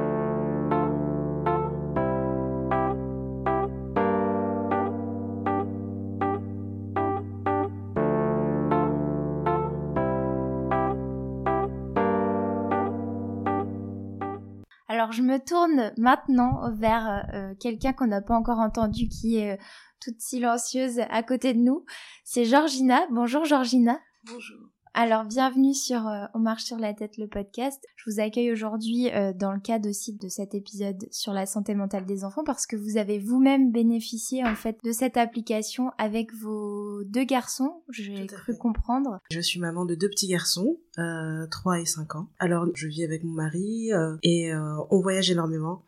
Alors 15.11 15.19
je 15.19 15.23
me 15.25 15.45
tourne 15.45 15.93
maintenant 15.97 16.71
vers 16.73 17.27
euh, 17.35 17.53
quelqu'un 17.59 17.93
qu'on 17.93 18.07
n'a 18.07 18.21
pas 18.21 18.37
encore 18.37 18.61
entendu 18.61 19.09
qui 19.09 19.39
est 19.39 19.55
euh, 19.55 19.63
toute 20.01 20.21
silencieuse 20.21 21.01
à 21.11 21.25
côté 21.25 21.53
de 21.53 21.59
nous. 21.59 21.85
C'est 22.23 22.45
Georgina. 22.45 23.09
Bonjour 23.11 23.45
Georgina. 23.45 23.99
Bonjour. 24.23 24.69
Alors, 24.93 25.25
bienvenue 25.25 25.73
sur 25.73 26.09
euh, 26.09 26.25
On 26.35 26.41
marche 26.41 26.65
sur 26.65 26.77
la 26.77 26.93
tête, 26.93 27.17
le 27.17 27.29
podcast. 27.29 27.81
Je 27.95 28.11
vous 28.11 28.19
accueille 28.19 28.51
aujourd'hui 28.51 29.09
euh, 29.13 29.33
dans 29.33 29.53
le 29.53 29.61
cadre 29.61 29.89
aussi 29.89 30.17
de 30.17 30.29
cet 30.29 30.53
épisode 30.53 31.07
sur 31.13 31.33
la 31.33 31.47
santé 31.47 31.77
mentale 31.77 32.07
des 32.07 32.25
enfants 32.25 32.43
parce 32.45 32.67
que 32.67 32.75
vous 32.75 32.97
avez 32.97 33.21
vous-même 33.21 33.71
bénéficié 33.71 34.45
en 34.45 34.57
fait 34.57 34.79
de 34.83 34.91
cette 34.91 35.17
application 35.17 35.93
avec 35.97 36.35
vos 36.35 37.05
deux 37.05 37.23
garçons, 37.23 37.83
j'ai 37.91 38.27
cru 38.27 38.57
comprendre. 38.59 39.21
Je 39.31 39.39
suis 39.39 39.61
maman 39.61 39.85
de 39.85 39.95
deux 39.95 40.09
petits 40.09 40.27
garçons, 40.27 40.77
euh, 40.99 41.47
3 41.47 41.81
et 41.81 41.87
5 41.87 42.17
ans. 42.17 42.29
Alors, 42.41 42.67
je 42.75 42.89
vis 42.89 43.05
avec 43.05 43.23
mon 43.23 43.35
mari 43.35 43.93
euh, 43.93 44.17
et 44.25 44.53
on 44.55 45.01
voyage 45.01 45.31
énormément 45.31 45.83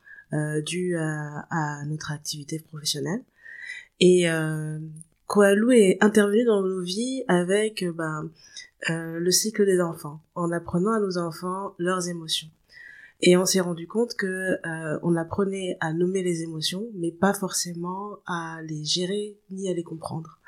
dû 0.65 0.97
à, 0.97 1.45
à, 1.51 1.85
notre 1.87 2.13
activité 2.13 2.59
professionnelle. 2.61 3.23
Et 4.01 4.27
Koalou 5.27 5.73
est 5.73 5.99
intervenu 6.01 6.45
dans 6.45 6.63
nos 6.63 6.81
vies 6.81 7.25
avec 7.29 7.85
bah, 7.85 8.23
euh, 8.91 9.21
le 9.21 9.31
cycle 9.31 9.65
des 9.65 9.81
enfants, 9.81 10.21
en 10.35 10.51
apprenant 10.51 10.93
à 10.93 11.01
nos 11.01 11.17
enfants 11.19 11.75
leurs 11.79 12.09
émotions. 12.09 12.49
Et 13.21 13.37
on 13.37 13.47
s'est 13.47 13.61
rendu 13.61 13.87
compte 13.87 14.15
que 14.15 14.27
euh, 14.27 14.99
on 15.03 15.15
apprenait 15.15 15.77
à 15.81 15.93
nommer 15.93 16.25
les 16.25 16.43
émotions, 16.43 16.89
mais 16.95 17.13
pas 17.13 17.33
forcément 17.33 18.19
à 18.27 18.61
les 18.67 18.85
gérer 18.85 19.39
ni 19.51 19.71
à 19.71 19.75
les 19.75 19.85
comprendre. 19.85 20.41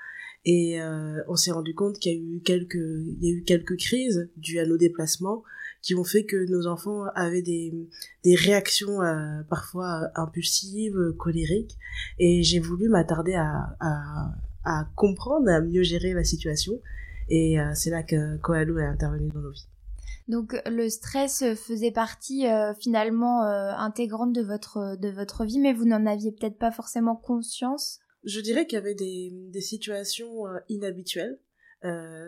Et 0.44 0.80
euh, 0.80 1.22
on 1.28 1.36
s'est 1.36 1.52
rendu 1.52 1.74
compte 1.74 1.98
qu'il 1.98 2.12
y 2.12 2.16
a 2.16 2.18
eu 2.18 2.40
quelques, 2.40 2.74
il 2.74 3.18
y 3.20 3.30
a 3.30 3.34
eu 3.34 3.44
quelques 3.44 3.76
crises 3.76 4.28
dues 4.36 4.58
à 4.58 4.66
nos 4.66 4.76
déplacements 4.76 5.44
qui 5.80 5.94
ont 5.94 6.04
fait 6.04 6.24
que 6.24 6.50
nos 6.50 6.66
enfants 6.66 7.04
avaient 7.14 7.42
des, 7.42 7.72
des 8.24 8.34
réactions 8.34 8.98
parfois 9.48 10.08
impulsives, 10.14 11.12
colériques. 11.18 11.76
Et 12.18 12.42
j'ai 12.42 12.58
voulu 12.58 12.88
m'attarder 12.88 13.34
à, 13.34 13.76
à, 13.80 14.34
à 14.64 14.88
comprendre, 14.96 15.48
à 15.50 15.60
mieux 15.60 15.82
gérer 15.82 16.14
la 16.14 16.24
situation 16.24 16.80
et 17.28 17.60
euh, 17.60 17.72
c'est 17.74 17.90
là 17.90 18.02
que 18.02 18.36
Koalou 18.38 18.78
est 18.78 18.86
intervenu 18.86 19.28
dans 19.28 19.40
nos 19.40 19.50
vies. 19.50 19.68
Donc 20.28 20.56
le 20.66 20.88
stress 20.88 21.44
faisait 21.54 21.90
partie 21.90 22.46
euh, 22.46 22.72
finalement 22.74 23.44
euh, 23.44 23.72
intégrante 23.76 24.32
de 24.32 24.42
votre 24.42 24.96
de 24.98 25.08
votre 25.08 25.44
vie, 25.44 25.58
mais 25.58 25.74
vous 25.74 25.84
n'en 25.84 26.06
aviez 26.06 26.32
peut-être 26.32 26.58
pas 26.58 26.72
forcément 26.72 27.16
conscience. 27.16 28.00
Je 28.24 28.40
dirais 28.40 28.66
qu'il 28.66 28.76
y 28.76 28.80
avait 28.80 28.94
des, 28.94 29.30
des 29.50 29.60
situations 29.60 30.44
inhabituelles. 30.70 31.38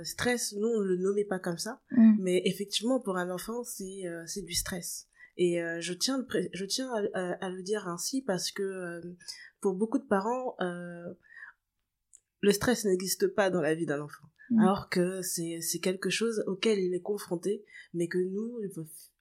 stress, 0.03 0.55
nous 0.59 0.69
on 0.69 0.81
le 0.81 0.99
nommait 0.99 1.25
pas 1.25 1.39
comme 1.39 1.57
ça, 1.57 1.81
mm. 1.91 2.17
mais 2.21 2.43
effectivement 2.45 3.01
pour 3.01 3.17
un 3.17 3.31
enfant 3.31 3.65
c'est 3.65 4.03
c'est 4.27 4.45
du 4.45 4.55
stress. 4.55 5.09
Et 5.39 5.59
je 5.81 5.93
tiens 5.95 6.27
je 6.53 6.65
tiens 6.67 6.91
à, 7.15 7.45
à, 7.45 7.49
le 7.49 7.63
dire 7.63 7.89
ainsi 7.89 8.21
parce 8.21 8.51
que 8.51 9.01
pour 9.61 9.75
beaucoup 9.75 9.99
de 9.99 10.07
parents 10.07 10.55
le 12.41 12.53
stress 12.53 12.85
n'existe 12.85 13.29
pas 13.29 13.49
dans 13.49 13.63
la 13.63 13.75
vie 13.75 13.87
d'un 13.87 14.03
enfant. 14.03 14.29
Mm. 14.51 14.61
alors 14.61 14.89
que 14.89 15.23
c'est 15.23 15.81
quelque 15.83 16.11
chose 16.11 16.45
auquel 16.47 16.79
il 16.79 16.95
est 16.95 17.03
confronté 17.03 17.65
mais 17.95 18.07
que 18.09 18.19
nous 18.19 18.61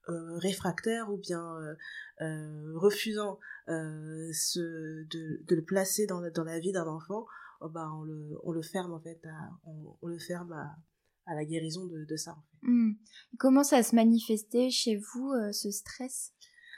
euh, 0.10 0.38
réfractaires 0.38 1.12
ou 1.12 1.18
bien 1.18 1.44
euh, 1.58 1.74
euh, 2.22 2.74
refusant 2.76 3.40
euh, 3.70 4.30
ce, 4.34 4.60
de, 4.60 5.44
de 5.44 5.56
le 5.56 5.64
placer 5.64 6.06
dans 6.06 6.20
la, 6.20 6.30
dans 6.30 6.44
la 6.44 6.60
vie 6.60 6.72
d'un 6.72 6.86
enfant 6.86 7.26
oh 7.62 7.70
bah 7.70 7.90
on 7.96 8.04
le 8.04 8.38
on 8.44 8.52
le 8.52 8.62
ferme 8.62 8.94
en 8.94 9.00
fait 9.00 9.20
à, 9.26 9.50
on, 9.66 9.98
on 10.02 10.08
le 10.08 10.20
ferme 10.20 10.52
à, 10.54 10.76
à 11.26 11.34
la 11.34 11.44
guérison 11.44 11.88
de, 11.88 12.06
de 12.06 12.16
ça 12.16 12.32
en 12.34 12.44
fait. 12.44 12.68
Mm. 12.68 12.96
Comment 13.40 13.64
ça 13.64 13.82
se 13.82 13.96
manifestait 13.96 14.70
chez 14.70 14.98
vous 14.98 15.32
euh, 15.32 15.52
ce 15.52 15.72
stress? 15.72 16.34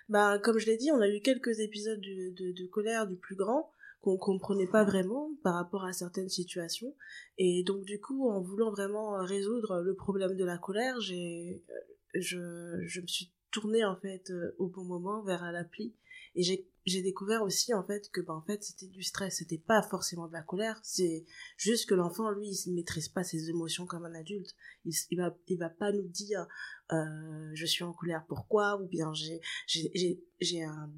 Bah 0.07 0.39
comme 0.39 0.57
je 0.57 0.67
l'ai 0.67 0.77
dit 0.77 0.89
on 0.91 1.01
a 1.01 1.09
eu 1.09 1.19
quelques 1.21 1.59
épisodes 1.59 1.99
de, 1.99 2.33
de, 2.33 2.53
de 2.53 2.67
colère 2.67 3.07
du 3.07 3.17
plus 3.17 3.35
grand 3.35 3.71
qu'on 4.07 4.17
comprenait 4.17 4.67
pas 4.67 4.85
vraiment 4.85 5.31
par 5.43 5.55
rapport 5.55 5.83
à 5.83 5.91
certaines 5.91 6.29
situations. 6.29 6.95
Et 7.37 7.63
donc 7.63 7.83
du 7.83 7.99
coup 7.99 8.29
en 8.29 8.41
voulant 8.41 8.71
vraiment 8.71 9.21
résoudre 9.25 9.81
le 9.81 9.95
problème 9.95 10.37
de 10.37 10.45
la 10.45 10.57
colère 10.57 10.99
j'ai 11.01 11.61
euh, 11.69 11.73
je, 12.13 12.81
je 12.85 13.01
me 13.01 13.07
suis 13.07 13.31
tournée 13.51 13.83
en 13.83 13.97
fait 13.97 14.29
euh, 14.29 14.55
au 14.59 14.67
bon 14.67 14.85
moment 14.85 15.23
vers 15.23 15.51
l'appli. 15.51 15.93
Et 16.35 16.43
j'ai 16.43 16.67
j'ai 16.85 17.01
découvert 17.01 17.41
aussi 17.43 17.73
en 17.73 17.83
fait 17.83 18.09
que 18.11 18.21
ben 18.21 18.35
en 18.35 18.41
fait 18.41 18.63
c'était 18.63 18.87
du 18.87 19.03
stress. 19.03 19.39
C'était 19.39 19.57
pas 19.57 19.81
forcément 19.81 20.27
de 20.29 20.33
la 20.33 20.41
colère. 20.41 20.79
C'est 20.83 21.25
juste 21.57 21.89
que 21.89 21.95
l'enfant 21.95 22.31
lui 22.31 22.47
il 22.47 22.71
ne 22.71 22.75
maîtrise 22.75 23.09
pas 23.09 23.25
ses 23.25 23.49
émotions 23.49 23.85
comme 23.85 24.05
un 24.05 24.15
adulte. 24.15 24.55
Il, 24.85 25.17
va 25.17 25.35
il 25.47 25.57
va 25.57 25.69
pas 25.69 25.91
nous 25.91 26.07
dire 26.07 26.47
euh, 26.93 27.51
je 27.53 27.65
suis 27.65 27.83
en 27.83 27.91
colère 27.91 28.23
pourquoi? 28.29 28.81
Ou 28.81 28.87
bien 28.87 29.13
j'ai 29.13 29.41
j'ai 29.67 30.23
j'ai 30.39 30.63
un 30.63 30.89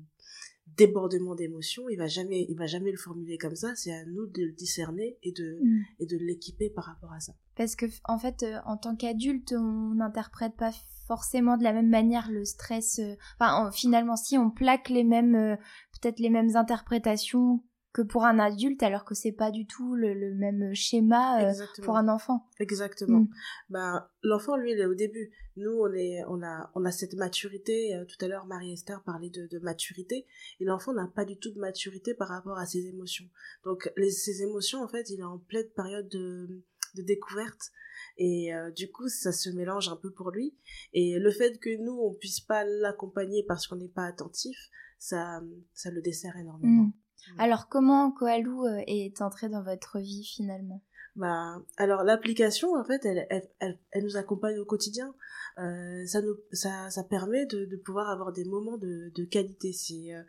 débordement 0.78 1.36
d'émotions, 1.36 1.90
il 1.90 1.98
va 1.98 2.08
jamais, 2.08 2.46
il 2.50 2.58
va 2.58 2.66
jamais 2.66 2.92
le 2.92 2.98
formuler 2.98 3.38
comme 3.38 3.56
ça. 3.56 3.76
C'est 3.76 3.94
à 3.94 4.06
nous 4.06 4.28
de 4.28 4.44
le 4.44 4.52
discerner 4.52 5.18
et 5.24 5.32
de 5.32 5.60
mm. 5.62 5.82
et 6.00 6.06
de 6.06 6.18
l'équiper 6.18 6.70
par 6.70 6.86
rapport 6.86 7.14
à 7.14 7.20
ça. 7.20 7.34
Parce 7.56 7.76
que 7.76 7.86
en 8.06 8.18
fait, 8.18 8.44
euh, 8.44 8.58
en 8.66 8.78
tant 8.78 8.96
qu'adulte, 8.96 9.54
on 9.58 9.96
n'interprète 9.96 10.56
pas 10.56 10.72
forcément 11.08 11.58
de 11.58 11.64
la 11.64 11.74
même 11.74 11.90
manière 11.90 12.30
le 12.32 12.46
stress. 12.46 13.00
Euh, 13.00 13.16
enfin, 13.40 13.72
finalement, 13.72 14.16
si 14.16 14.38
on 14.38 14.52
plaque 14.52 14.90
les 14.90 15.04
mêmes, 15.04 15.36
euh, 15.36 15.56
peut-être 16.00 16.20
les 16.20 16.30
mêmes 16.30 16.56
interprétations 16.56 17.64
que 18.00 18.08
pour 18.08 18.26
un 18.26 18.40
adulte 18.40 18.82
alors 18.82 19.04
que 19.04 19.14
c'est 19.14 19.34
pas 19.34 19.52
du 19.52 19.66
tout 19.66 19.96
le, 19.96 20.34
même 20.34 20.74
schéma 20.74 21.44
euh, 21.44 21.54
pour 21.84 21.98
un 21.98 22.08
enfant. 22.08 22.46
Exactement. 22.60 23.22
Mm. 23.22 23.30
Bah 23.70 24.12
l'enfant 24.24 24.56
lui 24.56 24.72
il 24.72 24.80
est 24.80 24.86
au 24.86 24.96
début. 24.96 25.32
Nous 25.58 25.72
on 25.72 25.94
est 25.94 26.24
on 26.30 26.42
a 26.42 26.72
on 26.76 26.86
a 26.86 26.92
cette 26.92 27.16
maturité 27.16 27.96
euh, 27.96 28.06
tout 28.06 28.24
à 28.24 28.30
l'heure 28.30 28.46
Marie-Esther 28.46 29.04
parlait 29.04 29.30
de, 29.30 29.48
de 29.48 29.60
maturité 29.60 30.26
et 30.60 30.66
l'enfant 30.66 30.94
n'a 30.94 31.08
pas 31.08 31.26
du 31.26 31.38
tout 31.38 31.52
de 31.52 31.60
maturité 31.60 32.14
par 32.14 32.30
rapport 32.30 32.58
à 32.58 32.66
ses 32.66 32.88
émotions. 32.88 33.26
Donc 33.66 33.92
les, 33.98 34.12
ses 34.12 34.44
émotions 34.44 34.82
en 34.82 34.88
fait, 34.88 35.10
il 35.10 35.20
est 35.20 35.24
en 35.24 35.40
pleine 35.40 35.68
période 35.76 36.08
de 36.08 36.48
de 36.96 37.02
découverte 37.02 37.72
et 38.18 38.54
euh, 38.54 38.72
du 38.72 38.90
coup 38.90 39.10
ça 39.10 39.32
se 39.32 39.50
mélange 39.50 39.90
un 39.90 39.96
peu 39.96 40.10
pour 40.10 40.32
lui 40.32 40.56
et 40.94 41.20
le 41.20 41.32
fait 41.32 41.60
que 41.60 41.70
nous 41.78 42.00
on 42.00 42.14
puisse 42.14 42.40
pas 42.40 42.64
l'accompagner 42.64 43.44
parce 43.44 43.68
qu'on 43.68 43.76
n'est 43.76 43.90
pas 43.90 44.06
attentif, 44.06 44.58
ça 44.98 45.44
ça 45.74 45.92
le 45.92 46.02
dessert 46.02 46.36
énormément. 46.38 46.86
Mm. 46.86 46.94
Alors 47.38 47.68
comment 47.70 48.12
Koalou 48.12 48.66
euh, 48.66 48.82
est 48.88 49.22
entré 49.22 49.50
dans 49.50 49.64
votre 49.64 50.00
vie 50.00 50.24
finalement? 50.24 50.82
Bah, 51.16 51.62
alors 51.78 52.04
l'application 52.04 52.76
en 52.76 52.84
fait 52.84 53.04
elle, 53.04 53.28
elle, 53.30 53.78
elle, 53.92 54.04
nous 54.04 54.16
accompagne 54.16 54.58
au 54.60 54.66
quotidien. 54.66 55.14
Euh, 55.58 56.06
ça 56.06 56.22
nous 56.22 56.36
ça, 56.52 56.90
ça 56.90 57.04
permet 57.04 57.46
de, 57.46 57.66
de 57.66 57.76
pouvoir 57.78 58.10
avoir 58.10 58.32
des 58.32 58.46
moments 58.46 58.78
de, 58.78 59.12
de 59.14 59.26
qualité 59.26 59.74
si 59.74 60.14
euh, 60.14 60.22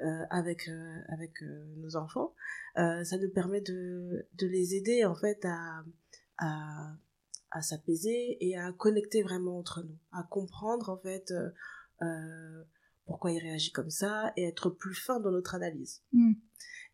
euh 0.00 0.24
avec 0.30 0.68
euh, 0.68 1.00
avec 1.08 1.42
nos 1.76 1.96
enfants. 1.96 2.34
Ça 2.76 3.18
nous 3.18 3.30
permet 3.30 3.60
de, 3.60 4.26
de 4.34 4.46
les 4.46 4.74
aider 4.76 5.04
en 5.04 5.14
fait 5.14 5.44
à 5.44 5.84
à, 6.38 6.92
à 7.50 7.62
s'apaiser 7.62 8.38
et 8.40 8.56
à 8.56 8.72
connecter 8.72 9.22
vraiment 9.22 9.58
entre 9.58 9.82
nous 9.82 9.98
à 10.12 10.22
comprendre 10.22 10.88
en 10.88 10.98
fait 10.98 11.32
euh, 12.02 12.62
pourquoi 13.08 13.32
il 13.32 13.40
réagit 13.40 13.72
comme 13.72 13.90
ça 13.90 14.32
et 14.36 14.44
être 14.44 14.70
plus 14.70 14.94
fin 14.94 15.18
dans 15.18 15.32
notre 15.32 15.54
analyse. 15.54 16.02
Mm. 16.12 16.34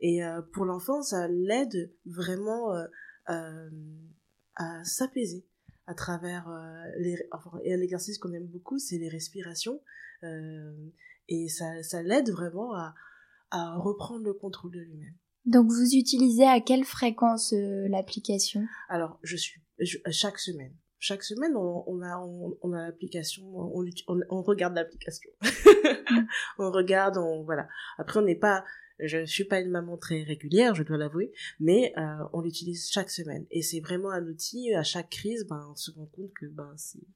Et 0.00 0.24
euh, 0.24 0.40
pour 0.52 0.64
l'enfant, 0.64 1.02
ça 1.02 1.28
l'aide 1.28 1.92
vraiment 2.06 2.74
euh, 2.74 2.86
euh, 3.28 3.70
à 4.54 4.82
s'apaiser 4.84 5.46
à 5.86 5.94
travers 5.94 6.48
les 6.96 7.28
enfin, 7.30 7.58
et 7.62 7.74
un 7.74 7.80
exercice 7.80 8.16
qu'on 8.16 8.32
aime 8.32 8.46
beaucoup, 8.46 8.78
c'est 8.78 8.96
les 8.96 9.10
respirations 9.10 9.82
et 11.28 11.48
ça, 11.50 11.82
ça 11.82 12.02
l'aide 12.02 12.30
vraiment 12.30 12.74
à, 12.74 12.94
à 13.50 13.76
reprendre 13.76 14.24
le 14.24 14.32
contrôle 14.32 14.72
de 14.72 14.80
lui-même. 14.80 15.12
Donc 15.44 15.70
vous 15.70 15.94
utilisez 15.94 16.46
à 16.46 16.62
quelle 16.62 16.84
fréquence 16.84 17.52
l'application? 17.52 18.64
Alors 18.88 19.18
je 19.22 19.36
suis 19.36 19.60
chaque 20.10 20.38
semaine 20.38 20.74
chaque 21.04 21.22
semaine, 21.22 21.54
on, 21.54 22.00
a, 22.00 22.18
on, 22.62 22.72
a 22.72 22.86
l'application, 22.86 23.44
on, 23.54 23.84
on, 24.30 24.42
regarde 24.42 24.74
l'application. 24.74 25.30
on 26.58 26.70
regarde, 26.70 27.18
on, 27.18 27.44
voilà. 27.44 27.68
Après, 27.98 28.20
on 28.20 28.22
n'est 28.22 28.34
pas, 28.34 28.64
Je 28.98 29.26
suis 29.26 29.44
pas 29.44 29.60
une 29.60 29.70
maman 29.70 29.98
très 29.98 30.22
régulière, 30.22 30.74
je 30.74 30.82
dois 30.82 30.96
l'avouer, 30.96 31.30
mais 31.60 31.92
euh, 31.98 32.24
on 32.32 32.40
l'utilise 32.40 32.88
chaque 32.90 33.10
semaine. 33.10 33.44
Et 33.50 33.60
c'est 33.60 33.80
vraiment 33.80 34.12
un 34.12 34.26
outil, 34.26 34.72
à 34.72 34.82
chaque 34.82 35.10
crise, 35.10 35.46
ben, 35.46 35.62
on 35.70 35.76
se 35.76 35.90
rend 35.90 36.06
compte 36.06 36.32
que 36.40 36.46
ben, 36.46 36.72
c'est 36.78 37.06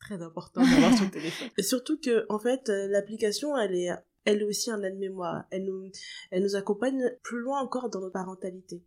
très 0.00 0.20
important 0.20 0.62
d'avoir 0.62 0.92
son 0.98 1.08
téléphone. 1.10 1.48
Et 1.58 1.62
surtout 1.62 1.96
que, 2.00 2.26
en 2.28 2.40
fait, 2.40 2.70
euh, 2.70 2.88
l'application, 2.88 3.56
elle 3.56 3.76
est, 3.76 3.90
elle 4.24 4.40
est 4.40 4.46
aussi 4.46 4.68
un 4.68 4.82
aide-mémoire. 4.82 5.44
Elle 5.52 5.64
nous, 5.64 5.92
elle 6.32 6.42
nous 6.42 6.56
accompagne 6.56 7.08
plus 7.22 7.38
loin 7.38 7.60
encore 7.60 7.88
dans 7.88 8.00
notre 8.00 8.14
parentalité. 8.14 8.82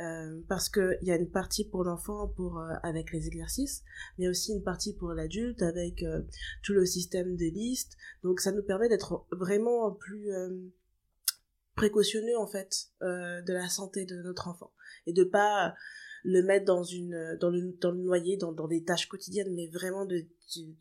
Euh, 0.00 0.40
parce 0.48 0.68
que 0.68 0.98
il 1.02 1.08
y 1.08 1.12
a 1.12 1.16
une 1.16 1.30
partie 1.30 1.64
pour 1.64 1.84
l'enfant 1.84 2.26
pour 2.26 2.58
euh, 2.58 2.74
avec 2.82 3.12
les 3.12 3.28
exercices, 3.28 3.84
mais 4.18 4.26
aussi 4.26 4.52
une 4.52 4.64
partie 4.64 4.92
pour 4.92 5.12
l'adulte 5.12 5.62
avec 5.62 6.02
euh, 6.02 6.22
tout 6.64 6.72
le 6.72 6.84
système 6.84 7.36
des 7.36 7.52
listes. 7.52 7.96
Donc 8.24 8.40
ça 8.40 8.50
nous 8.50 8.64
permet 8.64 8.88
d'être 8.88 9.24
vraiment 9.30 9.92
plus 9.92 10.30
précautionneux 11.76 12.36
en 12.36 12.46
fait 12.48 12.88
de 13.02 13.52
la 13.52 13.68
santé 13.68 14.04
de 14.04 14.20
notre 14.22 14.48
enfant 14.48 14.72
et 15.06 15.12
de 15.12 15.22
pas 15.22 15.74
le 16.24 16.42
mettre 16.42 16.64
dans 16.64 16.82
une 16.82 17.36
dans 17.40 17.50
le 17.50 17.76
dans 17.80 17.92
le 17.92 17.98
noyer 17.98 18.36
dans 18.36 18.52
dans 18.52 18.66
des 18.66 18.82
tâches 18.82 19.06
quotidiennes, 19.06 19.54
mais 19.54 19.68
vraiment 19.68 20.06
de 20.06 20.26
de, 20.56 20.74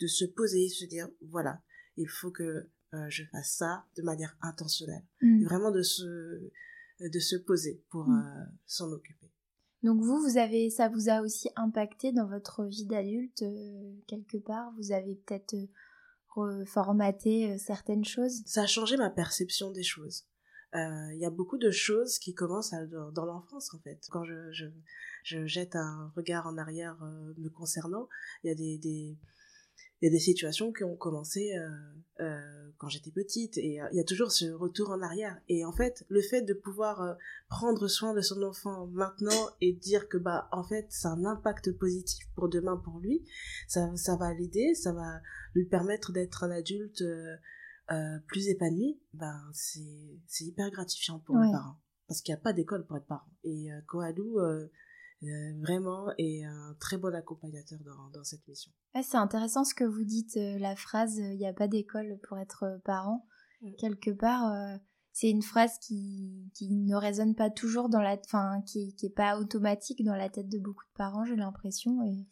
de 0.00 0.06
se 0.06 0.24
poser, 0.24 0.68
se 0.68 0.84
dire 0.84 1.08
voilà 1.22 1.60
il 1.96 2.08
faut 2.08 2.30
que 2.30 2.68
je 3.08 3.24
fasse 3.32 3.56
ça 3.56 3.84
de 3.96 4.02
manière 4.02 4.36
intentionnelle, 4.42 5.04
mmh. 5.22 5.44
vraiment 5.44 5.70
de 5.72 5.82
se 5.82 6.50
de 7.08 7.18
se 7.18 7.36
poser 7.36 7.82
pour 7.90 8.08
mm. 8.08 8.18
euh, 8.18 8.44
s'en 8.66 8.90
occuper. 8.92 9.30
Donc 9.82 10.02
vous, 10.02 10.20
vous 10.20 10.36
avez, 10.36 10.68
ça 10.68 10.88
vous 10.88 11.08
a 11.08 11.22
aussi 11.22 11.48
impacté 11.56 12.12
dans 12.12 12.26
votre 12.26 12.64
vie 12.64 12.84
d'adulte 12.84 13.42
euh, 13.42 13.92
quelque 14.06 14.36
part? 14.36 14.72
Vous 14.76 14.92
avez 14.92 15.14
peut-être 15.14 15.54
euh, 15.54 15.66
reformaté 16.28 17.56
certaines 17.58 18.04
choses? 18.04 18.42
Ça 18.44 18.62
a 18.62 18.66
changé 18.66 18.96
ma 18.96 19.10
perception 19.10 19.70
des 19.70 19.82
choses. 19.82 20.26
Il 20.72 21.18
y 21.18 21.26
a 21.26 21.30
beaucoup 21.30 21.58
de 21.58 21.72
choses 21.72 22.20
qui 22.20 22.32
commencent 22.32 22.72
dans 23.12 23.24
l'enfance 23.24 23.74
en 23.74 23.80
fait. 23.80 24.06
Quand 24.08 24.22
je, 24.22 24.52
je, 24.52 24.66
je, 25.24 25.44
jette 25.44 25.74
un 25.74 26.12
regard 26.14 26.46
en 26.46 26.56
arrière 26.58 26.96
me 27.36 27.48
concernant, 27.48 28.08
il 28.44 28.50
y 28.50 28.50
a 28.52 28.54
des, 28.54 28.78
des 28.78 29.18
il 30.00 30.06
y 30.06 30.08
a 30.08 30.10
des 30.10 30.20
situations 30.20 30.72
qui 30.72 30.82
ont 30.82 30.96
commencé 30.96 31.52
euh, 31.56 31.68
euh, 32.20 32.70
quand 32.78 32.88
j'étais 32.88 33.10
petite 33.10 33.58
et 33.58 33.80
euh, 33.80 33.88
il 33.92 33.98
y 33.98 34.00
a 34.00 34.04
toujours 34.04 34.32
ce 34.32 34.46
retour 34.50 34.90
en 34.90 35.02
arrière. 35.02 35.38
Et 35.48 35.64
en 35.64 35.72
fait 35.72 36.04
le 36.08 36.22
fait 36.22 36.42
de 36.42 36.54
pouvoir 36.54 37.16
prendre 37.48 37.86
soin 37.86 38.14
de 38.14 38.22
son 38.22 38.42
enfant 38.42 38.86
maintenant 38.86 39.50
et 39.60 39.72
dire 39.72 40.08
que 40.08 40.16
bah 40.16 40.48
en 40.52 40.64
fait 40.64 40.86
c'est 40.88 41.08
un 41.08 41.24
impact 41.24 41.72
positif 41.72 42.26
pour 42.34 42.48
demain 42.48 42.76
pour 42.76 42.98
lui 43.00 43.24
ça 43.68 43.94
ça 43.96 44.16
va 44.16 44.32
l'aider 44.32 44.74
ça 44.74 44.92
va 44.92 45.20
lui 45.54 45.66
permettre 45.66 46.12
d'être 46.12 46.44
un 46.44 46.50
adulte 46.50 47.02
plus 48.26 48.48
épanoui 48.48 49.00
ben 49.12 49.38
c'est 49.52 50.18
c'est 50.26 50.44
hyper 50.44 50.70
gratifiant 50.70 51.18
pour 51.18 51.36
les 51.36 51.50
parents. 51.50 51.76
Parce 52.08 52.22
qu'il 52.22 52.34
n'y 52.34 52.40
a 52.40 52.42
pas 52.42 52.52
d'école 52.52 52.86
pour 52.86 52.96
être 52.96 53.06
parent. 53.06 53.28
Et 53.44 53.68
Koalou 53.86 54.38
vraiment 55.22 56.12
et 56.18 56.44
un 56.44 56.74
très 56.80 56.96
bon 56.96 57.14
accompagnateur 57.14 57.78
dans, 57.84 58.08
dans 58.12 58.24
cette 58.24 58.46
mission. 58.48 58.72
c'est 58.94 59.16
intéressant 59.16 59.64
ce 59.64 59.74
que 59.74 59.84
vous 59.84 60.04
dites, 60.04 60.36
euh, 60.36 60.58
la 60.58 60.76
phrase 60.76 61.16
il 61.16 61.36
n'y 61.36 61.46
a 61.46 61.52
pas 61.52 61.68
d'école 61.68 62.18
pour 62.26 62.38
être 62.38 62.80
parent. 62.84 63.26
Mm. 63.60 63.72
Quelque 63.78 64.10
part, 64.10 64.52
euh, 64.52 64.76
c'est 65.12 65.30
une 65.30 65.42
phrase 65.42 65.78
qui, 65.78 66.50
qui 66.54 66.70
ne 66.70 66.96
résonne 66.96 67.34
pas 67.34 67.50
toujours 67.50 67.88
dans 67.88 68.00
la. 68.00 68.18
Enfin, 68.24 68.62
qui, 68.66 68.94
qui 68.94 69.06
est 69.06 69.14
pas 69.14 69.38
automatique 69.38 70.04
dans 70.04 70.16
la 70.16 70.30
tête 70.30 70.48
de 70.48 70.58
beaucoup 70.58 70.84
de 70.84 70.96
parents, 70.96 71.24
j'ai 71.24 71.36
l'impression. 71.36 72.02
Et... 72.02 72.26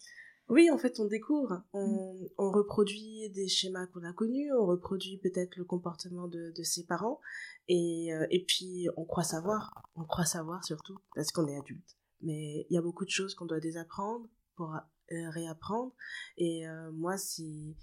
Oui, 0.48 0.70
en 0.70 0.78
fait, 0.78 0.98
on 0.98 1.04
découvre, 1.06 1.62
on, 1.74 2.14
mm. 2.14 2.28
on 2.38 2.50
reproduit 2.50 3.28
des 3.34 3.48
schémas 3.48 3.86
qu'on 3.88 4.02
a 4.02 4.14
connus, 4.14 4.50
on 4.54 4.64
reproduit 4.64 5.18
peut-être 5.18 5.56
le 5.56 5.64
comportement 5.64 6.26
de, 6.26 6.54
de 6.56 6.62
ses 6.62 6.86
parents, 6.86 7.20
et, 7.68 8.08
et 8.30 8.44
puis 8.46 8.88
on 8.96 9.04
croit 9.04 9.24
savoir, 9.24 9.74
on 9.94 10.04
croit 10.04 10.24
savoir 10.24 10.64
surtout, 10.64 10.96
parce 11.14 11.32
qu'on 11.32 11.46
est 11.48 11.58
adulte 11.58 11.98
mais 12.20 12.66
il 12.68 12.74
y 12.74 12.78
a 12.78 12.82
beaucoup 12.82 13.04
de 13.04 13.10
choses 13.10 13.34
qu'on 13.34 13.46
doit 13.46 13.60
désapprendre 13.60 14.28
pour 14.56 14.74
euh, 15.12 15.30
réapprendre. 15.30 15.94
Et 16.36 16.68
euh, 16.68 16.90
moi, 16.92 17.16
si 17.16 17.76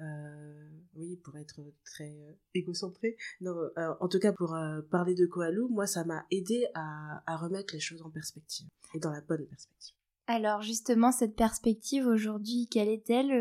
euh, 0.00 0.68
oui, 0.94 1.16
pour 1.16 1.36
être 1.36 1.60
très 1.84 2.16
égocentré. 2.54 3.16
Non, 3.42 3.54
en 4.00 4.08
tout 4.08 4.18
cas, 4.18 4.32
pour 4.32 4.56
parler 4.90 5.14
de 5.14 5.26
Koalou, 5.26 5.68
moi, 5.68 5.86
ça 5.86 6.04
m'a 6.04 6.24
aidé 6.30 6.66
à, 6.74 7.36
remettre 7.36 7.74
les 7.74 7.80
choses 7.80 8.02
en 8.02 8.10
perspective 8.10 8.66
et 8.94 9.00
dans 9.00 9.10
la 9.10 9.20
bonne 9.20 9.44
perspective. 9.46 9.94
Alors 10.28 10.62
justement, 10.62 11.12
cette 11.12 11.34
perspective 11.36 12.06
aujourd'hui, 12.06 12.68
quelle 12.70 12.88
est-elle 12.88 13.32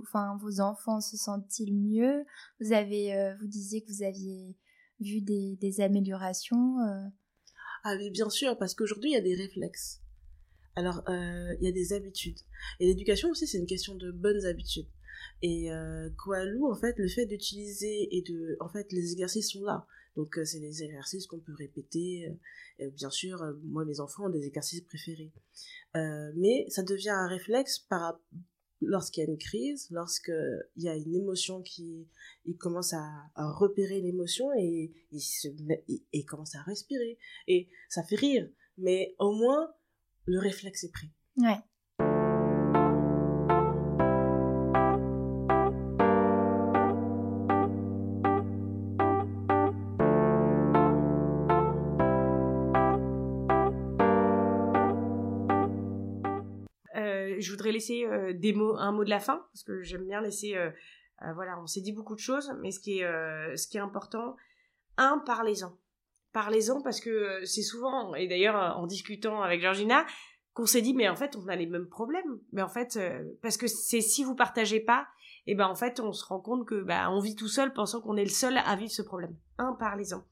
Enfin, 0.00 0.38
vos 0.40 0.60
enfants 0.60 1.00
se 1.00 1.16
sentent-ils 1.16 1.74
mieux? 1.74 2.24
Vous 2.60 2.72
avez, 2.72 3.34
vous 3.40 3.46
disiez 3.46 3.82
que 3.82 3.92
vous 3.92 4.02
aviez 4.02 4.56
vu 4.98 5.20
des 5.20 5.80
améliorations. 5.80 6.78
Ah 7.84 7.96
oui, 7.96 8.10
bien 8.10 8.30
sûr, 8.30 8.56
parce 8.58 8.74
qu'aujourd'hui, 8.74 9.10
il 9.10 9.14
y 9.14 9.16
a 9.16 9.20
des 9.20 9.34
réflexes. 9.34 10.00
Alors, 10.76 11.02
euh, 11.08 11.54
il 11.60 11.64
y 11.64 11.68
a 11.68 11.72
des 11.72 11.92
habitudes. 11.92 12.38
Et 12.80 12.86
l'éducation 12.86 13.30
aussi, 13.30 13.46
c'est 13.46 13.58
une 13.58 13.66
question 13.66 13.94
de 13.94 14.10
bonnes 14.10 14.44
habitudes. 14.46 14.88
Et 15.42 15.72
euh, 15.72 16.08
Koalou, 16.16 16.70
en 16.70 16.76
fait, 16.76 16.96
le 16.98 17.08
fait 17.08 17.26
d'utiliser 17.26 18.16
et 18.16 18.22
de... 18.22 18.56
En 18.60 18.68
fait, 18.68 18.92
les 18.92 19.12
exercices 19.12 19.50
sont 19.50 19.64
là. 19.64 19.86
Donc, 20.16 20.38
euh, 20.38 20.44
c'est 20.44 20.60
des 20.60 20.82
exercices 20.84 21.26
qu'on 21.26 21.40
peut 21.40 21.54
répéter. 21.54 22.32
Euh, 22.80 22.90
bien 22.90 23.10
sûr, 23.10 23.42
moi, 23.64 23.84
mes 23.84 24.00
enfants 24.00 24.26
ont 24.26 24.30
des 24.30 24.46
exercices 24.46 24.82
préférés. 24.82 25.32
mais 25.94 26.66
ça 26.68 26.82
devient 26.82 27.10
un 27.10 27.26
réflexe 27.26 27.80
par, 27.80 28.18
lorsqu'il 28.86 29.22
y 29.22 29.26
a 29.26 29.30
une 29.30 29.38
crise, 29.38 29.88
lorsqu'il 29.90 30.62
y 30.76 30.88
a 30.88 30.96
une 30.96 31.14
émotion 31.14 31.62
qui 31.62 32.08
il 32.44 32.56
commence 32.56 32.92
à, 32.92 33.30
repérer 33.36 34.00
l'émotion 34.00 34.52
et 34.58 34.92
il 35.10 35.20
se 35.20 35.48
et, 36.12 36.24
commence 36.24 36.54
à 36.54 36.62
respirer 36.62 37.18
et 37.46 37.68
ça 37.88 38.02
fait 38.02 38.16
rire 38.16 38.48
mais 38.78 39.14
au 39.18 39.32
moins 39.32 39.72
le 40.24 40.38
réflexe 40.38 40.84
est 40.84 40.92
pris. 40.92 41.10
Ouais. 41.36 41.58
Je 57.42 57.50
voudrais 57.50 57.72
laisser 57.72 58.04
euh, 58.04 58.32
un 58.78 58.92
mot 58.92 59.04
de 59.04 59.10
la 59.10 59.20
fin 59.20 59.44
parce 59.52 59.64
que 59.64 59.82
j'aime 59.82 60.04
bien 60.04 60.20
laisser. 60.20 60.54
Euh, 60.56 60.70
euh, 61.22 61.32
voilà, 61.34 61.58
on 61.60 61.66
s'est 61.66 61.80
dit 61.80 61.92
beaucoup 61.92 62.14
de 62.14 62.20
choses, 62.20 62.52
mais 62.60 62.70
ce 62.70 62.80
qui 62.80 63.00
est, 63.00 63.56
ce 63.56 63.68
qui 63.68 63.76
est 63.76 63.80
important, 63.80 64.36
un, 64.96 65.18
parlez-en, 65.24 65.76
parlez-en 66.32 66.82
parce 66.82 67.00
que 67.00 67.44
c'est 67.44 67.62
souvent, 67.62 68.14
et 68.16 68.26
d'ailleurs 68.26 68.56
en 68.76 68.86
discutant 68.86 69.40
avec 69.40 69.60
Georgina, 69.60 70.04
qu'on 70.52 70.66
s'est 70.66 70.82
dit 70.82 70.94
mais 70.94 71.08
en 71.08 71.14
fait 71.14 71.36
on 71.36 71.46
a 71.46 71.54
les 71.54 71.66
mêmes 71.66 71.86
problèmes, 71.86 72.40
mais 72.50 72.62
en 72.62 72.68
fait 72.68 72.98
parce 73.40 73.56
que 73.56 73.68
c'est 73.68 74.00
si 74.00 74.24
vous 74.24 74.34
partagez 74.34 74.80
pas, 74.80 75.06
et 75.46 75.54
ben 75.54 75.68
en 75.68 75.76
fait 75.76 76.00
on 76.00 76.12
se 76.12 76.24
rend 76.24 76.40
compte 76.40 76.66
que 76.66 76.82
bah 76.82 77.08
on 77.10 77.20
vit 77.20 77.36
tout 77.36 77.46
seul 77.46 77.72
pensant 77.72 78.00
qu'on 78.00 78.16
est 78.16 78.24
le 78.24 78.30
seul 78.30 78.58
à 78.58 78.74
vivre 78.74 78.90
ce 78.90 79.02
problème. 79.02 79.36
Un, 79.58 79.74
parlez-en. 79.74 80.24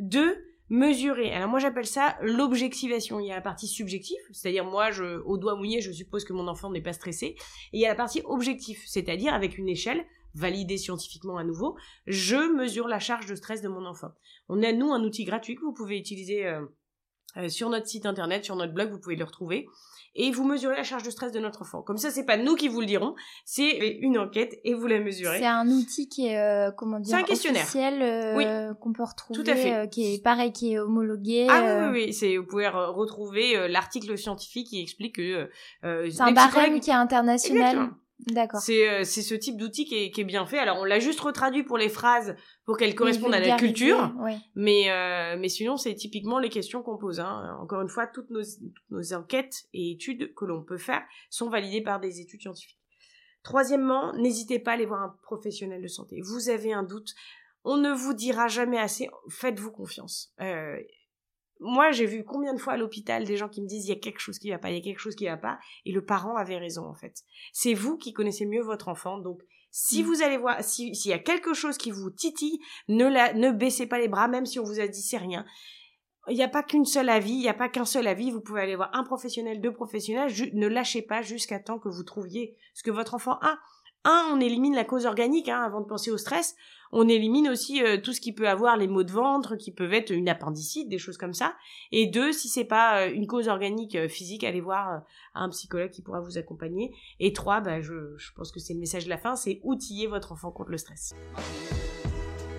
Deux, 0.00 0.36
mesurer. 0.70 1.32
Alors 1.32 1.48
moi 1.48 1.58
j'appelle 1.58 1.86
ça 1.86 2.16
l'objectivation. 2.22 3.20
Il 3.20 3.26
y 3.26 3.32
a 3.32 3.36
la 3.36 3.40
partie 3.40 3.68
subjective, 3.68 4.20
c'est-à-dire 4.32 4.64
moi 4.64 4.90
je, 4.90 5.20
au 5.24 5.38
doigt 5.38 5.56
mouillé 5.56 5.80
je 5.80 5.92
suppose 5.92 6.24
que 6.24 6.32
mon 6.32 6.48
enfant 6.48 6.70
n'est 6.70 6.82
pas 6.82 6.92
stressé. 6.92 7.26
Et 7.26 7.36
il 7.72 7.80
y 7.80 7.86
a 7.86 7.90
la 7.90 7.94
partie 7.94 8.22
objective, 8.24 8.80
c'est-à-dire 8.86 9.34
avec 9.34 9.58
une 9.58 9.68
échelle 9.68 10.04
validée 10.34 10.78
scientifiquement 10.78 11.38
à 11.38 11.44
nouveau, 11.44 11.76
je 12.06 12.52
mesure 12.54 12.88
la 12.88 12.98
charge 12.98 13.26
de 13.26 13.34
stress 13.34 13.62
de 13.62 13.68
mon 13.68 13.86
enfant. 13.86 14.10
On 14.48 14.62
a 14.62 14.72
nous 14.72 14.92
un 14.92 15.02
outil 15.04 15.24
gratuit 15.24 15.54
que 15.54 15.62
vous 15.62 15.72
pouvez 15.72 15.96
utiliser 15.96 16.46
euh, 16.46 16.64
euh, 17.36 17.48
sur 17.48 17.68
notre 17.70 17.86
site 17.86 18.06
internet, 18.06 18.44
sur 18.44 18.56
notre 18.56 18.72
blog, 18.72 18.90
vous 18.90 18.98
pouvez 18.98 19.16
le 19.16 19.24
retrouver 19.24 19.68
et 20.16 20.30
vous 20.30 20.44
mesurez 20.44 20.76
la 20.76 20.84
charge 20.84 21.02
de 21.02 21.10
stress 21.10 21.32
de 21.32 21.40
notre 21.40 21.62
enfant. 21.62 21.82
Comme 21.82 21.96
ça, 21.96 22.10
c'est 22.10 22.24
pas 22.24 22.36
nous 22.36 22.54
qui 22.54 22.68
vous 22.68 22.80
le 22.80 22.86
dirons, 22.86 23.14
c'est 23.44 23.98
une 24.00 24.18
enquête 24.18 24.58
et 24.64 24.74
vous 24.74 24.86
la 24.86 25.00
mesurez. 25.00 25.38
C'est 25.38 25.46
un 25.46 25.68
outil 25.68 26.08
qui 26.08 26.28
est 26.28 26.38
euh, 26.38 26.70
comment 26.70 27.00
dire 27.00 27.16
un 27.16 27.22
questionnaire 27.22 27.66
euh, 27.74 28.74
qu'on 28.74 28.92
peut 28.92 29.02
retrouver, 29.02 29.42
Tout 29.42 29.50
à 29.50 29.56
fait. 29.56 29.74
Euh, 29.74 29.86
qui 29.86 30.14
est 30.14 30.22
pareil, 30.22 30.52
qui 30.52 30.74
est 30.74 30.78
homologué. 30.78 31.46
Ah 31.50 31.90
oui, 31.90 32.06
oui, 32.06 32.12
c'est 32.12 32.36
vous 32.36 32.46
pouvez 32.46 32.68
retrouver 32.68 33.68
l'article 33.68 34.16
scientifique 34.16 34.68
qui 34.68 34.80
explique 34.80 35.16
que 35.16 35.50
c'est 35.82 36.20
un 36.20 36.32
barème 36.32 36.80
qui 36.80 36.90
est 36.90 36.94
international. 36.94 37.90
D'accord. 38.20 38.60
C'est 38.60 38.88
euh, 38.88 39.04
c'est 39.04 39.22
ce 39.22 39.34
type 39.34 39.56
d'outil 39.56 39.84
qui 39.84 39.96
est, 39.96 40.10
qui 40.10 40.20
est 40.20 40.24
bien 40.24 40.46
fait. 40.46 40.58
Alors 40.58 40.78
on 40.78 40.84
l'a 40.84 41.00
juste 41.00 41.20
retraduit 41.20 41.64
pour 41.64 41.76
les 41.76 41.88
phrases 41.88 42.36
pour 42.64 42.76
qu'elles 42.76 42.94
correspondent 42.94 43.34
à 43.34 43.40
la 43.40 43.56
culture, 43.56 44.14
mais 44.54 44.90
euh, 44.90 45.36
mais 45.38 45.48
sinon 45.48 45.76
c'est 45.76 45.94
typiquement 45.94 46.38
les 46.38 46.48
questions 46.48 46.82
qu'on 46.82 46.96
pose. 46.96 47.20
Hein. 47.20 47.56
Encore 47.60 47.82
une 47.82 47.88
fois, 47.88 48.06
toutes 48.06 48.30
nos, 48.30 48.42
nos 48.90 49.12
enquêtes 49.14 49.64
et 49.74 49.92
études 49.92 50.32
que 50.34 50.44
l'on 50.44 50.62
peut 50.62 50.78
faire 50.78 51.02
sont 51.28 51.50
validées 51.50 51.82
par 51.82 52.00
des 52.00 52.20
études 52.20 52.40
scientifiques. 52.40 52.78
Troisièmement, 53.42 54.14
n'hésitez 54.14 54.58
pas 54.58 54.70
à 54.70 54.74
aller 54.74 54.86
voir 54.86 55.02
un 55.02 55.16
professionnel 55.22 55.82
de 55.82 55.88
santé. 55.88 56.20
Vous 56.22 56.48
avez 56.48 56.72
un 56.72 56.82
doute, 56.82 57.14
on 57.64 57.76
ne 57.76 57.92
vous 57.92 58.14
dira 58.14 58.48
jamais 58.48 58.78
assez. 58.78 59.10
Faites-vous 59.28 59.70
confiance. 59.70 60.32
Euh, 60.40 60.78
moi, 61.60 61.92
j'ai 61.92 62.06
vu 62.06 62.24
combien 62.24 62.52
de 62.54 62.58
fois 62.60 62.74
à 62.74 62.76
l'hôpital 62.76 63.24
des 63.24 63.36
gens 63.36 63.48
qui 63.48 63.62
me 63.62 63.66
disent 63.66 63.86
il 63.86 63.90
y 63.90 63.92
a 63.92 64.00
quelque 64.00 64.18
chose 64.20 64.38
qui 64.38 64.50
va 64.50 64.58
pas, 64.58 64.70
il 64.70 64.76
y 64.76 64.80
a 64.80 64.82
quelque 64.82 64.98
chose 64.98 65.14
qui 65.14 65.26
va 65.26 65.36
pas, 65.36 65.58
et 65.84 65.92
le 65.92 66.04
parent 66.04 66.36
avait 66.36 66.58
raison 66.58 66.86
en 66.86 66.94
fait. 66.94 67.22
C'est 67.52 67.74
vous 67.74 67.96
qui 67.96 68.12
connaissez 68.12 68.44
mieux 68.46 68.62
votre 68.62 68.88
enfant, 68.88 69.18
donc 69.18 69.40
Si 69.76 70.02
Mm. 70.04 70.06
vous 70.06 70.22
allez 70.22 70.36
voir, 70.36 70.62
si- 70.62 70.94
s'il 70.94 71.10
y 71.10 71.14
a 71.14 71.18
quelque 71.18 71.52
chose 71.52 71.78
qui 71.78 71.90
vous 71.90 72.08
titille, 72.10 72.60
ne, 72.88 73.06
la, 73.08 73.32
ne 73.32 73.50
baissez 73.50 73.86
pas 73.88 73.98
les 73.98 74.06
bras, 74.06 74.28
même 74.28 74.46
si 74.46 74.60
on 74.60 74.62
vous 74.64 74.78
a 74.78 74.86
dit 74.86 75.02
c'est 75.02 75.16
rien. 75.16 75.44
Il 76.28 76.36
n'y 76.36 76.44
a 76.44 76.48
pas 76.48 76.62
qu'une 76.62 76.84
seule 76.84 77.08
avis, 77.08 77.32
il 77.32 77.40
n'y 77.40 77.48
a 77.48 77.54
pas 77.54 77.68
qu'un 77.68 77.84
seul 77.84 78.06
avis. 78.06 78.30
Vous 78.30 78.40
pouvez 78.40 78.60
aller 78.62 78.76
voir 78.76 78.90
un 78.94 79.02
professionnel, 79.02 79.60
deux 79.60 79.72
professionnels. 79.72 80.30
Ne 80.54 80.68
lâchez 80.68 81.02
pas 81.02 81.22
jusqu'à 81.22 81.58
temps 81.58 81.80
que 81.80 81.88
vous 81.88 82.04
trouviez 82.04 82.56
ce 82.72 82.82
que 82.84 82.92
votre 82.92 83.14
enfant 83.14 83.36
a. 83.42 83.58
Un, 84.04 84.28
on 84.32 84.40
élimine 84.40 84.74
la 84.74 84.84
cause 84.84 85.06
organique 85.06 85.48
hein, 85.48 85.62
avant 85.62 85.80
de 85.80 85.86
penser 85.86 86.10
au 86.10 86.18
stress. 86.18 86.56
On 86.92 87.08
élimine 87.08 87.48
aussi 87.48 87.82
euh, 87.82 87.96
tout 87.96 88.12
ce 88.12 88.20
qui 88.20 88.32
peut 88.32 88.48
avoir 88.48 88.76
les 88.76 88.86
maux 88.86 89.02
de 89.02 89.10
ventre, 89.10 89.56
qui 89.56 89.72
peuvent 89.72 89.92
être 89.92 90.10
une 90.10 90.28
appendicite, 90.28 90.88
des 90.88 90.98
choses 90.98 91.16
comme 91.16 91.32
ça. 91.32 91.56
Et 91.90 92.06
deux, 92.06 92.32
si 92.32 92.48
c'est 92.48 92.64
pas 92.64 93.00
euh, 93.00 93.12
une 93.12 93.26
cause 93.26 93.48
organique 93.48 93.96
euh, 93.96 94.08
physique, 94.08 94.44
allez 94.44 94.60
voir 94.60 95.02
un 95.34 95.48
psychologue 95.48 95.90
qui 95.90 96.02
pourra 96.02 96.20
vous 96.20 96.38
accompagner. 96.38 96.94
Et 97.18 97.32
trois, 97.32 97.60
bah, 97.60 97.80
je 97.80 98.32
pense 98.36 98.52
que 98.52 98.60
c'est 98.60 98.74
le 98.74 98.80
message 98.80 99.04
de 99.04 99.10
la 99.10 99.18
fin, 99.18 99.34
c'est 99.34 99.60
outiller 99.64 100.06
votre 100.06 100.32
enfant 100.32 100.52
contre 100.52 100.70
le 100.70 100.78
stress. 100.78 101.14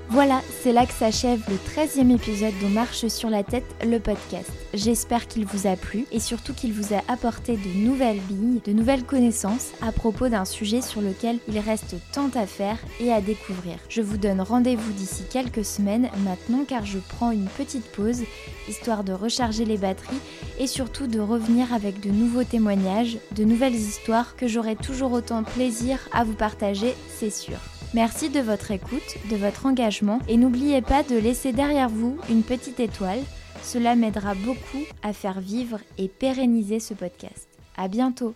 Voilà, 0.10 0.41
c'est 0.62 0.72
là 0.72 0.86
que 0.86 0.93
s'achève 0.93 1.41
le 1.49 1.56
13e 1.56 2.14
épisode 2.14 2.53
de 2.62 2.68
Marche 2.68 3.08
sur 3.08 3.30
la 3.30 3.43
tête, 3.43 3.66
le 3.84 3.99
podcast. 3.99 4.51
J'espère 4.74 5.28
qu'il 5.28 5.45
vous 5.45 5.68
a 5.68 5.76
plu 5.76 6.06
et 6.12 6.20
surtout 6.20 6.53
qu'il 6.53 6.74
vous 6.74 6.93
a 6.93 7.01
apporté 7.12 7.58
de 7.58 7.70
nouvelles 7.80 8.20
billes, 8.30 8.62
de 8.64 8.72
nouvelles 8.72 9.03
connaissances 9.03 9.72
à 9.82 9.91
propos 9.91 10.30
d'un 10.30 10.45
sujet 10.45 10.82
sur 10.82 11.01
lequel 11.01 11.39
il 11.47 11.60
reste 11.60 11.95
tant 12.14 12.30
à 12.36 12.45
faire 12.45 12.78
et 12.99 13.12
à 13.12 13.20
découvrir. 13.20 13.78
Je 13.89 14.01
vous 14.01 14.18
donne 14.18 14.41
rendez-vous 14.41 14.91
d'ici 14.93 15.24
quelques 15.30 15.66
semaines 15.66 16.10
maintenant 16.24 16.66
car 16.68 16.86
je 16.86 16.99
prends 16.99 17.32
une 17.32 17.47
petite 17.47 17.91
pause, 17.91 18.22
histoire 18.70 19.03
de 19.03 19.12
recharger 19.12 19.66
les 19.66 19.78
batteries 19.78 20.22
et 20.60 20.68
surtout 20.68 21.08
de 21.08 21.20
revenir 21.20 21.74
avec 21.74 21.99
de 21.99 22.12
nouveaux 22.12 22.43
témoignages, 22.43 23.18
de 23.36 23.43
nouvelles 23.43 23.76
histoires 23.76 24.36
que 24.36 24.47
j'aurai 24.47 24.76
toujours 24.76 25.14
autant 25.14 25.43
plaisir 25.43 25.99
à 26.14 26.24
vous 26.24 26.36
partager, 26.36 26.93
c'est 27.18 27.32
sûr. 27.32 27.58
Merci 27.96 28.30
de 28.30 28.41
votre 28.41 28.72
écoute, 28.72 29.16
de 29.32 29.38
votre 29.38 29.66
engagement 29.68 30.20
et 30.28 30.36
n'oubliez 30.36 30.82
pas 30.82 31.02
de 31.02 31.16
laisser 31.16 31.54
derrière 31.54 31.88
vous 31.88 32.20
une 32.30 32.43
petite 32.43 32.82
étoile. 32.82 33.22
Cela 33.64 33.96
m'aidera 33.96 34.36
beaucoup 34.36 34.84
à 35.02 35.14
faire 35.14 35.39
vivre 35.39 35.80
et 35.98 36.10
pérenniser 36.10 36.82
ce 36.82 36.93
podcast. 36.93 37.48
À 37.78 37.88
bientôt! 37.88 38.36